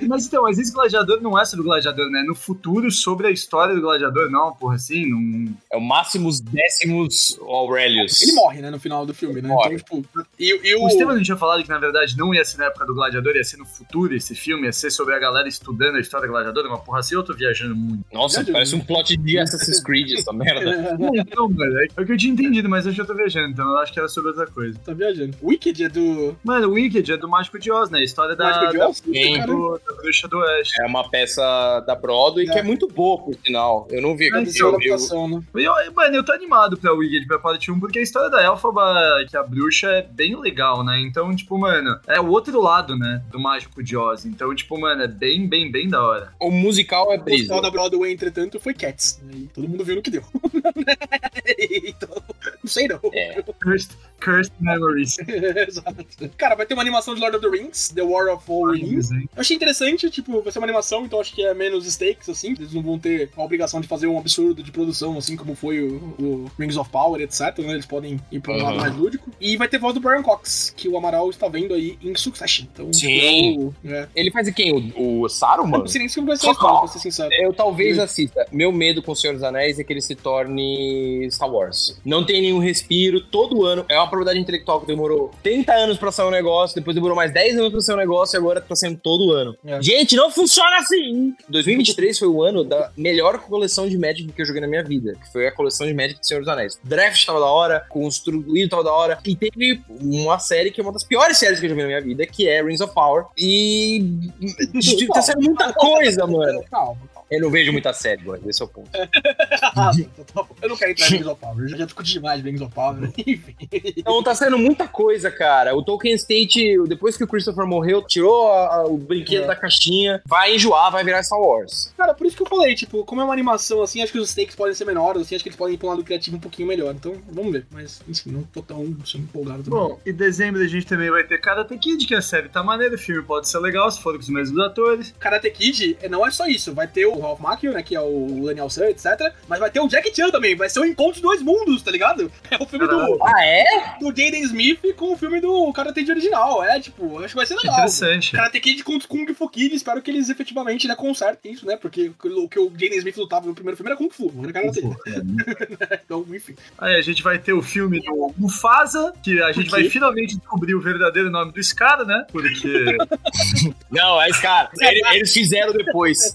[0.08, 2.22] Mas então, mas esse gladiador não é sobre o gladiador, né?
[2.26, 5.54] No futuro, sobre a história do gladiador, não, porra, assim, não.
[5.72, 8.22] É o Máximos Décimos Aurelius.
[8.22, 9.48] Ele morre, né, no final do filme, né?
[9.48, 9.74] Morre.
[9.74, 10.84] Então, tipo, e, e o...
[10.84, 13.34] O Estevam não tinha falado que, na verdade, não ia ser na época do gladiador,
[13.34, 16.32] ia ser no futuro esse filme, ia ser sobre a galera estudando a história do
[16.32, 18.04] gladiador, uma porra assim, eu tô viajando muito.
[18.12, 18.52] Nossa, Verdade.
[18.52, 20.96] parece um plot de Assassin's Creed essa merda.
[21.36, 23.78] Não, mano, é o que eu tinha entendido, mas eu já tô viajando, então eu
[23.78, 24.78] acho que era sobre outra coisa.
[24.84, 25.36] Tá viajando.
[25.42, 26.36] Wicked é do...
[26.44, 27.98] Mano, o Wicked é do Mágico de Oz, né?
[28.00, 28.96] A história da, Mágico de da, Oz?
[28.98, 29.34] Sim.
[29.38, 29.46] Caramba.
[29.54, 30.80] do- da bruxa do Oeste.
[30.82, 32.58] É uma peça da Broadway que É.
[32.58, 33.86] é muito boa, por sinal.
[33.90, 34.28] Eu não vi é
[34.60, 35.42] eu- adaptação, né?
[35.56, 38.42] E eu, mano, eu tô animado pra Wicked, pra parte 1, porque a história da
[38.42, 41.00] Elphaba, que é a bruxa, é bem legal, né?
[41.00, 44.24] Então, tipo, mano, é o outro lado, né, do Mágico de Oz.
[44.26, 46.32] Então, tipo, mano, é bem, bem, bem da hora.
[46.40, 47.38] O musical é O brisa.
[47.38, 49.20] musical da Broadway, entretanto, foi Cats.
[49.22, 49.32] né?
[49.36, 50.22] E todo mundo viu no que deu.
[51.96, 53.00] então, não sei não.
[53.12, 53.42] É.
[53.62, 53.90] Cursed,
[54.22, 55.16] Cursed Memories.
[55.68, 56.06] Exato.
[56.36, 59.10] Cara, vai ter uma animação de Lord of the Rings, The War of All Rings.
[59.10, 62.52] Eu achei interessante, tipo, vai ser uma animação, então acho que é menos stakes, assim.
[62.52, 65.80] Eles não vão ter a obrigação de fazer um absurdo de produção, assim como foi
[65.82, 67.58] o, o Rings of Power, etc.
[67.58, 67.72] Né?
[67.72, 68.80] Eles podem ir pra um lado Uhum.
[68.80, 69.30] mais lúdico.
[69.40, 72.66] E vai ter voz do Brian Cox, que o Amaral está vendo aí em Succession.
[72.72, 73.72] Então, Sim.
[73.84, 74.08] Eu, é.
[74.14, 74.72] Ele faz quem?
[74.96, 75.78] O, o Eu Saruman?
[75.80, 77.30] não sei nem se vai ser a história, pra ser sincero.
[77.34, 78.46] Eu talvez assista.
[78.52, 82.00] Meu medo com o Senhor dos Anéis é que ele se torne Star Wars.
[82.04, 83.84] Não tem nenhum respiro, todo ano.
[83.88, 87.32] É uma propriedade intelectual que demorou 30 anos pra sair um negócio, depois demorou mais
[87.32, 89.56] 10 anos pra sair um negócio e agora tá saindo todo ano.
[89.64, 89.82] É.
[89.82, 91.34] Gente, não funciona assim!
[91.48, 95.14] 2023 foi o ano da melhor coleção de Magic que eu joguei na minha vida,
[95.14, 96.78] que foi a coleção de Magic do Senhor dos Anéis.
[96.82, 100.92] Draft tava da hora, construído tava da hora, e teve uma série que é uma
[100.92, 103.26] das piores séries que eu joguei na minha vida, que é Rings of Power.
[103.36, 104.30] E
[105.12, 106.62] tá sendo muita coisa, mano.
[106.70, 106.98] Calma,
[107.30, 108.42] Eu não vejo muita série, mano.
[108.48, 108.90] Esse é o ponto.
[110.62, 111.58] eu não quero entrar em Rings of Power.
[111.64, 113.10] Eu já, discuti demais de Rings of Power.
[113.18, 113.56] Enfim.
[113.96, 115.74] Então tá sendo muita coisa, cara.
[115.74, 119.46] O Tolkien State, depois que o Christopher morreu, tirou a- a- o brinquedo É.
[119.46, 121.92] da caixinha, vai enjoar, vai virar Star Wars.
[121.96, 124.30] Cara, por isso que eu falei, tipo, como é uma animação assim, acho que os
[124.30, 126.40] stakes podem ser menores, assim, acho que eles podem ir pra um lado criativo um
[126.40, 126.94] pouquinho melhor.
[126.94, 127.66] Então, vamos ver.
[127.70, 129.78] Mas, enfim, não tô tão assim, empolgado também.
[129.78, 132.94] Bom, em dezembro a gente também vai ter Karate Kid, que a série tá maneira,
[132.94, 135.14] o filme pode ser legal se for com os mesmos atores.
[135.18, 136.72] Karate Kid é, não é só isso.
[136.74, 139.32] Vai ter o Ralph Macchio, né, que é o Daniel San, etc.
[139.48, 140.54] Mas vai ter o Jack Chan também.
[140.56, 142.30] Vai ser o encontro de dois mundos, tá ligado?
[142.50, 143.64] É o filme do, Ah, é?
[143.98, 146.62] do Jaden Smith com o filme do Karate Kid original.
[146.62, 147.74] É, tipo, acho que vai ser legal.
[147.74, 148.32] Interessante.
[148.32, 151.76] Karate Kid contra Kung Fu Kid, espero que eles efetivamente né, consertem isso, né?
[151.76, 154.52] Porque o que o Jaden Smith lutava no primeiro filme era Kung Fu, não era
[154.52, 154.80] Karate.
[156.04, 156.54] Então, enfim.
[156.78, 160.74] Aí a gente vai ter o filme do Mufasa, que a gente vai finalmente descobrir
[160.74, 162.26] o verdadeiro nome desse cara, né?
[162.30, 162.96] Porque.
[163.90, 164.70] Não, é esse cara.
[164.80, 166.34] Ele- Eles fizeram depois.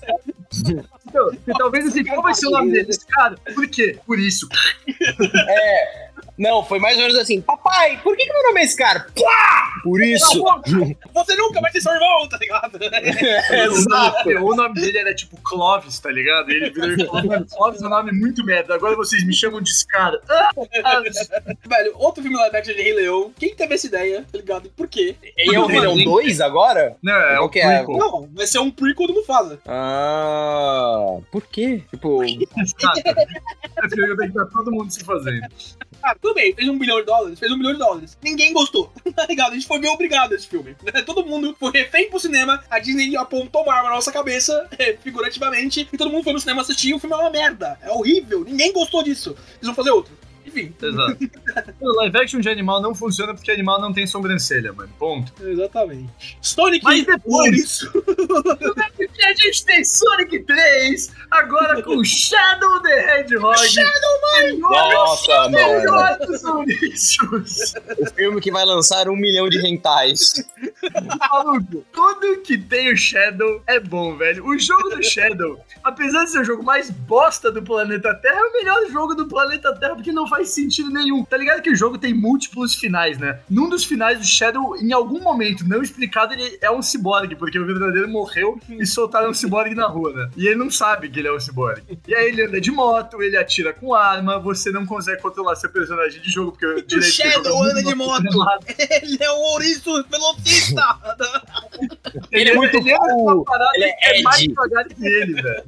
[1.07, 3.37] Então, talvez assim, qual vai ser o nome desse cara?
[3.53, 3.99] Por quê?
[4.05, 4.47] Por isso.
[6.39, 7.41] Não, foi mais ou menos assim.
[7.41, 9.05] Papai, por que, que meu nome é esse cara?
[9.13, 9.69] Plá!
[9.83, 10.41] Por isso.
[11.13, 12.79] Você nunca vai ser seu irmão, tá ligado?
[13.75, 14.29] Exato.
[14.29, 16.49] O nome dele era tipo Clovis, tá ligado?
[16.49, 18.73] Ele virou e falou: Clovis é um nome muito merda.
[18.75, 20.19] Agora vocês me chamam de esse cara.
[20.29, 20.51] Ah,
[20.83, 21.01] ah,
[21.67, 23.31] Velho, outro filme live action de Rei Leão.
[23.37, 24.69] Quem teve essa ideia, tá ligado?
[24.69, 25.15] Por quê?
[25.37, 26.95] E é o Rei Leão 2 agora?
[27.01, 27.83] Não, é o que é?
[27.83, 29.59] Não, vai ser um prequel do Mufasa.
[29.67, 31.83] Ah, por quê?
[31.89, 32.23] Tipo.
[32.23, 35.47] É pergunta que tá todo mundo se fazendo.
[36.03, 38.17] Ah, tudo bem, fez um bilhão de dólares, fez um bilhão de dólares.
[38.21, 39.51] Ninguém gostou, tá ligado?
[39.51, 40.75] A gente foi obrigado a esse filme.
[41.05, 44.97] Todo mundo foi refém pro cinema, a Disney apontou uma arma na nossa cabeça, eh,
[45.01, 47.77] figurativamente, e todo mundo foi no cinema assistir, o filme é uma merda.
[47.81, 49.35] É horrível, ninguém gostou disso.
[49.55, 50.18] Eles vão fazer outro.
[50.45, 51.17] Enfim, Exato.
[51.81, 54.89] O live action de animal não funciona porque animal não tem sobrancelha, mano.
[54.99, 55.33] Ponto.
[55.41, 56.37] exatamente.
[56.41, 57.81] Sonic Mas depois-.
[59.19, 63.57] E a gente tem Sonic 3, agora com Shadow the Hedgehog.
[63.67, 64.59] Shadow, mano!
[64.59, 66.29] nossa, mano.
[67.97, 70.31] O filme que vai lançar um milhão de rentais.
[71.19, 74.45] Maluco, tudo que tem o Shadow é bom, velho.
[74.45, 78.43] O jogo do Shadow, apesar de ser o jogo mais bosta do planeta Terra, é
[78.43, 81.23] o melhor jogo do planeta Terra porque não faz sentido nenhum.
[81.23, 83.39] Tá ligado que o jogo tem múltiplos finais, né?
[83.49, 87.59] Num dos finais, o Shadow, em algum momento não explicado, ele é um ciborgue, porque
[87.59, 90.29] o verdadeiro morreu e soltaram um ciborgue na rua, né?
[90.35, 91.99] E ele não sabe que ele é um ciborgue.
[92.07, 95.69] E aí ele anda de moto, ele atira com arma, você não consegue controlar seu
[95.69, 98.23] personagem de jogo, porque o direito Shadow anda de moto.
[98.89, 100.78] Ele é o ouriço velocista.
[102.31, 105.63] Ele é muito ele cool, uma parada ele é é mais devagar que ele, velho.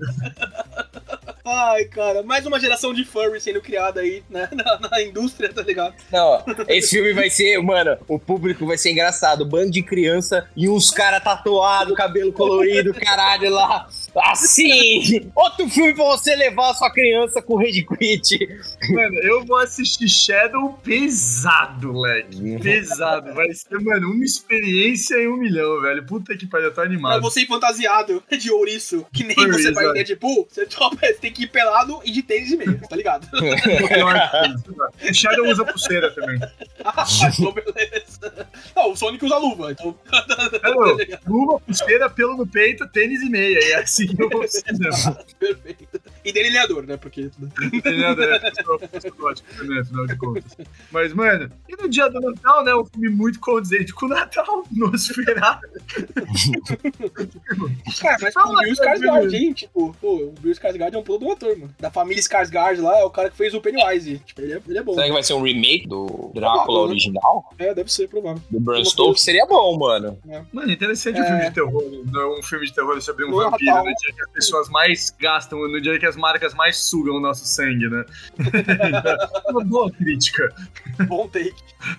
[1.43, 5.61] Ai, cara, mais uma geração de furry sendo criada aí né, na, na indústria, tá
[5.61, 5.95] ligado?
[6.11, 9.45] Não, esse filme vai ser, mano, o público vai ser engraçado.
[9.45, 13.88] Bando de criança e uns caras tatuados, cabelo colorido, caralho lá.
[14.15, 15.31] Assim!
[15.35, 18.47] Outro filme pra você levar a sua criança com Red Quit.
[18.89, 22.35] Mano, eu vou assistir Shadow pesado, moleque.
[22.35, 22.59] Uhum.
[22.59, 23.33] Pesado.
[23.33, 26.03] Vai ser, mano, uma experiência em um milhão, velho.
[26.05, 27.21] Puta que pariu, eu tô Pra animado.
[27.21, 29.89] você ir fantasiado de ouriço, que nem Furry, você vai exato.
[29.99, 33.27] em Deadpool, você, topa, tem que ir pelado e de tênis e meia, tá ligado?
[35.09, 36.39] O Shadow usa pulseira também.
[36.83, 37.05] Ah,
[37.38, 38.47] então beleza.
[38.75, 39.95] Não, o Sonic usa luva, então.
[40.63, 40.97] Não,
[41.27, 43.59] luva, pulseira, pelo no peito, tênis e meia.
[43.63, 45.15] E é assim não.
[45.39, 46.01] Perfeito.
[46.23, 46.98] E delineador, né?
[46.98, 47.30] Porque.
[47.39, 50.57] Ver, é né, afinal de contas.
[50.91, 52.76] Mas, mano, e no dia do Natal, né?
[52.76, 55.68] Um filme muito condizente com o Natal, Nosferatu.
[58.02, 59.53] Cara, mas Não, com o Bill Skarsgård, hein?
[59.53, 61.73] Tipo, pô, o Bill Skarsgård é um pulo do ator, mano.
[61.80, 64.19] Da família Skarsgård lá, é o cara que fez o Pennywise.
[64.19, 64.93] Tipo, ele é, ele é bom.
[64.93, 66.91] Será que vai ser um remake do Drácula né?
[66.91, 67.53] original?
[67.57, 68.41] É, deve ser, provável.
[68.49, 69.18] Do Bram Stoker?
[69.19, 70.18] Seria bom, mano.
[70.52, 71.22] Mano, interessante É.
[71.22, 71.84] um filme de terror.
[72.11, 73.85] Não um filme de terror sobre um Não é vampiro, Natal.
[73.85, 77.19] no dia que as pessoas mais gastam, no dia que as marcas mais sugam o
[77.19, 78.05] nosso sangue, né?
[79.49, 80.53] Uma boa crítica.
[81.07, 81.55] Bom take.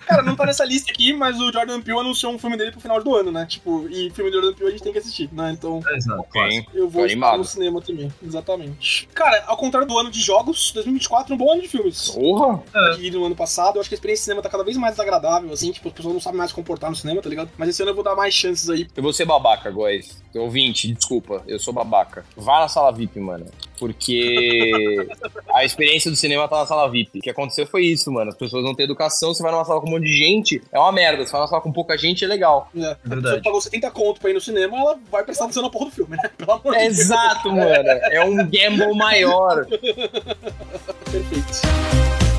[0.07, 2.79] Cara, não tá nessa lista aqui, mas o Jordan Peele anunciou um filme dele pro
[2.79, 3.45] final do ano, né?
[3.45, 5.51] Tipo, e filme do Jordan Peele a gente tem que assistir, né?
[5.51, 5.81] Então.
[5.91, 6.25] Exato.
[6.73, 9.09] Eu vou estar no cinema também, exatamente.
[9.13, 12.11] Cara, ao contrário do ano de jogos, 2024 é um bom ano de filmes.
[12.11, 12.63] Porra!
[12.95, 14.93] Que no ano passado, eu acho que a experiência de cinema tá cada vez mais
[14.93, 17.49] desagradável, assim, tipo, as pessoas não sabem mais se comportar no cinema, tá ligado?
[17.57, 18.87] Mas esse ano eu vou dar mais chances aí.
[18.95, 20.21] Eu vou ser babaca, guys.
[20.35, 22.25] Ouvinte, desculpa, eu sou babaca.
[22.35, 23.45] Vá na sala VIP, mano.
[23.79, 25.07] Porque
[25.53, 27.19] a experiência do cinema tá na sala VIP.
[27.19, 28.29] O que aconteceu foi isso, mano.
[28.29, 30.79] As pessoas não têm educação, você vai numa sala com um monte de gente, é
[30.79, 31.25] uma merda.
[31.25, 32.69] Você vai numa sala com pouca gente, é legal.
[32.75, 33.37] É, a pessoa Verdade.
[33.37, 35.91] que pagou 70 conto pra ir no cinema, ela vai prestar atenção na porra do
[35.91, 36.29] filme, né?
[36.37, 36.99] Pelo amor de Deus.
[36.99, 37.89] Exato, mano.
[37.89, 39.65] É um gamble maior.
[41.11, 42.32] Perfeito.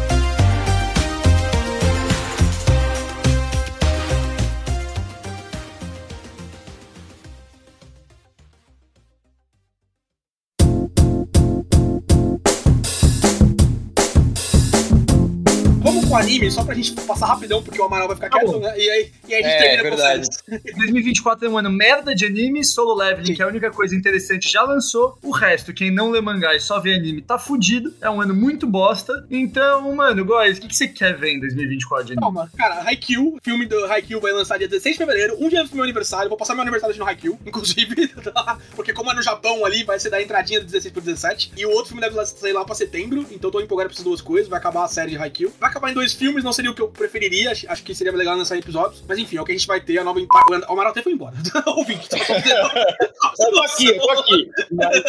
[16.17, 18.61] Anime, só pra gente passar rapidão, porque o Amaral vai ficar Tá quieto, bom.
[18.61, 18.75] né?
[18.79, 20.29] E aí, e aí a gente É, termina verdade.
[20.49, 23.35] com o 2024 é um ano merda de anime, solo leveling, Sim.
[23.35, 25.19] que é a única coisa interessante, já lançou.
[25.23, 27.95] O resto, quem não lê mangá e só vê anime, tá fudido.
[28.01, 29.27] É um ano muito bosta.
[29.31, 32.21] Então, mano, Góis, o que, que você quer ver em 2024 de anime?
[32.23, 35.61] Calma, cara, Haikyuu, o filme do Haikyuu vai lançar dia 16 de fevereiro, um dia
[35.61, 36.29] antes do meu aniversário.
[36.29, 38.59] Vou passar meu aniversário no Haikyuu, inclusive, tá?
[38.75, 41.53] porque como é no Japão ali, vai ser da entradinha do 16 pro 17.
[41.57, 44.21] E o outro filme deve sair lá pra setembro, então tô empolgado pra essas duas
[44.21, 44.49] coisas.
[44.49, 45.53] Vai acabar a série de Haikyuu.
[45.61, 48.37] Vai acabar em dois filmes, não seria o que eu preferiria, acho, que seria legal
[48.37, 49.03] lançar episódios.
[49.09, 50.21] Mas enfim, é o que a gente vai ter, a nova...
[50.21, 51.35] empa- O Amaral até foi embora.
[51.67, 52.17] Ouvinte, tá.
[53.39, 54.51] Eu tô aqui, eu tô aqui.
[54.71, 55.03] Mas,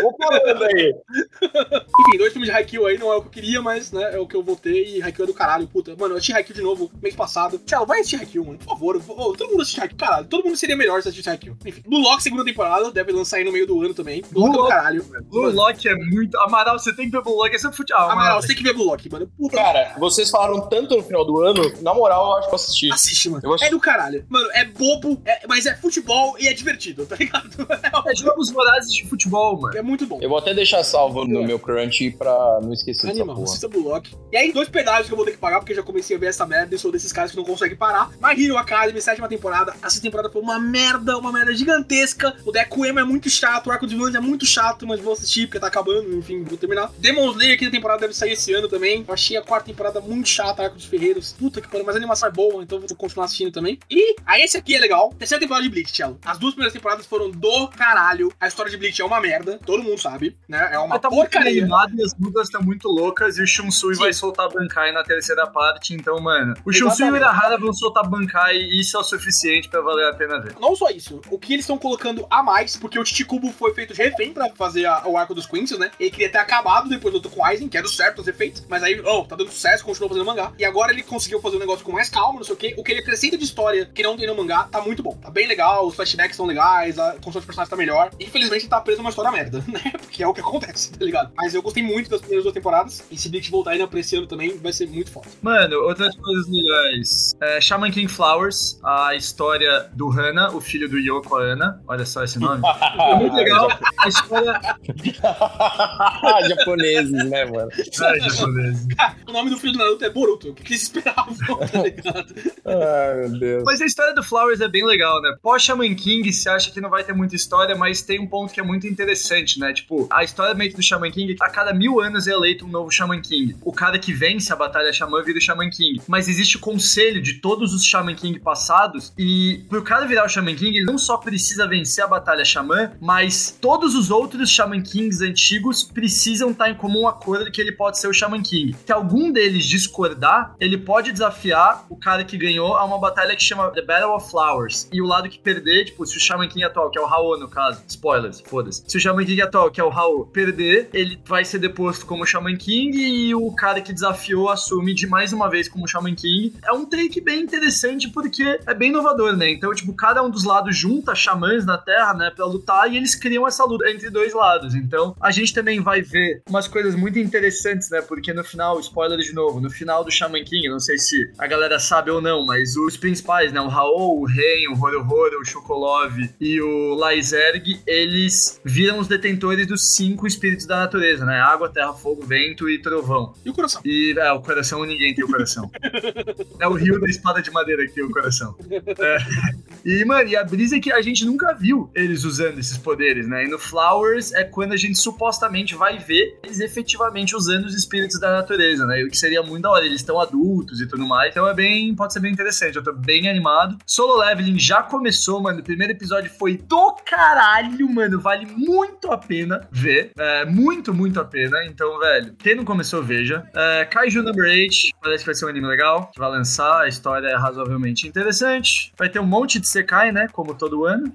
[0.00, 0.94] vou falando aí.
[1.42, 4.18] Enfim, dois filmes de Haikyuu aí não é o que eu queria, mas, né, é
[4.18, 5.94] o que eu vou ter e Haikyuu é do caralho, puta.
[5.98, 7.58] Mano, eu assisti Haikyuu de novo mês passado.
[7.58, 8.66] Tchau, vai assistir Haikyuu, mano, por
[9.00, 9.36] favor.
[9.36, 10.26] Todo mundo assiste Haikyuu, caralho.
[10.26, 11.56] Todo mundo seria melhor se assistisse Haikyuu.
[11.64, 14.22] Enfim, Blue Lock, segunda temporada, deve lançar aí no meio do ano também.
[14.30, 14.70] Blue Lock é do Lock.
[14.70, 15.04] caralho.
[15.24, 16.38] Blue Lock é muito.
[16.38, 18.10] Amaral, você tem que ver Blue Lock, é futebol.
[18.10, 19.30] Amaral, você tem que ver Blue Lock, mano.
[19.36, 22.56] Puta, Cara, vocês falaram tanto no final do ano, na moral, eu acho que eu
[22.56, 22.92] assisti.
[22.92, 23.42] assiste, mano.
[23.60, 24.24] É do caralho.
[24.28, 27.50] Mano, é bobo, é- mas é futebol e é divertido, tá ligado?
[28.06, 29.76] É jogos vorazes de futebol, mano.
[29.76, 30.18] É muito bom.
[30.22, 33.48] Eu vou até deixar salvo no meu crunch pra não esquecer dessa Animal, porra.
[33.48, 34.14] assista Blue Lock.
[34.32, 36.20] E aí, dois pedágios que eu vou ter que pagar, porque eu já comecei a
[36.20, 38.10] ver essa merda e sou desses caras que não conseguem parar.
[38.22, 39.74] My Hero Academy, sétima temporada.
[39.82, 42.36] Essa temporada foi uma merda, uma merda gigantesca.
[42.44, 45.12] O Deku Emo é muito chato, o arco de vilões é muito chato, mas vou
[45.12, 46.90] assistir porque tá acabando, enfim, vou terminar.
[46.98, 49.04] Demon Slayer, quinta temporada, deve sair esse ano também.
[49.06, 51.32] Eu achei a quarta temporada muito chata, arco dos ferreiros.
[51.38, 53.78] Puta que pariu, mas a animação é boa, então vou continuar assistindo também.
[53.90, 55.12] E aí, esse aqui é legal.
[55.18, 56.18] Terceira temporada de Bleach, Cello.
[56.24, 58.32] As duas primeiras temporadas foram do caralho.
[58.40, 60.70] A história de Bleach é uma merda, todo mundo sabe, né?
[60.72, 61.66] É uma tá porcaria.
[61.66, 64.00] e as lutas estão muito loucas e o Shunsui Sim.
[64.00, 66.54] vai soltar Bankai na terceira parte, então, mano.
[66.64, 67.16] O Shunsui e o.
[67.16, 70.54] Irahara vão soltar Bankai e isso é o suficiente pra valer a pena ver.
[70.60, 73.92] Não só isso, o que eles estão colocando a mais, porque o Titicubo foi feito
[73.94, 75.90] de refém pra fazer a- o arco dos Queens, né?
[75.98, 78.64] Ele queria ter acabado depois do outro com Aizen, que era o certo os efeitos,
[78.68, 80.52] mas aí, oh, tá dando certo, sucesso, continuou fazendo mangá.
[80.58, 82.74] E agora ele conseguiu fazer um negócio com mais calma, não sei o quê.
[82.78, 85.16] O que ele acrescenta de história que não tem no mangá tá muito bom.
[85.16, 88.10] Tá bem legal, os flashbacks são legais, a construção de personagens tá melhor.
[88.20, 89.92] Infelizmente ele tá preso numa história merda, né?
[90.00, 91.32] Porque é o que acontece, tá ligado?
[91.36, 93.04] Mas eu gostei muito das primeiras duas temporadas.
[93.10, 95.26] E se Bleach voltar ainda pra esse ano também, vai ser muito foda.
[95.42, 97.34] Mano, outras coisas legais.
[97.40, 101.82] É, Shaman King Flowers, a história do Hana, o filho do Yoko Ana.
[101.88, 102.62] Olha só esse nome.
[102.98, 103.68] É muito legal.
[103.98, 104.60] A história.
[106.48, 107.68] Japoneses, né, mano?
[108.00, 108.86] Ai, japonês.
[109.26, 110.50] O nome do filho do Naruto é Boruto.
[110.50, 112.34] O que eles esperavam, tá ligado?
[112.64, 113.64] Ai, meu Deus.
[113.64, 115.34] Mas a história do Flowers é bem legal, né?
[115.42, 118.52] Pós Shaman King, você acha que não vai ter muita história, mas tem um ponto
[118.52, 119.72] que é muito interessante, né?
[119.72, 122.68] Tipo, a história meio que do Shaman King, a cada mil anos é eleito um
[122.68, 123.56] novo Shaman King.
[123.64, 126.00] O cara que vence a batalha Shaman vira o Shaman King.
[126.06, 130.28] Mas existe o conselho de todos os Shaman King passados, e pro cara virar o
[130.28, 134.82] Shaman King, ele não só precisa vencer a batalha Shaman, mas todos os outros Shaman
[134.82, 138.76] Kings antigos precisam estar em comum acordo que ele pode ser o Shaman King.
[138.84, 143.42] Se algum deles discordar, ele pode desafiar o cara que ganhou a uma batalha que
[143.42, 144.88] chama The Battle of Flowers.
[144.92, 147.38] E o lado que perder, tipo, se o Shaman King atual, que é o Raul
[147.38, 148.84] no caso, spoilers, foda-se.
[148.86, 152.26] Se o Shaman King atual, que é o Raul, perder, ele vai ser deposto como
[152.26, 156.54] Shaman King e o cara que desafiou assume de mais uma vez como Shaman King.
[156.64, 159.50] É um take bem interessante porque é bem inovador, né?
[159.50, 163.14] Então, tipo, cada um dos lados junta xamãs na Terra, né, pra lutar e eles
[163.14, 164.74] criam essa luta entre dois lados.
[164.74, 168.00] Então, a gente também vai ver umas coisas muito interessantes, né?
[168.02, 171.46] Porque no final, spoiler de novo, no final do Shaman King, não sei se a
[171.46, 173.60] galera sabe ou não, mas os principais, né?
[173.60, 179.66] O Raul, o Ren, o Horohoro, o Chokolov e o Laizerg, eles viram os detentores
[179.66, 181.38] dos cinco espíritos da natureza, né?
[181.38, 183.34] Água, terra, fogo, vento e trovão.
[183.44, 183.82] E o coração?
[183.84, 185.70] E é, o coração ninguém tem o coração.
[186.58, 188.56] é o rio da espada de madeira que tem o coração.
[188.98, 189.65] É.
[189.86, 193.28] E, mano, e a brisa é que a gente nunca viu eles usando esses poderes,
[193.28, 193.44] né?
[193.44, 198.18] E no Flowers é quando a gente supostamente vai ver eles efetivamente usando os espíritos
[198.18, 199.04] da natureza, né?
[199.04, 199.86] O que seria muito da hora.
[199.86, 201.30] Eles estão adultos e tudo mais.
[201.30, 201.94] Então é bem.
[201.94, 202.74] Pode ser bem interessante.
[202.74, 203.78] Eu tô bem animado.
[203.86, 205.60] Solo Leveling já começou, mano.
[205.60, 208.20] O primeiro episódio foi do caralho, mano.
[208.20, 210.10] Vale muito a pena ver.
[210.18, 211.64] É, muito, muito a pena.
[211.64, 213.48] Então, velho, quem não começou, veja.
[213.54, 214.74] É, Kaiju Number 8.
[215.00, 216.10] Parece que vai ser um anime legal.
[216.12, 216.80] Que vai lançar.
[216.80, 218.92] A história é razoavelmente interessante.
[218.98, 220.26] Vai ter um monte de Sekai, né?
[220.32, 221.12] Como todo ano.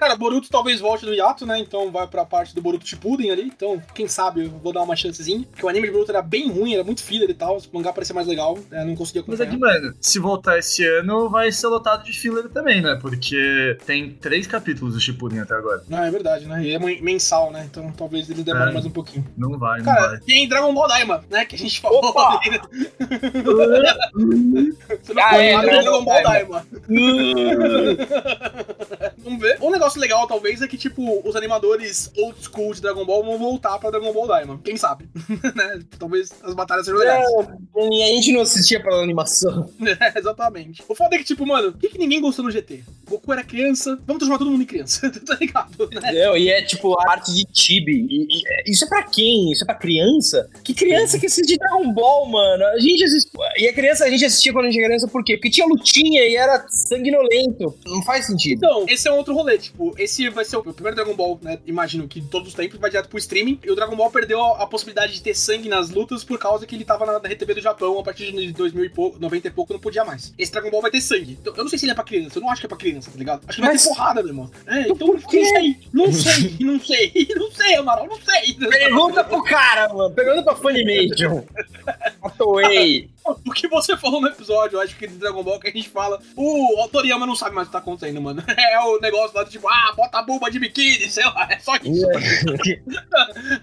[0.00, 1.58] Cara, Boruto talvez volte do hiato, né?
[1.58, 3.42] Então vai pra parte do Boruto Shippuden ali.
[3.44, 5.44] Então, quem sabe eu vou dar uma chancezinha.
[5.50, 7.58] Porque o anime de Boruto era bem ruim, era muito filler e tal.
[7.58, 8.58] O mangá parecia mais legal.
[8.70, 8.82] né?
[8.84, 9.74] não conseguia Mas acompanhar.
[9.74, 12.98] aqui, mano, se voltar esse ano, vai ser lotado de filler também, né?
[13.00, 15.82] Porque tem três capítulos do Shippuden até agora.
[15.90, 16.62] Ah, é verdade, né?
[16.64, 17.66] E é men- mensal, né?
[17.70, 18.72] Então talvez ele demore É.
[18.72, 19.26] mais um pouquinho.
[19.36, 20.20] Não vai, não Cara, vai.
[20.20, 21.44] tem Dragon Ball Daima, né?
[21.44, 22.00] Que a gente falou.
[22.04, 22.40] Opa!
[25.02, 26.66] Você não Ah, é, Dragon Dragon Ball Ball Daima.
[29.22, 29.58] Vamos ver.
[29.60, 33.38] Um negócio legal, talvez, é que, tipo, os animadores old school de Dragon Ball vão
[33.38, 34.60] voltar pra Dragon Ball Daima.
[34.62, 35.08] Quem sabe?
[35.54, 35.80] né?
[35.98, 37.26] Talvez as batalhas sejam legais.
[37.76, 39.70] E a gente não assistia pela animação.
[40.00, 40.82] É, exatamente.
[40.88, 42.84] O foda é que, tipo, mano, por que, que ninguém gostou no GT?
[43.08, 45.90] Goku era criança, vamos transformar todo mundo em criança, tá ligado?
[45.92, 46.12] Né?
[46.12, 48.06] Não, e é tipo a parte de Tibi.
[48.08, 49.50] E, e, é, isso é pra quem?
[49.50, 50.48] Isso é pra criança?
[50.62, 52.64] Que criança que assiste Dragon Ball, mano?
[52.66, 53.30] A gente assiste.
[53.56, 55.36] E a criança, a gente assistia quando a gente era criança por quê?
[55.36, 57.76] Porque tinha lutinha e era sanguinolento.
[57.86, 58.58] Não faz sentido.
[58.58, 61.58] Então, esse é um outro rolê, tipo, esse vai ser o primeiro Dragon Ball, né?
[61.66, 63.58] Imagino que todos os tempos vai direto pro streaming.
[63.64, 66.66] E o Dragon Ball perdeu a, a possibilidade de ter sangue nas lutas por causa
[66.66, 69.48] que ele tava na, na RTB do Japão a partir de 2000 e pouco, 90
[69.48, 70.32] e pouco, não podia mais.
[70.38, 71.38] Esse Dragon Ball vai ter sangue.
[71.40, 72.78] Então, eu não sei se ele é pra criança, eu não acho que é pra
[72.78, 73.42] criança, tá ligado?
[73.46, 74.50] Acho que vai Mas- ter porrada, meu irmão.
[74.66, 75.40] É, então, por quê?
[75.40, 78.54] não sei, não sei, não sei, não sei, Amaral, não sei.
[78.54, 80.14] Pergunta pro cara, mano.
[80.14, 81.44] Pergunta pra Funimation.
[82.22, 83.08] A Toei.
[83.46, 85.88] O que você falou no episódio, eu acho que de Dragon Ball, que a gente
[85.88, 88.42] fala, o Toriyama não sabe mais o que tá acontecendo, mano.
[88.70, 91.58] É o negócio lá de tipo, ah, bota a bomba de biquíni, sei lá, é
[91.58, 92.06] só isso.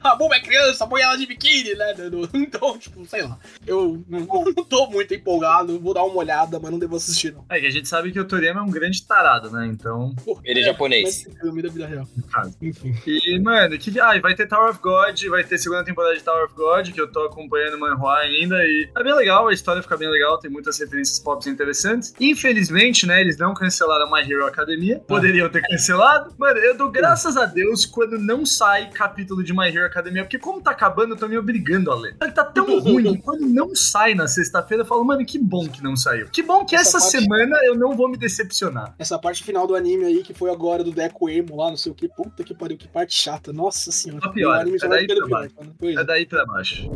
[0.04, 1.94] a bomba é criança, põe ela de biquíni, né?
[2.34, 3.38] Então, tipo, sei lá.
[3.66, 7.46] Eu não, não tô muito empolgado, vou dar uma olhada, mas não devo assistir, não.
[7.50, 9.68] É que a gente sabe que o Toriyama é um grande tarado, né?
[9.68, 10.14] Então.
[10.26, 11.28] Pô, Ele é japonês.
[11.40, 12.08] filme da vida real.
[12.32, 12.56] caso.
[12.62, 12.96] Enfim.
[13.06, 14.00] E, mano, que.
[14.00, 16.92] Ah, e vai ter Tower of God, vai ter segunda temporada de Tower of God,
[16.92, 18.56] que eu tô acompanhando o manhua ainda.
[18.64, 22.14] E é bem legal, a história fica bem legal, tem muitas referências pop interessantes.
[22.20, 25.00] Infelizmente, né, eles não cancelaram My Hero Academia.
[25.08, 26.34] Poderiam ter cancelado.
[26.38, 30.40] Mano, eu dou graças a Deus quando não sai capítulo de My Hero Academia, porque
[30.40, 32.16] como tá acabando, eu tô me obrigando a ler.
[32.18, 35.84] Tá tão ruim, que quando não sai na sexta-feira, eu falo, mano, que bom que
[35.84, 36.28] não saiu.
[36.30, 38.94] Que bom que Essa essa, parte- semana eu não vou me decepcionar.
[39.00, 41.92] Essa parte final do anime aí, que foi agora do Deco Emo lá, não sei
[41.92, 42.08] o que.
[42.10, 43.52] Puta que pariu, que parte chata.
[43.54, 44.22] Nossa senhora.
[44.24, 46.04] Só O anime já é vai daí pra pior, É é.
[46.04, 46.90] daí pra baixo.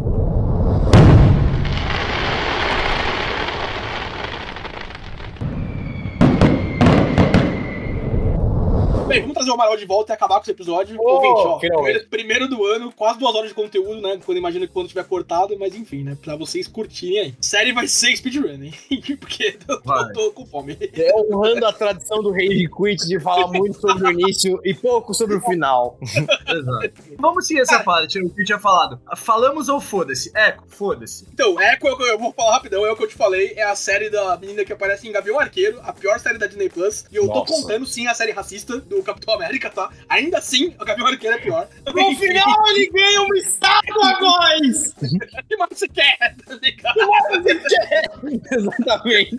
[9.11, 10.95] Bem, vamos trazer o Amaral de volta e acabar com esse episódio.
[10.99, 14.19] Oh, Ouvinte, ó, primeiro, primeiro do ano, quase duas horas de conteúdo, né?
[14.23, 16.17] Quando imagino que quando tiver cortado, mas enfim, né?
[16.21, 17.35] Pra vocês curtirem aí.
[17.41, 18.73] Série vai ser speedrun, hein?
[19.19, 20.77] Porque eu tô, tô com fome.
[20.81, 25.13] É honrando a tradição do Rage Quit de falar muito sobre o início e pouco
[25.13, 25.97] sobre o final.
[26.01, 26.93] Exato.
[27.17, 28.99] Vamos seguir essa parte, o que eu tinha falado.
[29.15, 30.31] Falamos ou foda-se?
[30.35, 31.27] Eco, foda-se.
[31.33, 33.63] Então, Echo, é que eu vou falar rapidão, é o que eu te falei, é
[33.63, 37.05] a série da menina que aparece em Gavião Arqueiro, a pior série da Disney Plus.
[37.11, 37.53] E eu tô Nossa.
[37.53, 39.89] contando sim a série racista do Capitão América, tá?
[40.09, 41.67] Ainda assim, o Gavião Arqueiro é pior.
[41.85, 44.11] No final ele ganha uma estátua!
[44.21, 46.35] O que mais você quer?
[46.45, 46.99] Tá ligado?
[48.51, 49.35] Exatamente.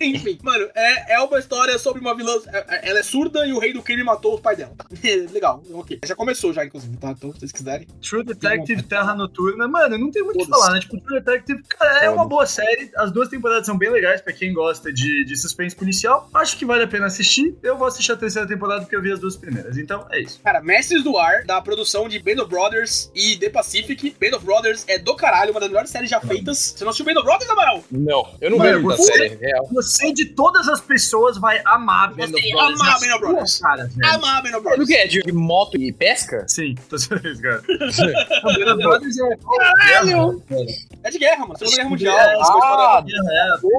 [0.00, 2.34] Enfim, mano, é, é uma história sobre uma vilã.
[2.52, 4.72] é- é- Ela é surda e o rei do crime matou o pai dela.
[5.32, 5.98] Legal, ok.
[6.04, 7.10] Já começou já, inclusive, tá?
[7.10, 7.86] Então, se vocês quiserem.
[8.02, 9.68] True Detective Terra Noturna.
[9.68, 10.80] Mano, não tem muito o que falar, né?
[10.80, 12.90] Tipo, True Detective, cara, é uma boa série.
[12.96, 16.28] As duas temporadas são bem legais pra quem gosta de, de suspense policial.
[16.34, 17.56] Acho que vale a pena assistir.
[17.62, 19.76] Eu vou assistir a terceira temporada porque eu vi as duas primeiras.
[19.78, 20.40] Então, é isso.
[20.44, 24.14] Cara, Mestres do Ar, da produção de Band of Brothers e The Pacific.
[24.20, 26.74] Band of Brothers é do caralho, uma das melhores séries já feitas.
[26.76, 27.84] Você não assistiu Band of Brothers, Amaral?
[27.90, 29.66] Não, eu não vejo você- série, real.
[29.72, 32.80] Você, de todas as pessoas, vai amar Band Você of Brothers.
[32.80, 33.60] amar Band of Brothers.
[33.60, 33.90] velho.
[34.14, 34.88] Amar Band of É Brothers.
[34.88, 34.94] que?
[34.94, 36.44] É de de moto e pesca?
[36.48, 37.62] Sim, tô sabendo isso, cara.
[37.62, 39.36] Band of Brothers é.
[39.36, 40.42] Caralho!
[41.02, 41.58] É de guerra, mano.
[41.58, 42.18] Segunda Guerra Mundial.
[42.18, 43.04] É, Ah,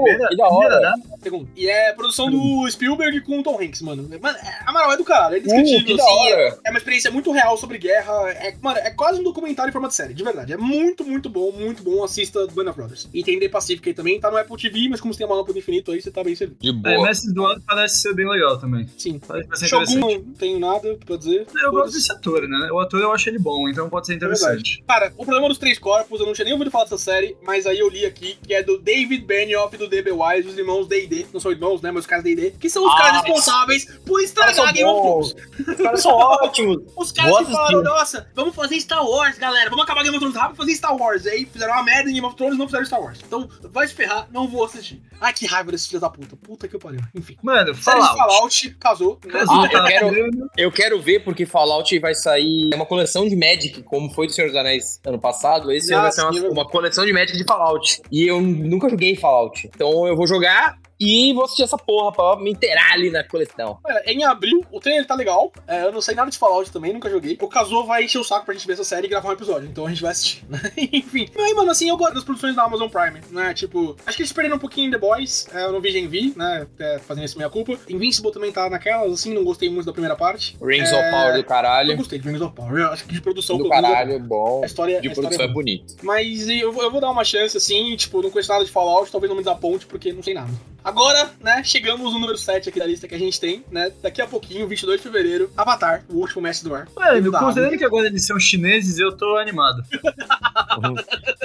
[0.07, 0.93] É, que da hora.
[1.21, 1.49] Segundo.
[1.55, 4.07] E é produção do Spielberg com o Tom Hanks, mano.
[4.21, 5.35] Mano, é- Amaral é do caralho.
[5.35, 6.59] É Uh, que da assim.
[6.65, 8.29] É uma experiência muito real sobre guerra.
[8.31, 10.53] É, mano, é quase um documentário em forma de série, de verdade.
[10.53, 12.03] É muito, muito bom, muito bom.
[12.03, 13.07] Assista Band of Brothers.
[13.13, 15.35] E tem The Pacific aí também, tá no Apple TV, mas como você tem uma
[15.35, 16.57] lâmpada do infinito aí, você tá bem servido.
[16.59, 17.03] De É, boa.
[17.07, 18.87] Mestre do Ano parece ser bem legal também.
[18.97, 19.19] Sim.
[19.19, 20.25] Parece Shogun, interessante.
[20.25, 21.47] não tenho nada pra dizer.
[21.63, 22.69] Eu gosto desse ator, né?
[22.71, 24.83] O ator eu acho ele bom, então pode ser interessante.
[24.87, 27.65] Cara, o problema dos três corpos, eu não tinha nem ouvido falar dessa série, mas
[27.65, 30.11] aí eu li aqui, que é do David Benioff e do D.B.
[30.11, 31.27] Wise, os irmãos D&D.
[31.33, 32.51] Não são irmãos, né, mas os caras D&D.
[32.59, 35.33] Que são os Ah, caras responsáveis por estragar Game of.
[35.33, 35.67] Thrones.
[35.67, 36.77] Os caras são ótimos.
[36.95, 39.69] Os caras Vou que falaram, nossa, vamos fazer Star Wars, galera.
[39.69, 41.25] Vamos acabar Game of Thrones rápido e fazer Star Wars.
[41.25, 43.19] Aí fizeram uma merda em Game of Thrones e não fizeram Star Wars.
[43.25, 45.01] Então, vai se ferrar, não vou assistir.
[45.21, 46.35] Ai, que raiva desses filhos da puta.
[46.37, 46.99] Puta que pariu.
[47.15, 47.37] Enfim.
[47.43, 48.17] Mano, Série de Fallout.
[48.33, 49.19] Fallout, casou.
[49.25, 49.31] né?
[49.31, 53.27] Caso Ah, eu tá quero- Eu quero ver porque Fallout vai sair é uma coleção
[53.27, 55.71] de Magic, como foi do Senhor dos Anéis ano passado.
[55.71, 58.01] Esse Ah, ano vai ser uma, uma coleção de Magic de Fallout.
[58.11, 59.67] E eu nunca joguei Fallout.
[59.73, 63.79] Então eu vou jogar e vou assistir essa porra pra me inteirar ali na coleção.
[63.83, 65.51] Olha, em abril, o trailer tá legal.
[65.67, 67.37] É, eu não sei nada de Fallout também, nunca joguei.
[67.41, 69.67] O Kazuo vai encher o saco pra gente ver essa série e gravar um episódio.
[69.69, 70.43] Então a gente vai assistir.
[70.49, 70.59] né?
[70.91, 71.27] Enfim.
[71.35, 73.53] Mas aí, mano, assim, eu gosto das produções da Amazon Prime, né?
[73.53, 75.47] Tipo, acho que eles perderam um pouquinho em The Boys.
[75.53, 76.67] É, eu não vi Gen V, né?
[76.79, 77.77] É, fazendo esse minha culpa.
[77.87, 80.57] Invincible também tá naquelas, assim, não gostei muito da primeira parte.
[80.61, 81.95] Rings É, of Power do Eu caralho.
[81.95, 82.77] gostei de Rings of Power.
[82.81, 84.61] Eu acho que de produção Do caralho, é bom.
[84.63, 85.63] A história, De a história produção é é boa.
[85.63, 85.95] bonito.
[86.03, 89.11] Mas eu vou, eu vou dar uma chance, assim, tipo, não conheço nada de Fallout,
[89.11, 90.49] talvez não me desaponte, porque não sei nada.
[90.83, 93.91] Agora, né, chegamos no número 7 aqui da lista que a gente tem, né?
[94.01, 96.87] Daqui a pouquinho, 22 de fevereiro, Avatar, o último mestre do ar.
[96.95, 99.83] Mano, considerando que agora eles são chineses, eu tô animado.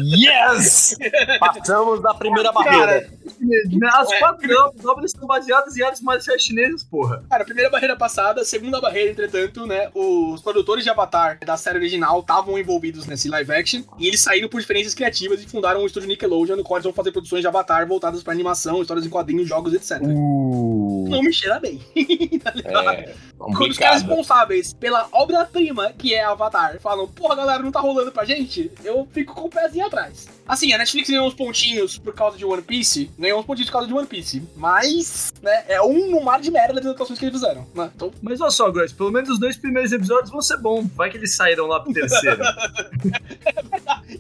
[0.01, 0.97] Yes!
[1.39, 3.03] Passamos da primeira barreira.
[3.03, 3.11] Cara,
[3.95, 4.19] As É.
[4.19, 4.49] quatro
[4.87, 7.25] obras- são baseadas em artes marciais chinesas, porra.
[7.29, 9.91] Cara, primeira barreira passada, segunda barreira, entretanto, né?
[9.95, 14.49] Os produtores de Avatar da série original estavam envolvidos nesse live action e eles saíram
[14.49, 17.47] por diferenças criativas e fundaram o estúdio Nickelodeon, no qual eles vão fazer produções de
[17.47, 20.01] Avatar voltadas pra animação, histórias em quadrinhos, jogos, etc.
[20.03, 21.79] Uh, Não me cheira bem.
[22.43, 22.89] tá ligado?
[22.91, 27.81] é, Quando os caras responsáveis pela obra-prima que é Avatar falam, porra, galera, não tá
[27.81, 30.27] rolando pra gente, eu fico com o pezinho atrás.
[30.47, 33.75] Assim, a Netflix ganhou uns pontinhos por causa de One Piece, ganhou uns pontinhos por
[33.75, 37.25] causa de One Piece, mas, né, é um no mar de merda das adaptações que
[37.25, 37.91] eles fizeram, né?
[37.95, 40.87] Então, Mas olha só, Góis, pelo menos os dois primeiros episódios vão ser bons.
[40.95, 42.43] Vai que eles saíram lá pro terceiro.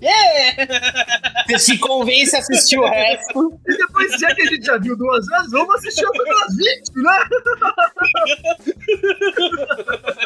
[0.03, 1.45] yeah!
[1.47, 3.59] Você se convence a assistir o resto.
[3.67, 7.25] e depois, já que a gente já viu duas vezes, vamos assistir outras 20, né?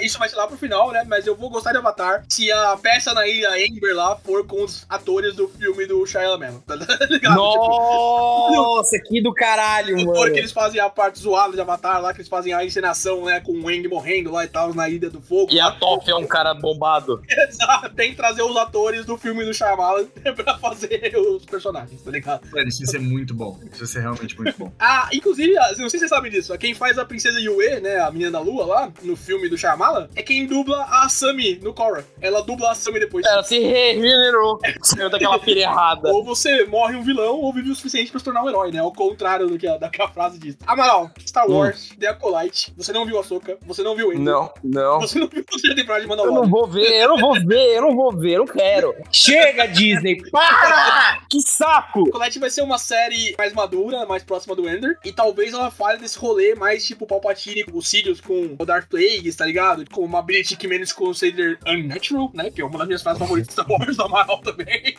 [0.00, 1.04] Ah, Isso vai ser lá pro final, né?
[1.06, 4.64] Mas eu vou gostar de Avatar se a peça na ilha Ember lá for com
[4.64, 6.74] os atores do filme do Shia LaMelo, tá
[7.06, 7.34] ligado?
[7.34, 10.32] Tipo, Nossa, que do caralho, Fora mano.
[10.32, 13.40] que eles fazem a parte zoada de Avatar lá, que eles fazem a encenação, né,
[13.40, 15.52] com o Wang morrendo lá e tal, na Ilha do Fogo.
[15.52, 17.22] E a Toff é um cara bombado.
[17.28, 20.06] Exato, Tem que trazer os atores do filme do Shyamalan
[20.36, 22.46] pra fazer os personagens, tá ligado?
[22.50, 23.58] Mano, isso vai ser muito bom.
[23.70, 24.72] Isso vai ser realmente muito bom.
[24.78, 27.98] Ah, inclusive, ah, não sei se vocês sabem disso, quem faz a Princesa Yue, né,
[28.00, 31.72] a menina da lua lá, no filme do Shyamalan, é quem dubla a Sami no
[31.72, 32.04] Korra.
[32.20, 33.24] Ela dubla a Sami depois.
[33.26, 34.58] Ela se regenerou.
[34.82, 36.10] Saiu daquela errada.
[36.12, 38.80] Ou você morre um vilão ou vive o suficiente pra se tornar um herói, né?
[38.80, 40.56] Ao contrário do que a, da que a frase diz.
[40.66, 41.54] Amaral, Star Hum.
[41.58, 42.72] Wars, The Acolyte.
[42.76, 44.22] Você não viu a Soca, você não viu Endor.
[44.24, 45.00] Não, não.
[45.00, 46.50] Você não viu a terceira temporada de Eu não Mandalorian.
[46.50, 48.94] vou ver, eu não vou ver, eu não vou ver, eu não quero.
[49.12, 51.20] Chega, Disney, para!
[51.28, 52.08] Que saco!
[52.08, 54.98] Acolyte vai ser uma série mais madura, mais próxima do Ender.
[55.04, 59.36] E talvez ela fale desse rolê mais tipo Palpatine, o Sirius com o Darth Plagueis,
[59.36, 59.79] tá ligado?
[59.86, 62.50] Com uma Ability que menos consider unnatural, né?
[62.50, 64.96] Que é uma das minhas frases favoritas da Wars do Amaral também.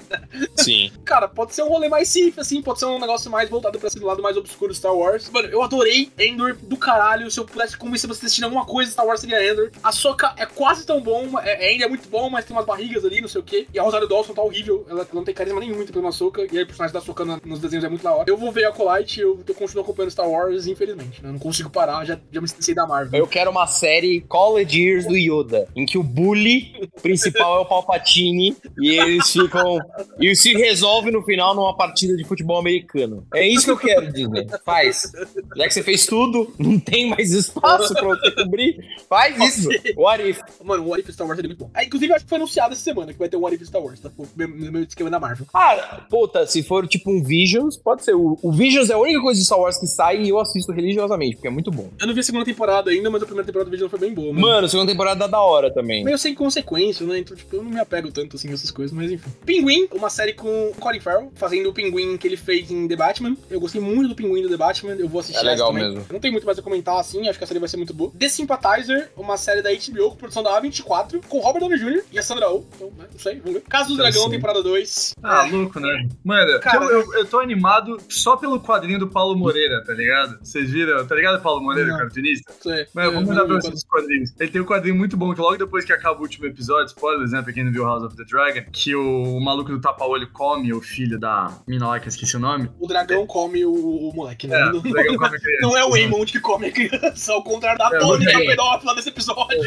[0.58, 0.92] Sim.
[1.06, 3.88] Cara, pode ser um rolê mais Sith, assim, pode ser um negócio mais voltado pra
[3.88, 5.30] esse lado mais obscuro de Star Wars.
[5.30, 7.30] Mano, eu adorei Endor do caralho.
[7.30, 9.72] Se eu pudesse convencer você a assistir alguma coisa, Star Wars seria Endor.
[9.84, 13.04] A Soca é quase tão bom, é, ainda é muito bom, mas tem umas barrigas
[13.06, 13.68] ali, não sei o quê.
[13.74, 16.42] E a Rosário Dawson tá horrível, ela não tem carisma nenhum interpretando a Soca.
[16.52, 18.30] E aí o personagem da Soca na- nos desenhos é muito da hora.
[18.30, 21.22] Eu vou ver a Colite, eu, eu continuo acompanhando Star Wars, infelizmente.
[21.22, 21.30] Né?
[21.30, 23.20] Eu não consigo parar, já, já me esqueci da Marvel.
[23.20, 24.22] Eu quero uma série
[24.62, 29.80] College Years do Yoda, em que o bully principal é o Palpatine e eles ficam.
[30.20, 33.26] E se resolve no final numa partida de futebol americano.
[33.34, 34.48] É isso que eu quero, Disney.
[34.64, 35.12] Faz.
[35.56, 38.80] Já que você fez tudo, não tem mais espaço pra você cobrir.
[39.10, 39.70] Faz isso.
[39.96, 40.40] What if?
[40.64, 41.72] Mano, o What If Star Wars é muito bom.
[41.74, 43.68] Ah, inclusive, eu acho que foi anunciado essa semana que vai ter o What If
[43.68, 44.12] Star Wars, tá?
[44.36, 45.48] Meu, meu esquema da Marvel.
[45.54, 48.16] Ah, puta, se for tipo um Visions, pode ser.
[48.16, 50.72] O, o Visions é a única coisa de Star Wars que sai e eu assisto
[50.72, 51.90] religiosamente, porque é muito bom.
[52.00, 54.14] Eu não vi a segunda temporada ainda, mas a primeira temporada do vídeo foi bem
[54.14, 54.34] boa.
[54.34, 54.51] Mano.
[54.52, 56.04] Mano, a segunda temporada da hora também.
[56.04, 57.20] Meio sem consequência, né?
[57.20, 59.30] Então, tipo, eu não me apego tanto assim nessas coisas, mas enfim.
[59.46, 62.96] Pinguim, uma série com o Colin Farrell, fazendo o Pinguim que ele fez em The
[62.96, 63.36] Batman.
[63.50, 65.96] Eu gostei muito do Pinguim do The Batman, eu vou assistir É legal essa também.
[65.96, 66.06] mesmo.
[66.12, 68.12] Não tem muito mais a comentar assim, acho que a série vai ser muito boa.
[68.18, 72.04] The Sympathizer, uma série da HBO com produção da A24, com Robert Downey Jr.
[72.12, 72.64] e a Sandra Oh.
[72.76, 73.62] Então, né, não sei, vamos ver.
[73.70, 75.16] Caso do Dragão, temporada 2.
[75.24, 76.08] Ah, louco, né?
[76.24, 80.40] Mano, Cara- eu, eu, eu tô animado só pelo quadrinho do Paulo Moreira, tá ligado?
[80.44, 81.06] Vocês viram?
[81.06, 81.98] Tá ligado, Paulo Moreira, Não.
[82.00, 82.52] cartunista?
[82.60, 82.88] Sei.
[82.94, 84.32] Mano, eu vou mandar pra vocês os quadrinhos.
[84.42, 87.32] Ele tem um quadrinho muito bom, que logo depois que acaba o último episódio, spoilers,
[87.32, 90.28] né, pra quem não viu House of the Dragon, que o, o maluco do tapa-olho
[90.34, 92.68] come o filho da mina lá, que eu esqueci o nome.
[92.80, 94.60] O dragão come o, o moleque, né?
[94.60, 95.62] É, Não- o dragão come a criança.
[95.62, 98.48] Não é o Eamon que come a criança, ao contrário da É, tônica ok.
[98.48, 99.60] pedófila desse episódio.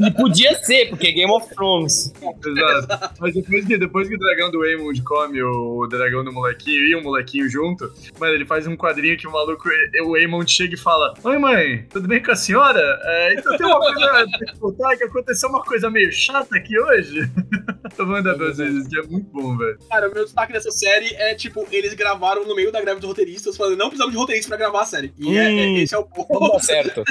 [0.00, 2.12] E podia ser, porque é Game of Thrones.
[2.46, 3.14] Exato.
[3.20, 6.94] Mas depois que, depois que o dragão do Waymond come o dragão do molequinho e
[6.94, 9.68] o molequinho junto, mano, ele faz um quadrinho que o maluco,
[10.04, 12.80] o Waymond chega e fala: Oi, mãe, tudo bem com a senhora?
[13.04, 17.20] É, então tem uma coisa pra contar que aconteceu uma coisa meio chata aqui hoje.
[17.96, 19.78] Vou mandar pra vocês, isso aqui é muito bom, velho.
[19.88, 23.08] Cara, o meu destaque dessa série é, tipo, eles gravaram no meio da greve dos
[23.08, 25.12] roteiristas, falando, não precisamos de roteiristas pra gravar a série.
[25.18, 25.76] E é- é- Hum.
[25.78, 26.52] esse é o Não ponto.
[26.52, 27.02] dá certo.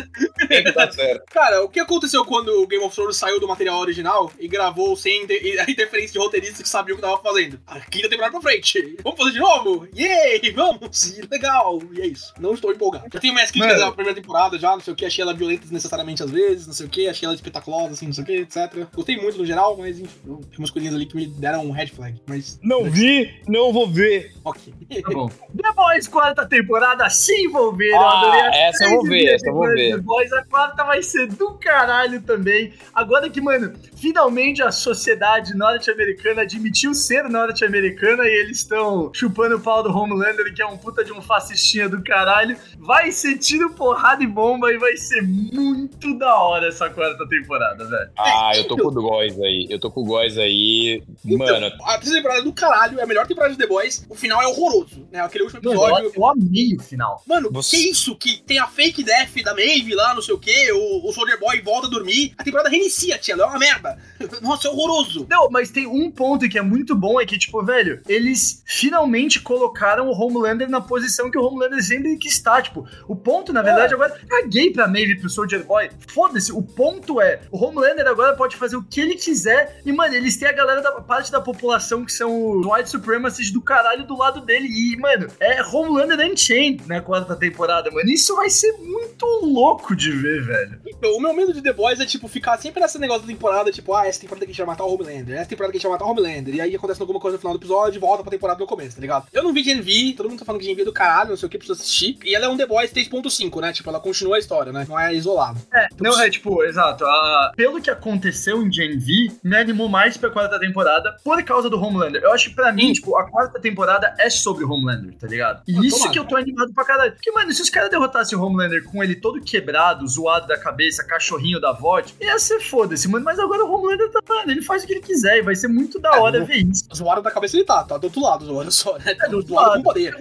[0.47, 1.23] Tem que dar certo.
[1.31, 4.95] Cara, o que aconteceu quando o Game of Thrones saiu do material original e gravou
[4.95, 7.59] sem inter- a interferência de roteiristas que sabiam o que tava fazendo?
[7.67, 8.97] A quinta temporada pra frente.
[9.03, 9.87] Vamos fazer de novo?
[9.95, 10.51] Yay!
[10.53, 11.13] Vamos!
[11.31, 11.81] Legal!
[11.93, 12.33] E é isso.
[12.39, 13.05] Não estou empolgado.
[13.13, 15.61] Já tenho minhas críticas da primeira temporada já, não sei o que, achei ela violenta
[15.63, 18.33] desnecessariamente às vezes, não sei o que, achei ela espetaculosa, assim, não sei o que,
[18.37, 18.87] etc.
[18.95, 21.87] Gostei muito no geral, mas enfim, tem umas coisinhas ali que me deram um red
[21.87, 24.31] flag, mas Não vi, não vou ver.
[24.43, 24.73] ok.
[25.01, 25.29] Tá bom.
[25.61, 27.91] The Boys, quarta temporada, sim, vou ver.
[27.91, 29.95] Eu Ah, adorei as essa eu vou ver, essa eu vou ver.
[29.95, 32.73] The Boys, a quarta vai ser do caralho também.
[32.93, 39.59] Agora que, mano, finalmente a sociedade norte-americana admitiu ser norte-americana e eles estão chupando o
[39.59, 42.57] pau do Homelander, que é um puta de um fascistinha do caralho.
[42.77, 47.85] Vai ser tiro, porrada e bomba e vai ser muito da hora essa quarta temporada,
[47.85, 48.09] velho.
[48.17, 49.67] Ah, eu tô com o Góis aí.
[49.69, 51.03] Eu tô com o Góis aí.
[51.25, 54.05] Mano, Então, a terceira temporada é do caralho, é a melhor temporada de The Boys.
[54.09, 55.19] O final é horroroso, né?
[55.21, 56.05] Aquele último Mano, episódio.
[56.07, 57.21] eu, eu amei o final.
[57.27, 58.15] Mano, Você- que isso?
[58.15, 61.39] Que tem a fake death da Maeve lá, não sei o quê, o, o Soldier
[61.39, 62.33] Boy volta a dormir.
[62.37, 63.97] A temporada reinicia, tia, é uma merda.
[64.41, 65.25] Nossa, é horroroso.
[65.29, 69.39] Não, mas tem um ponto que é muito bom, é que, tipo, velho, eles finalmente
[69.41, 72.61] colocaram o Homelander na posição que o Homelander sempre quis estar.
[72.61, 75.89] Tipo, o ponto, na verdade, agora, caguei pra Maeve e pro Soldier Boy.
[76.33, 80.15] Foda-se, o ponto é, o Homelander agora pode fazer o que ele quiser e, mano,
[80.15, 84.05] eles têm a galera da parte da população que são os White Supremacists do caralho
[84.05, 84.67] do lado dele.
[84.67, 88.09] E, mano, é Homelander Unchained na quarta temporada, mano.
[88.09, 90.81] Isso vai ser muito louco de ver, velho.
[90.87, 93.71] Então, o meu medo de The Boys é, tipo, ficar sempre nesse negócio da temporada,
[93.71, 95.79] tipo, ah, essa temporada que a gente vai matar o Homelander, essa temporada que a
[95.79, 97.99] gente vai matar o Homelander, e aí acontece alguma coisa no final do episódio e
[97.99, 99.27] volta pra temporada no começo, tá ligado?
[99.31, 101.29] Eu não vi Gen V, todo mundo tá falando que Gen V é do caralho,
[101.29, 102.17] não sei o que, preciso assistir.
[102.23, 103.71] E ela é um The Boys 3.5, né?
[103.71, 104.85] Tipo, ela continua a história, né?
[104.89, 105.59] Não é isolado.
[105.73, 107.05] É, não, é tipo, exato.
[107.05, 111.69] a- pelo que aconteceu em Gen V, me animou mais pra quarta temporada por causa
[111.69, 112.21] do Homelander.
[112.23, 115.61] Eu acho que pra mim, tipo, a quarta temporada é sobre o Homelander, tá ligado?
[115.67, 117.13] E Ah, isso que eu tô animado pra caralho.
[117.13, 121.03] Porque, mano, se os caras derrotassem o Homelander com ele todo quebrado, zoado da cabeça
[121.03, 123.23] cachorrinho da VOD, ia ser foda-se, mano.
[123.25, 125.67] Mas agora o Homelander tá, mano, ele faz o que ele quiser e vai ser
[125.67, 126.83] muito da hora É, ver isso.
[126.95, 129.13] Zoado da cabeça ele tá, tá do outro lado, zoado só, né?
[129.15, 129.77] Tá do outro lado lado.
[129.77, 130.15] com poder.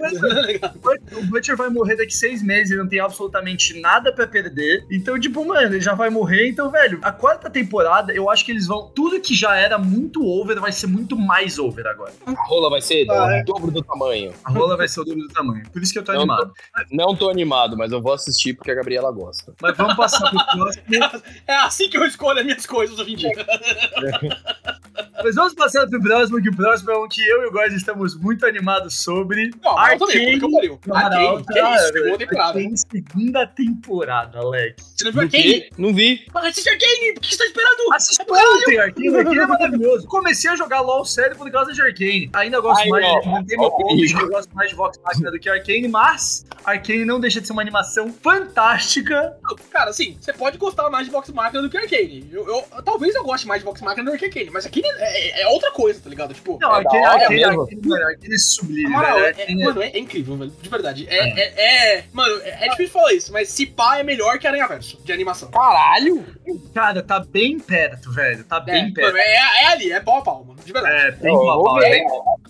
[0.45, 0.73] Legal.
[1.13, 4.85] O Butcher vai morrer daqui seis meses, ele não tem absolutamente nada pra perder.
[4.91, 6.49] Então, tipo, mano, já vai morrer.
[6.49, 8.87] Então, velho, a quarta temporada, eu acho que eles vão.
[8.95, 12.11] Tudo que já era muito over vai ser muito mais over agora.
[12.25, 13.43] A rola vai ser Ah, o é.
[13.43, 14.33] dobro do tamanho.
[14.43, 15.63] A rola vai ser o dobro do tamanho.
[15.71, 16.53] Por isso que eu tô Não, animado.
[16.91, 19.53] Não tô animado, mas eu vou assistir porque a Gabriela gosta.
[19.61, 20.83] Mas vamos passar pro próximo.
[21.47, 23.31] É assim que eu escolho as minhas coisas hoje em dia.
[25.23, 27.73] Mas vamos passar pro próximo, que o próximo é um que eu e o Góis
[27.73, 29.51] estamos muito animados sobre.
[29.63, 30.79] Não, puta que pariu.
[30.91, 32.47] Arcane, que é isso, segunda temporada.
[32.59, 34.93] Arcane, segunda temporada, Alex.
[34.97, 35.69] Você não viu Arcane?
[35.77, 36.25] Não vi.
[36.33, 37.93] Mas assiste Arcane, por que você tá esperando?
[37.93, 40.07] Assiste ontem Arcane, Arcane é maravilhoso.
[40.07, 42.29] Comecei a jogar LOL sério por causa de Arcane.
[42.33, 43.31] Ainda gosto Ai, mais, não.
[43.33, 46.45] mantém meu ponto de que eu gosto mais de Vox Machina do que Arcane, mas
[46.65, 49.37] Arcane não deixa de ser uma animação fantástica.
[49.71, 52.29] Cara, assim, você pode gostar mais de Vox Machina do que Arcane.
[52.31, 55.12] Eu, eu- talvez eu goste mais de Vox Machina do que Arcane, mas Arcane é,
[55.17, 56.33] é- é outra coisa, tá ligado?
[56.33, 57.05] Tipo, Não, É.
[57.05, 59.35] Arcane, mano, Arcane é sublime, moral, velho.
[59.37, 60.51] é, é- mano, é, é incrível, velho.
[60.61, 61.07] De verdade.
[61.09, 64.47] É, é, é- mano, é, é difícil falar isso, mas se pá é melhor que
[64.47, 65.49] Aranha Verso de animação.
[65.51, 66.25] Caralho!
[66.73, 68.43] Cara, tá bem perto, velho.
[68.43, 69.07] Tá bem é, perto.
[69.07, 70.59] mano, é, é ali, é pau a pau, mano.
[70.63, 70.95] De verdade.
[70.95, 72.03] É, bem Eu pau é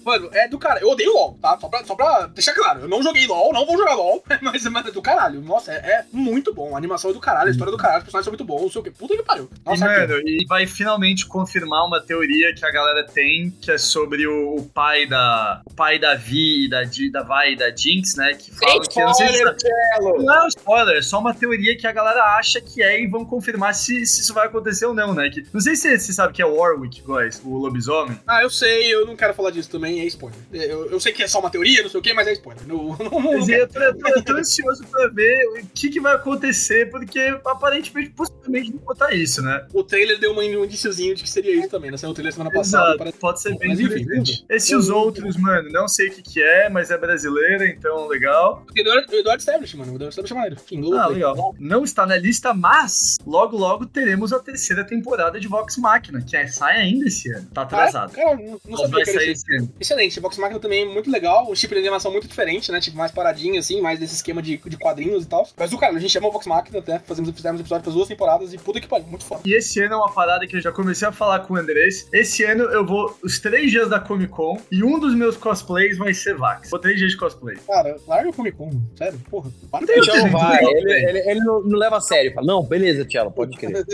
[0.03, 0.79] Mano, é do cara.
[0.81, 1.57] Eu odeio LOL, tá?
[1.59, 2.81] Só pra, só pra deixar claro.
[2.81, 5.41] Eu não joguei LOL, não vou jogar LOL, mas, mano, é do caralho.
[5.41, 6.75] Nossa, é, é muito bom.
[6.75, 8.61] A animação é do caralho, a história é do caralho, os personagens são muito bons,
[8.63, 8.91] não sei o quê.
[8.91, 9.49] Puta que pariu.
[9.65, 13.77] E, Nossa, mano, e vai finalmente confirmar uma teoria que a galera tem, que é
[13.77, 15.61] sobre o, o pai da.
[15.65, 16.81] O pai da Vi e da,
[17.11, 18.33] da Vai e da Jinx, né?
[18.33, 18.99] Que falam que.
[18.99, 19.43] eu não sei se!
[19.43, 23.07] Não é um spoiler, é só uma teoria que a galera acha que é e
[23.07, 25.29] vão confirmar se, se isso vai acontecer ou não, né?
[25.29, 28.17] Que, não sei se você sabe que é Warwick, guys, o lobisomem.
[28.27, 30.39] Ah, eu sei, eu não quero falar disso também, é spoiler.
[30.51, 32.65] Eu, eu sei que é só uma teoria, não sei o quê, mas é spoiler.
[32.67, 35.99] Não, não, não, eu tô, eu tô- eu tô ansioso pra ver o que, que
[35.99, 39.65] vai acontecer, porque aparentemente, possivelmente, não botar isso, né?
[39.73, 41.97] O trailer deu um indíciozinho de que seria isso também, né?
[41.97, 42.83] Saiu o trailer semana passada.
[42.85, 44.05] Exato, parece- pode ser bem Mas enfim.
[44.49, 48.65] Esses outros, mano, não sei o que que é, mas é brasileira, então legal.
[48.75, 49.91] O Eduardo, o Eduardo Stablish, mano.
[49.93, 50.55] O Eduardo Stablish é maneiro.
[50.61, 51.55] Enfim, Ah, legal.
[51.59, 56.35] Não está na lista, mas logo logo teremos a terceira temporada de Vox Machina, que
[56.35, 57.47] é- sai ainda esse ano.
[57.53, 58.11] Tá atrasado.
[58.11, 59.55] Ah, cara, não, não sabia que era esse.
[59.55, 59.73] ano.
[59.79, 62.79] Excelente, Vox Machina também é muito legal, um tipo de animação muito diferente, né?
[62.79, 65.47] Tipo, mais paradinho, assim, mais desse esquema de, de quadrinhos e tal.
[65.57, 68.07] Mas do cara, a gente chama o Vox Machina, até fazemos, fizemos episódio para duas
[68.07, 69.41] temporadas e puta que pariu, muito foda.
[69.45, 72.07] E esse ano é uma parada que eu já comecei a falar com o Andrés.
[72.11, 75.97] Esse ano eu vou os três dias da Comic Con e um dos meus cosplays
[75.97, 76.69] vai ser Vax.
[76.69, 77.57] Vou três dias de cosplay.
[77.67, 79.49] Cara, larga o Comic Con, sério, porra.
[79.71, 82.33] Para Tem O o Cello Muito vai, ele, ele- ele não, não leva a sério.
[82.33, 83.85] Fala, não, beleza, Cello, pode crer.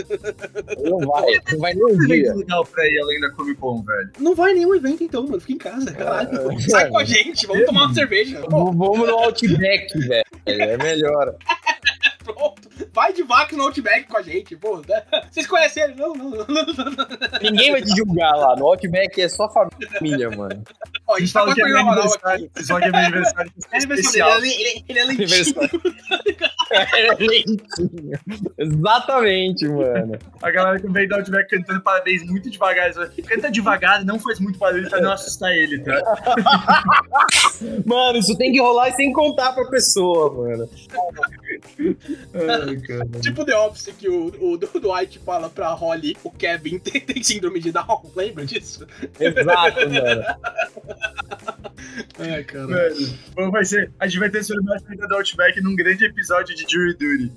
[0.78, 2.16] Ele não vai, não vai nem um Que dia.
[2.16, 4.10] evento legal pra ir além da Comic Con, velho.
[4.18, 5.40] Não vai nenhum evento então, mano.
[5.40, 6.60] Fica em casa, caralho.
[6.60, 8.40] Sai com a gente, vamos tomar uma cerveja.
[8.48, 10.24] Pô, Vamos no Outback, velho.
[10.46, 11.34] É melhor.
[12.24, 12.68] Pronto.
[12.92, 14.78] Vai de vaca no Outback com a gente, pô.
[14.88, 15.02] né?
[15.30, 15.94] Vocês conhecem ele?
[15.94, 17.40] Não, não, não, não, não.
[17.42, 18.56] Ninguém vai te julgar lá.
[18.56, 20.62] No Outback é só família, mano.
[21.06, 21.46] Ó, a gente tá é a
[21.84, 22.50] moral aniversário.
[22.54, 22.66] aqui.
[22.66, 24.40] Falam que é meu aniversário É aniversário especial.
[24.40, 25.54] dele, ele, ele, ele é lentinho.
[26.70, 28.18] É lentinho.
[28.56, 30.18] Exatamente, mano.
[30.40, 32.92] A galera que veio da Outback cantando parabéns muito devagar.
[33.26, 36.00] Canta devagar, não faz muito barulho pra não assustar ele, tá?
[37.84, 40.68] Mano, isso tem que rolar sem contar pra pessoa, mano.
[42.34, 42.80] Ai.
[43.20, 47.60] Tipo The Office, que o, o Dwight fala pra Holly, o Kevin tem, tem síndrome
[47.60, 48.10] de Down.
[48.14, 48.86] Lembra disso?
[49.18, 50.24] Exato, mano.
[52.18, 52.66] É, cara.
[52.66, 53.90] Mano, bom, vai ser.
[53.98, 57.32] A gente vai ter sobre mais do Outback num grande episódio de Jury Duty.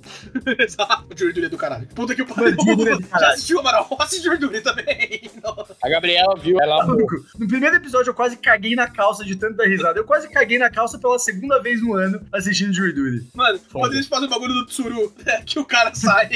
[0.62, 1.86] Exato, o Jury Duty é do caralho.
[1.94, 2.54] Puta que pariu.
[2.62, 3.88] Jury Duty é Já assistiu, Amaral?
[3.98, 5.30] Assiste Jury Duty também.
[5.42, 5.76] Nossa.
[5.82, 9.56] A Gabriela viu, ela Maluco, No primeiro episódio eu quase caguei na calça de tanto
[9.56, 9.98] dar risada.
[9.98, 13.28] Eu quase caguei na calça pela segunda vez no ano assistindo Jury Duty.
[13.34, 16.28] Mano, quando eles fazem o bagulho do Tsuru, é, que o cara sai.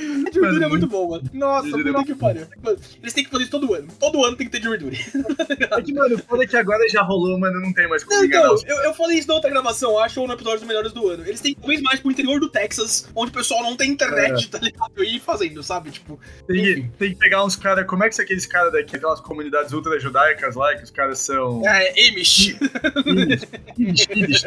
[0.32, 1.24] Jury Duty é muito bom, mano.
[1.32, 2.46] Nossa, é puta que pariu.
[2.62, 3.88] Mano, eles têm que fazer isso todo ano.
[3.98, 5.10] Todo ano tem que ter Jury Duty.
[5.70, 8.56] É que, mano, foda que agora já rolou, mano, não tem mais como Não, então,
[8.66, 11.24] eu, eu falei isso na outra gravação, acho, ou no episódio dos melhores do ano.
[11.26, 13.90] Eles têm que ir talvez mais pro interior do Texas, onde o pessoal não tem
[13.90, 14.92] internet, tá ligado?
[15.04, 15.90] E ir fazendo, sabe?
[15.90, 16.90] Tipo, Tem, Enfim.
[16.98, 17.86] tem que pegar uns caras.
[17.86, 21.18] Como é que são aqueles caras daqui, aquelas comunidades ultra judaicas lá, que os caras
[21.18, 21.62] são.
[21.66, 22.56] é, Amish.
[22.60, 23.38] Né?
[23.78, 24.44] Yiddish.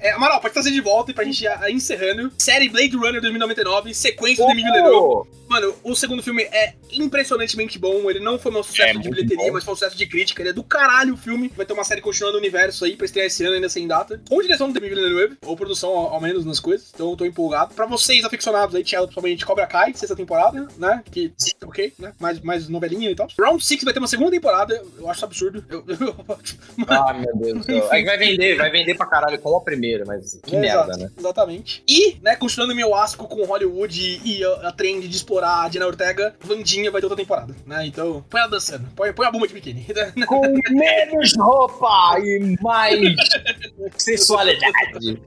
[0.00, 2.32] É, Amaral, pode trazer de volta e pra gente ir a- encerrando.
[2.38, 5.28] Série Blade Runner 2099, sequência de Porra, Villeneuve.
[5.48, 8.08] Mano, o segundo filme é impressionantemente bom.
[8.08, 9.52] Ele não foi um sucesso É de bilheteria, bom.
[9.54, 10.40] mas foi um sucesso de crítica.
[10.42, 11.50] Ele é do caralho o filme.
[11.56, 14.20] Vai ter uma série continuando o universo aí pra estrear esse ano ainda sem data.
[14.28, 16.90] Com direção do Denis Villeneuve, ou produção ao, ao menos nas coisas.
[16.94, 17.74] Então eu tô empolgado.
[17.74, 21.02] Pra vocês aficionados aí, Tchelo, principalmente Cobra Kai, sexta temporada, né?
[21.10, 21.32] Que,
[21.64, 22.12] ok, né?
[22.20, 23.26] Mais, mais novelinha e tal.
[23.38, 24.80] Round 6 vai ter uma segunda temporada.
[24.98, 25.64] Eu acho absurdo.
[25.68, 26.16] Eu, eu,
[26.86, 27.88] Ah, meu Deus do céu.
[27.92, 30.96] É que vai vender, vai vender pra caralho como a primeira, mas que Exato, merda,
[30.96, 31.10] né?
[31.18, 31.82] Exatamente.
[31.88, 35.68] E, né, continuando meu asco com Hollywood e, e a, a trend de explorar a
[35.68, 37.86] Dina Ortega, Vandinha vai ter outra temporada, né?
[37.86, 38.88] Então, põe ela dançando.
[38.94, 39.86] Põe, põe a bumba de biquíni.
[40.26, 42.98] Com menos roupa e mais
[43.96, 45.20] sensualidade.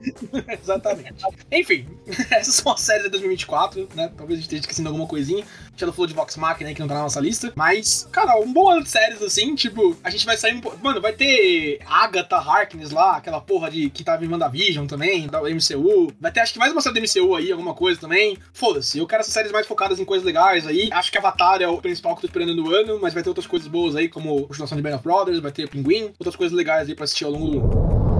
[0.61, 1.23] Exatamente.
[1.51, 1.87] Enfim,
[2.31, 4.11] essas são as séries de 2024, né?
[4.15, 5.45] Talvez a gente esteja esquecendo alguma coisinha.
[5.73, 7.51] A gente já falou de Vox Machina que não tá na nossa lista.
[7.55, 10.61] Mas, cara, um bom ano de séries assim, tipo, a gente vai sair.
[10.83, 15.41] Mano, vai ter Agatha Harkness lá, aquela porra de que tava em WandaVision também, da
[15.41, 16.13] MCU.
[16.21, 18.37] Vai ter acho que mais uma série da MCU aí, alguma coisa também.
[18.53, 20.89] Foda-se, eu quero essas séries mais focadas em coisas legais aí.
[20.91, 23.29] Acho que Avatar é o principal que eu tô esperando no ano, mas vai ter
[23.29, 26.55] outras coisas boas aí, como continuação de Band of Brothers, vai ter Pinguim, outras coisas
[26.55, 28.12] legais aí pra assistir ao longo do ano.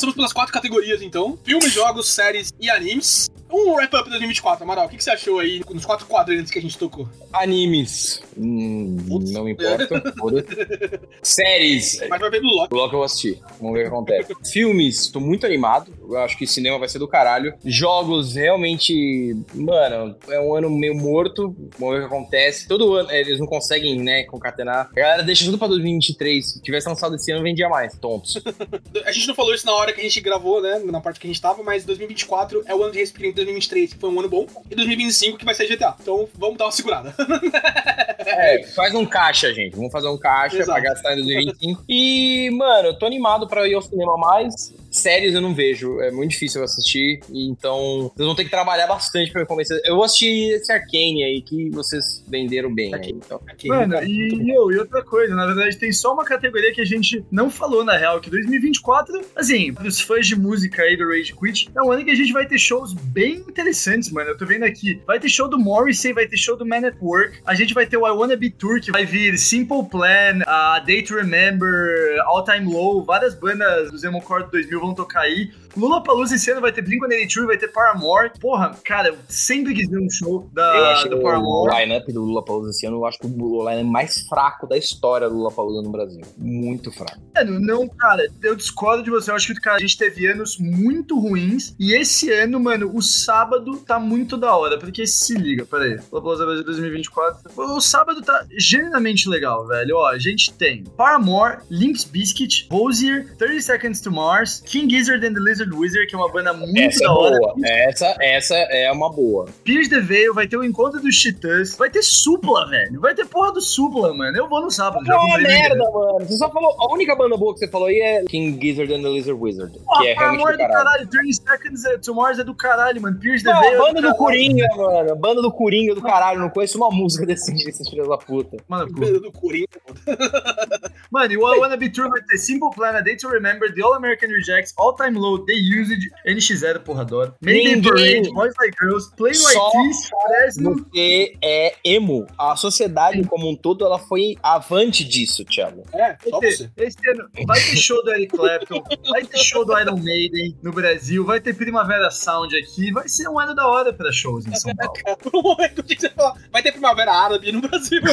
[0.00, 3.30] Passamos pelas quatro categorias então: filmes, jogos, séries e animes.
[3.52, 4.86] Um wrap-up 2024, Amaral.
[4.86, 7.08] O que que você achou aí nos quatro quadrantes que a gente tocou?
[7.32, 8.22] Animes.
[8.38, 8.96] Hum,
[9.32, 10.00] não importa.
[11.20, 12.00] Séries.
[12.08, 12.72] Mas vai ver do Loki.
[12.72, 13.40] O Loki eu vou assistir.
[13.60, 14.34] Vamos ver o que acontece.
[14.52, 15.92] Filmes, tô muito animado.
[16.10, 17.54] Eu acho que cinema vai ser do caralho.
[17.64, 21.54] Jogos, realmente, mano, é um ano meio morto.
[21.78, 22.68] Vamos ver o que acontece.
[22.68, 24.90] Todo ano, é, eles não conseguem, né, concatenar.
[24.90, 26.52] A galera deixa tudo pra 2023.
[26.52, 27.96] Se tivesse lançado esse ano, vendia mais.
[27.98, 28.42] Tontos.
[29.04, 30.78] A gente não falou isso na hora que a gente gravou, né?
[30.84, 33.98] Na parte que a gente tava, mas 2024 é o ano de Respirante 2023, que
[33.98, 35.96] foi um ano bom, e 2025 que vai ser GTA.
[36.00, 37.14] Então vamos dar uma segurada.
[38.22, 39.74] É, faz um caixa, gente.
[39.74, 40.80] Vamos fazer um caixa Exato.
[40.80, 41.84] pra gastar em 2025.
[41.88, 44.72] E, mano, eu tô animado pra ir ao cinema mais.
[44.90, 47.20] Séries eu não vejo, é muito difícil eu assistir.
[47.30, 49.80] e Então, vocês vão ter que trabalhar bastante pra me convencer.
[49.84, 52.94] Eu vou assistir esse Arcane aí que vocês venderam bem.
[52.94, 53.40] Aí, então.
[53.64, 57.24] Mano, e, eu, e outra coisa, na verdade, tem só uma categoria que a gente
[57.30, 61.70] não falou, na real, que 2024, assim, pros fãs de música aí do Rage Quit,
[61.74, 64.30] é um ano que a gente vai ter shows bem interessantes, mano.
[64.30, 66.96] Eu tô vendo aqui, vai ter show do Morrissey, vai ter show do Man at
[67.00, 70.42] Work, a gente vai ter o I Wanna Be Tour, que vai vir Simple Plan,
[70.46, 75.20] a Day to Remember, All Time Low, várias bandas do Zemo Core 2000 vão tocar
[75.20, 75.52] aí.
[75.76, 78.30] Lula Palusa esse ano vai ter Blink-182, vai ter Paramore.
[78.40, 81.74] Porra, cara, eu sempre quis ver um show Eu da, acho do o Paramore.
[81.74, 85.28] line-up do Lula Palusa esse ano, eu acho que o line mais fraco da história
[85.28, 86.22] do Lula Palusa no Brasil.
[86.38, 87.20] Muito fraco.
[87.34, 89.30] Mano, não, cara, eu discordo de você.
[89.30, 91.74] Eu acho que, cara, a gente teve anos muito ruins.
[91.78, 94.78] E esse ano, mano, o sábado tá muito da hora.
[94.78, 95.98] Porque se liga, peraí.
[96.10, 97.50] Lollapalooza Brasil 2024.
[97.56, 99.96] O sábado tá genuinamente legal, velho.
[99.96, 105.34] Ó, a gente tem Paramore, Limp Bizkit, Rosier, 30 Seconds to Mars, King Gizzard and
[105.34, 107.38] the Lizard Wizard, que é uma banda muito Essa é da hora.
[107.38, 107.54] boa.
[107.64, 109.46] Essa, essa é uma boa.
[109.64, 113.00] Pierce the Veil, vai ter o encontro dos Titãs, vai ter Supla, velho.
[113.00, 114.36] Vai ter porra do Supla, mano.
[114.36, 115.04] Eu vou no sábado.
[115.04, 116.18] já É uma merda, mano.
[116.20, 116.74] Você só falou.
[116.78, 119.78] A única banda boa que você falou aí é King Gizzard and the Lizard Wizard.
[119.80, 121.08] Porra, que é realmente Paramore do é do caralho.
[121.08, 121.08] caralho.
[121.10, 123.18] 30 Seconds to Mars é do caralho, mano.
[123.18, 123.62] Pierce the Veil.
[123.64, 124.16] a é banda do caralho.
[124.16, 125.12] Coringa, mano.
[125.12, 126.40] A banda do Coringa do caralho.
[126.40, 128.56] Não conheço uma música decente desses filhos da puta.
[128.68, 129.00] Mano, pô.
[129.00, 129.68] do Coringa.
[131.10, 133.82] Mano, o I Wanna Be Tour vai ter Simple Plan, A Day to Remember, The
[133.82, 137.34] All American Rejects, All Time Low, The Usage, NX0, porra, adoro.
[137.42, 140.74] Ninguém- Parade, Boys Like Girls, Play Like Só This, Fresno.
[140.76, 142.26] Você é emo.
[142.38, 145.82] A sociedade como um todo, ela foi avante disso, Thiago.
[145.92, 146.70] É, só você.
[146.76, 150.72] esse ano vai ter show do Eric Clapton, vai ter show do Iron Maiden no
[150.72, 154.54] Brasil, vai ter Primavera Sound aqui, vai ser um ano da hora pra shows em
[154.54, 154.92] São Paulo.
[155.18, 158.00] Por um momento eu tinha que você falar, vai ter primavera árabe no Brasil.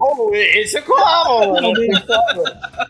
[0.00, 1.72] Oh, esse é claro, mano.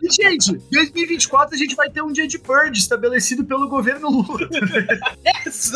[0.02, 4.48] E, gente, 2024 a gente vai ter um dia de purge estabelecido pelo governo Lula.
[5.26, 5.72] Yes!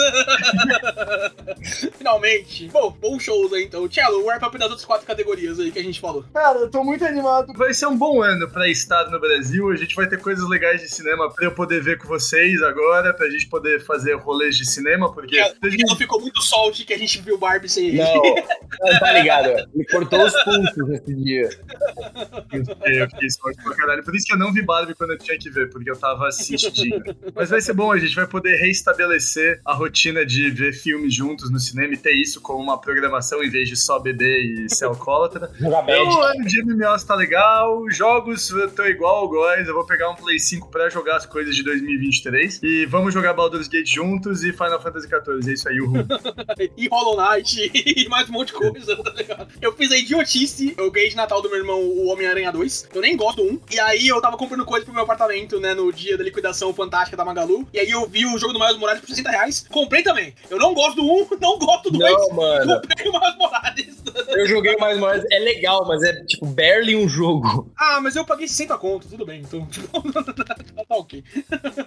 [1.98, 2.68] Finalmente.
[2.68, 3.88] Bom, bons shows aí então.
[3.88, 6.24] Tchelo, o wrap-up das outras quatro categorias aí que a gente falou.
[6.32, 7.52] Cara, eu tô muito animado.
[7.54, 9.70] Vai ser um bom ano pra estar no Brasil.
[9.70, 13.12] A gente vai ter coisas legais de cinema pra eu poder ver com vocês agora,
[13.12, 15.36] pra gente poder fazer rolês de cinema, porque.
[15.42, 19.68] Tchelo ficou muito solte que a gente viu Barbie sem Não, não, tá ligado?
[19.74, 21.48] Me cortou os pulsos esse dia.
[22.84, 24.04] Eu fiquei sorte pra caralho.
[24.04, 26.28] Por isso que eu não vi Barbie quando eu tinha que ver, porque eu tava
[26.28, 27.02] assistidinho.
[27.34, 31.50] Mas vai ser bom, a gente vai poder reestabelecer a rotina de ver filmes juntos
[31.50, 34.86] no cinema e ter isso como uma programação em vez de só beber e ser
[34.86, 35.50] alcoólatra.
[35.58, 36.38] Jogar Então, o bad.
[36.38, 40.14] ano de MMOs tá legal, jogos eu tô igual ao Góis, eu vou pegar um
[40.14, 44.52] Play 5 pra jogar as coisas de 2023 e vamos jogar Baldur's Gate juntos e
[44.52, 46.06] Final Fantasy XIV, é isso aí, uhul.
[46.76, 49.48] e Hollow Knight e mais um monte de coisa, tá ligado?
[49.60, 52.88] Eu fiz a idiotice, eu ganhei de Natal Natal do meu irmão o Homem-Aranha 2.
[52.94, 53.60] Eu nem gosto do 1.
[53.70, 57.16] E aí eu tava comprando coisa pro meu apartamento, né, no dia da liquidação fantástica
[57.16, 57.66] da Magalu.
[57.72, 59.66] E aí eu vi o jogo do Miles Morales por 60 reais.
[59.70, 60.34] Comprei também.
[60.50, 62.12] Eu não gosto do 1, não gosto do 2.
[62.12, 62.80] Não, mano.
[62.80, 64.02] Comprei o Miles Morales.
[64.28, 65.24] Eu joguei mais Morales.
[65.30, 67.70] É legal, mas é tipo barely um jogo.
[67.76, 69.40] Ah, mas eu paguei 60 conto, tudo bem.
[69.40, 70.56] Então, tipo, tá
[70.88, 71.22] ok.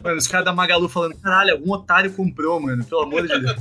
[0.03, 2.83] Mano, os caras da Magalu falando, caralho, algum otário comprou, mano.
[2.85, 3.55] Pelo amor de Deus.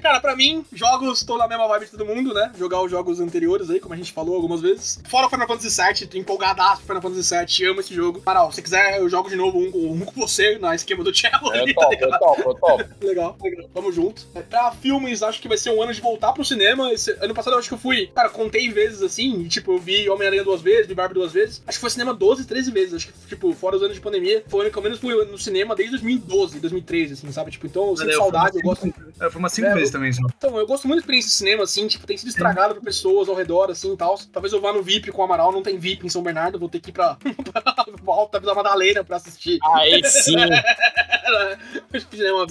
[0.00, 2.52] Cara, pra mim, jogos, tô na mesma vibe de todo mundo, né?
[2.58, 5.00] Jogar os jogos anteriores aí, como a gente falou algumas vezes.
[5.08, 8.22] Fora o Final Fantasy VII, tô empolgadaço pro Final Fantasy VII, amo esse jogo.
[8.24, 11.14] Maral, se quiser, eu jogo de novo um, com- um com você, na esquema do
[11.14, 12.18] Cello Eu ali, tá eu ligado?
[12.18, 12.84] topo, eu topo.
[13.06, 13.68] Legal, legal.
[13.74, 14.22] Tamo junto.
[14.34, 16.92] É, Pra filmes, acho que vai ser um ano de voltar pro cinema.
[16.92, 19.78] Esse, ano passado eu acho que eu fui, cara, contei vezes assim, e, tipo, eu
[19.78, 21.62] vi Homem-Aranha duas vezes, vi Barbie duas vezes.
[21.66, 22.94] Acho que foi cinema 12, 13 vezes.
[22.94, 25.24] Acho que, tipo, fora os anos de pandemia, foi o ano que eu menos fui
[25.24, 27.50] no cinema desde 2012, 2013, assim, sabe?
[27.50, 28.82] Tipo, então eu sinto Eu saudade, eu fui gosto.
[28.82, 30.22] cinco- Eu fui umas cinco É, vezes também, só.
[30.36, 33.28] Então, eu gosto muito da experiência de cinema, assim, tipo, tem sido estragada por pessoas
[33.28, 34.18] ao redor, assim e tal.
[34.32, 36.68] Talvez eu vá no VIP com o Amaral, não tem VIP em São Bernardo, vou
[36.68, 37.16] ter que ir pra,
[37.52, 39.58] pra Volta da Madalena pra assistir.
[39.74, 40.36] Aí sim.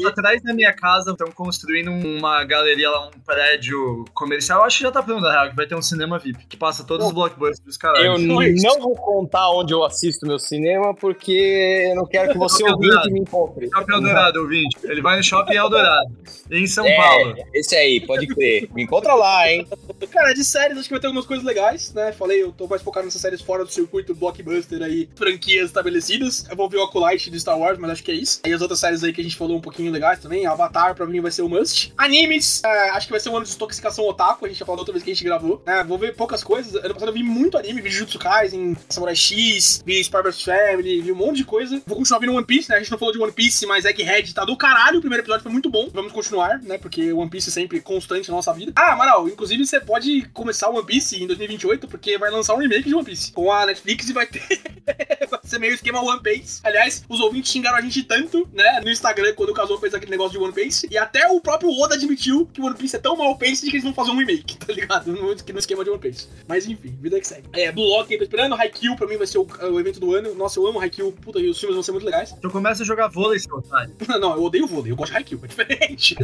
[0.07, 4.59] Atrás da minha casa estão construindo uma galeria lá, um prédio comercial.
[4.59, 6.57] Eu acho que já tá pronto, na real, que vai ter um cinema VIP, que
[6.57, 8.05] passa todos os blockbusters, caralho.
[8.05, 12.37] Eu Não não vou contar onde eu assisto meu cinema, porque eu não quero que
[12.37, 13.69] você ouvinte me encontre.
[13.69, 14.77] Shopping Eldorado, ouvinte.
[14.83, 16.07] Ele vai no Shopping Eldorado,
[16.51, 17.35] em São É, Paulo.
[17.53, 18.69] esse aí, pode crer.
[18.73, 19.67] Me encontra lá, hein?
[20.11, 22.11] Cara, de séries, acho que vai ter algumas coisas legais, né?
[22.11, 26.45] Falei, eu tô mais focado nessas séries fora do circuito blockbuster aí, franquias estabelecidas.
[26.49, 28.41] Eu vou ver o Acolyte de Star Wars, mas acho que é isso.
[28.45, 30.45] E as outras séries aí que a gente falou um pouquinho legais também.
[30.45, 31.93] Avatar, pra mim, vai ser o must.
[31.97, 34.79] Animes, é, acho que vai ser um ano de intoxicação otaku, a gente já falou
[34.79, 35.61] outra vez que a gente gravou.
[35.65, 35.83] né?
[35.83, 36.75] vou ver poucas coisas.
[36.75, 41.01] Ano passado eu vi muito anime, vi Jujutsu Kaisen, Samurai X, vi Spy vs Family,
[41.01, 41.81] vi um monte de coisa.
[41.85, 42.75] Vou continuar vendo One Piece, né?
[42.75, 44.97] A gente não falou de One Piece, mas Egghead tá do caralho.
[44.97, 45.89] O primeiro episódio foi muito bom.
[45.93, 46.77] Vamos continuar, né?
[46.77, 48.71] Porque One Piece é sempre constante na nossa vida.
[48.75, 52.84] Ah, Amaral, inclusive você pode começar One Piece em 2028, porque vai lançar um remake
[52.89, 54.41] de One Piece com a Netflix e vai ter.
[55.29, 56.61] vai ser meio esquema One Piece.
[56.63, 58.81] Aliás, os ouvintes xingaram a gente tanto, né?
[58.81, 60.87] No Instagram, quando o Casou fez aquele negócio de One Piece.
[60.89, 63.83] E até o próprio Oda admitiu que One Piece é tão mal paced que eles
[63.83, 65.11] vão fazer um remake, tá ligado?
[65.11, 66.27] No, no esquema de One Piece.
[66.47, 67.47] Mas enfim, vida que segue.
[67.53, 68.55] É, Blue Lock, tô esperando.
[68.55, 70.33] Haikyuu pra mim vai ser o, o evento do ano.
[70.35, 71.11] Nossa, eu amo Haikyuu.
[71.11, 72.33] Puta, e os filmes vão ser muito legais.
[72.41, 73.93] Tu começa a jogar vôlei, seu otário.
[74.19, 76.15] não, eu odeio vôlei, eu gosto de Haikyuu, é diferente.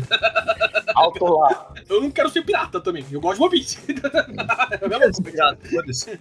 [0.95, 1.73] Alto lá.
[1.89, 3.77] Eu não quero ser pirata também, eu gosto de One Piece.
[4.71, 6.11] É foda-se.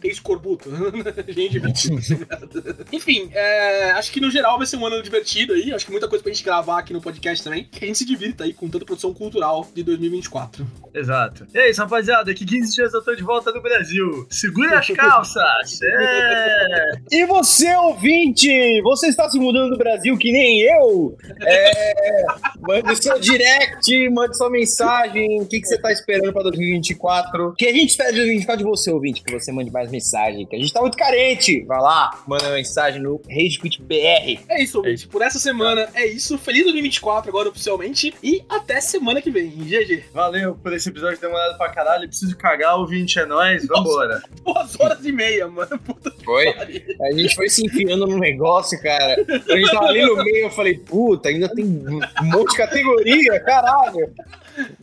[0.00, 0.70] Tem escorbuto.
[1.28, 1.60] gente,
[2.92, 5.72] Enfim, é, acho que no geral vai ser um ano divertido aí.
[5.72, 7.64] Acho que muita coisa pra gente gravar aqui no podcast também.
[7.70, 10.66] Que a gente se divirta aí com tanta produção cultural de 2024.
[10.94, 11.46] Exato.
[11.54, 12.24] E é isso, rapaziada.
[12.24, 14.26] Daqui 15 dias eu tô de volta no Brasil.
[14.30, 15.80] Segure as calças.
[15.92, 16.84] É.
[17.10, 21.16] E você, ouvinte, você está se mudando do Brasil que nem eu?
[21.40, 22.24] É,
[22.60, 25.40] mande seu direct, mande sua mensagem.
[25.40, 27.48] O que, que você está esperando para 2024?
[27.48, 29.22] O que a gente espera de 2024 de você, ouvinte?
[29.22, 31.62] Que você mande mais mensagem, que a gente tá muito carente.
[31.64, 34.42] Vai lá, manda mensagem no Rage Quit BR.
[34.48, 35.06] É isso, ouvinte.
[35.08, 36.38] Por essa semana é isso.
[36.38, 38.14] Feliz 2024 agora oficialmente.
[38.22, 39.50] E até semana que vem.
[39.50, 40.04] GG.
[40.12, 42.08] Valeu por esse episódio demorado pra caralho.
[42.08, 43.66] Preciso cagar, ouvinte é nóis.
[43.66, 44.22] Vambora.
[44.44, 45.78] Duas horas e meia, mano.
[45.78, 46.52] Puta que Foi?
[46.52, 46.82] pariu.
[47.02, 49.16] A gente foi se enfiando no negócio, cara.
[49.48, 53.40] A gente tava ali no meio, eu falei, puta, ainda tem um monte de categoria,
[53.40, 54.12] caralho.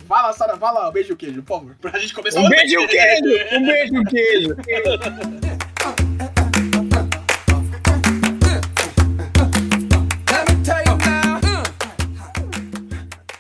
[0.08, 0.92] Vai lá, Sara, vai lá.
[0.92, 1.76] Beijo, queijo, por favor.
[1.80, 3.56] Pra gente começar Um o beijo, queijo!
[3.56, 4.56] Um beijo, queijo!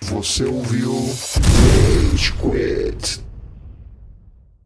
[0.01, 0.93] Você ouviu
[2.11, 3.28] Rage Quit.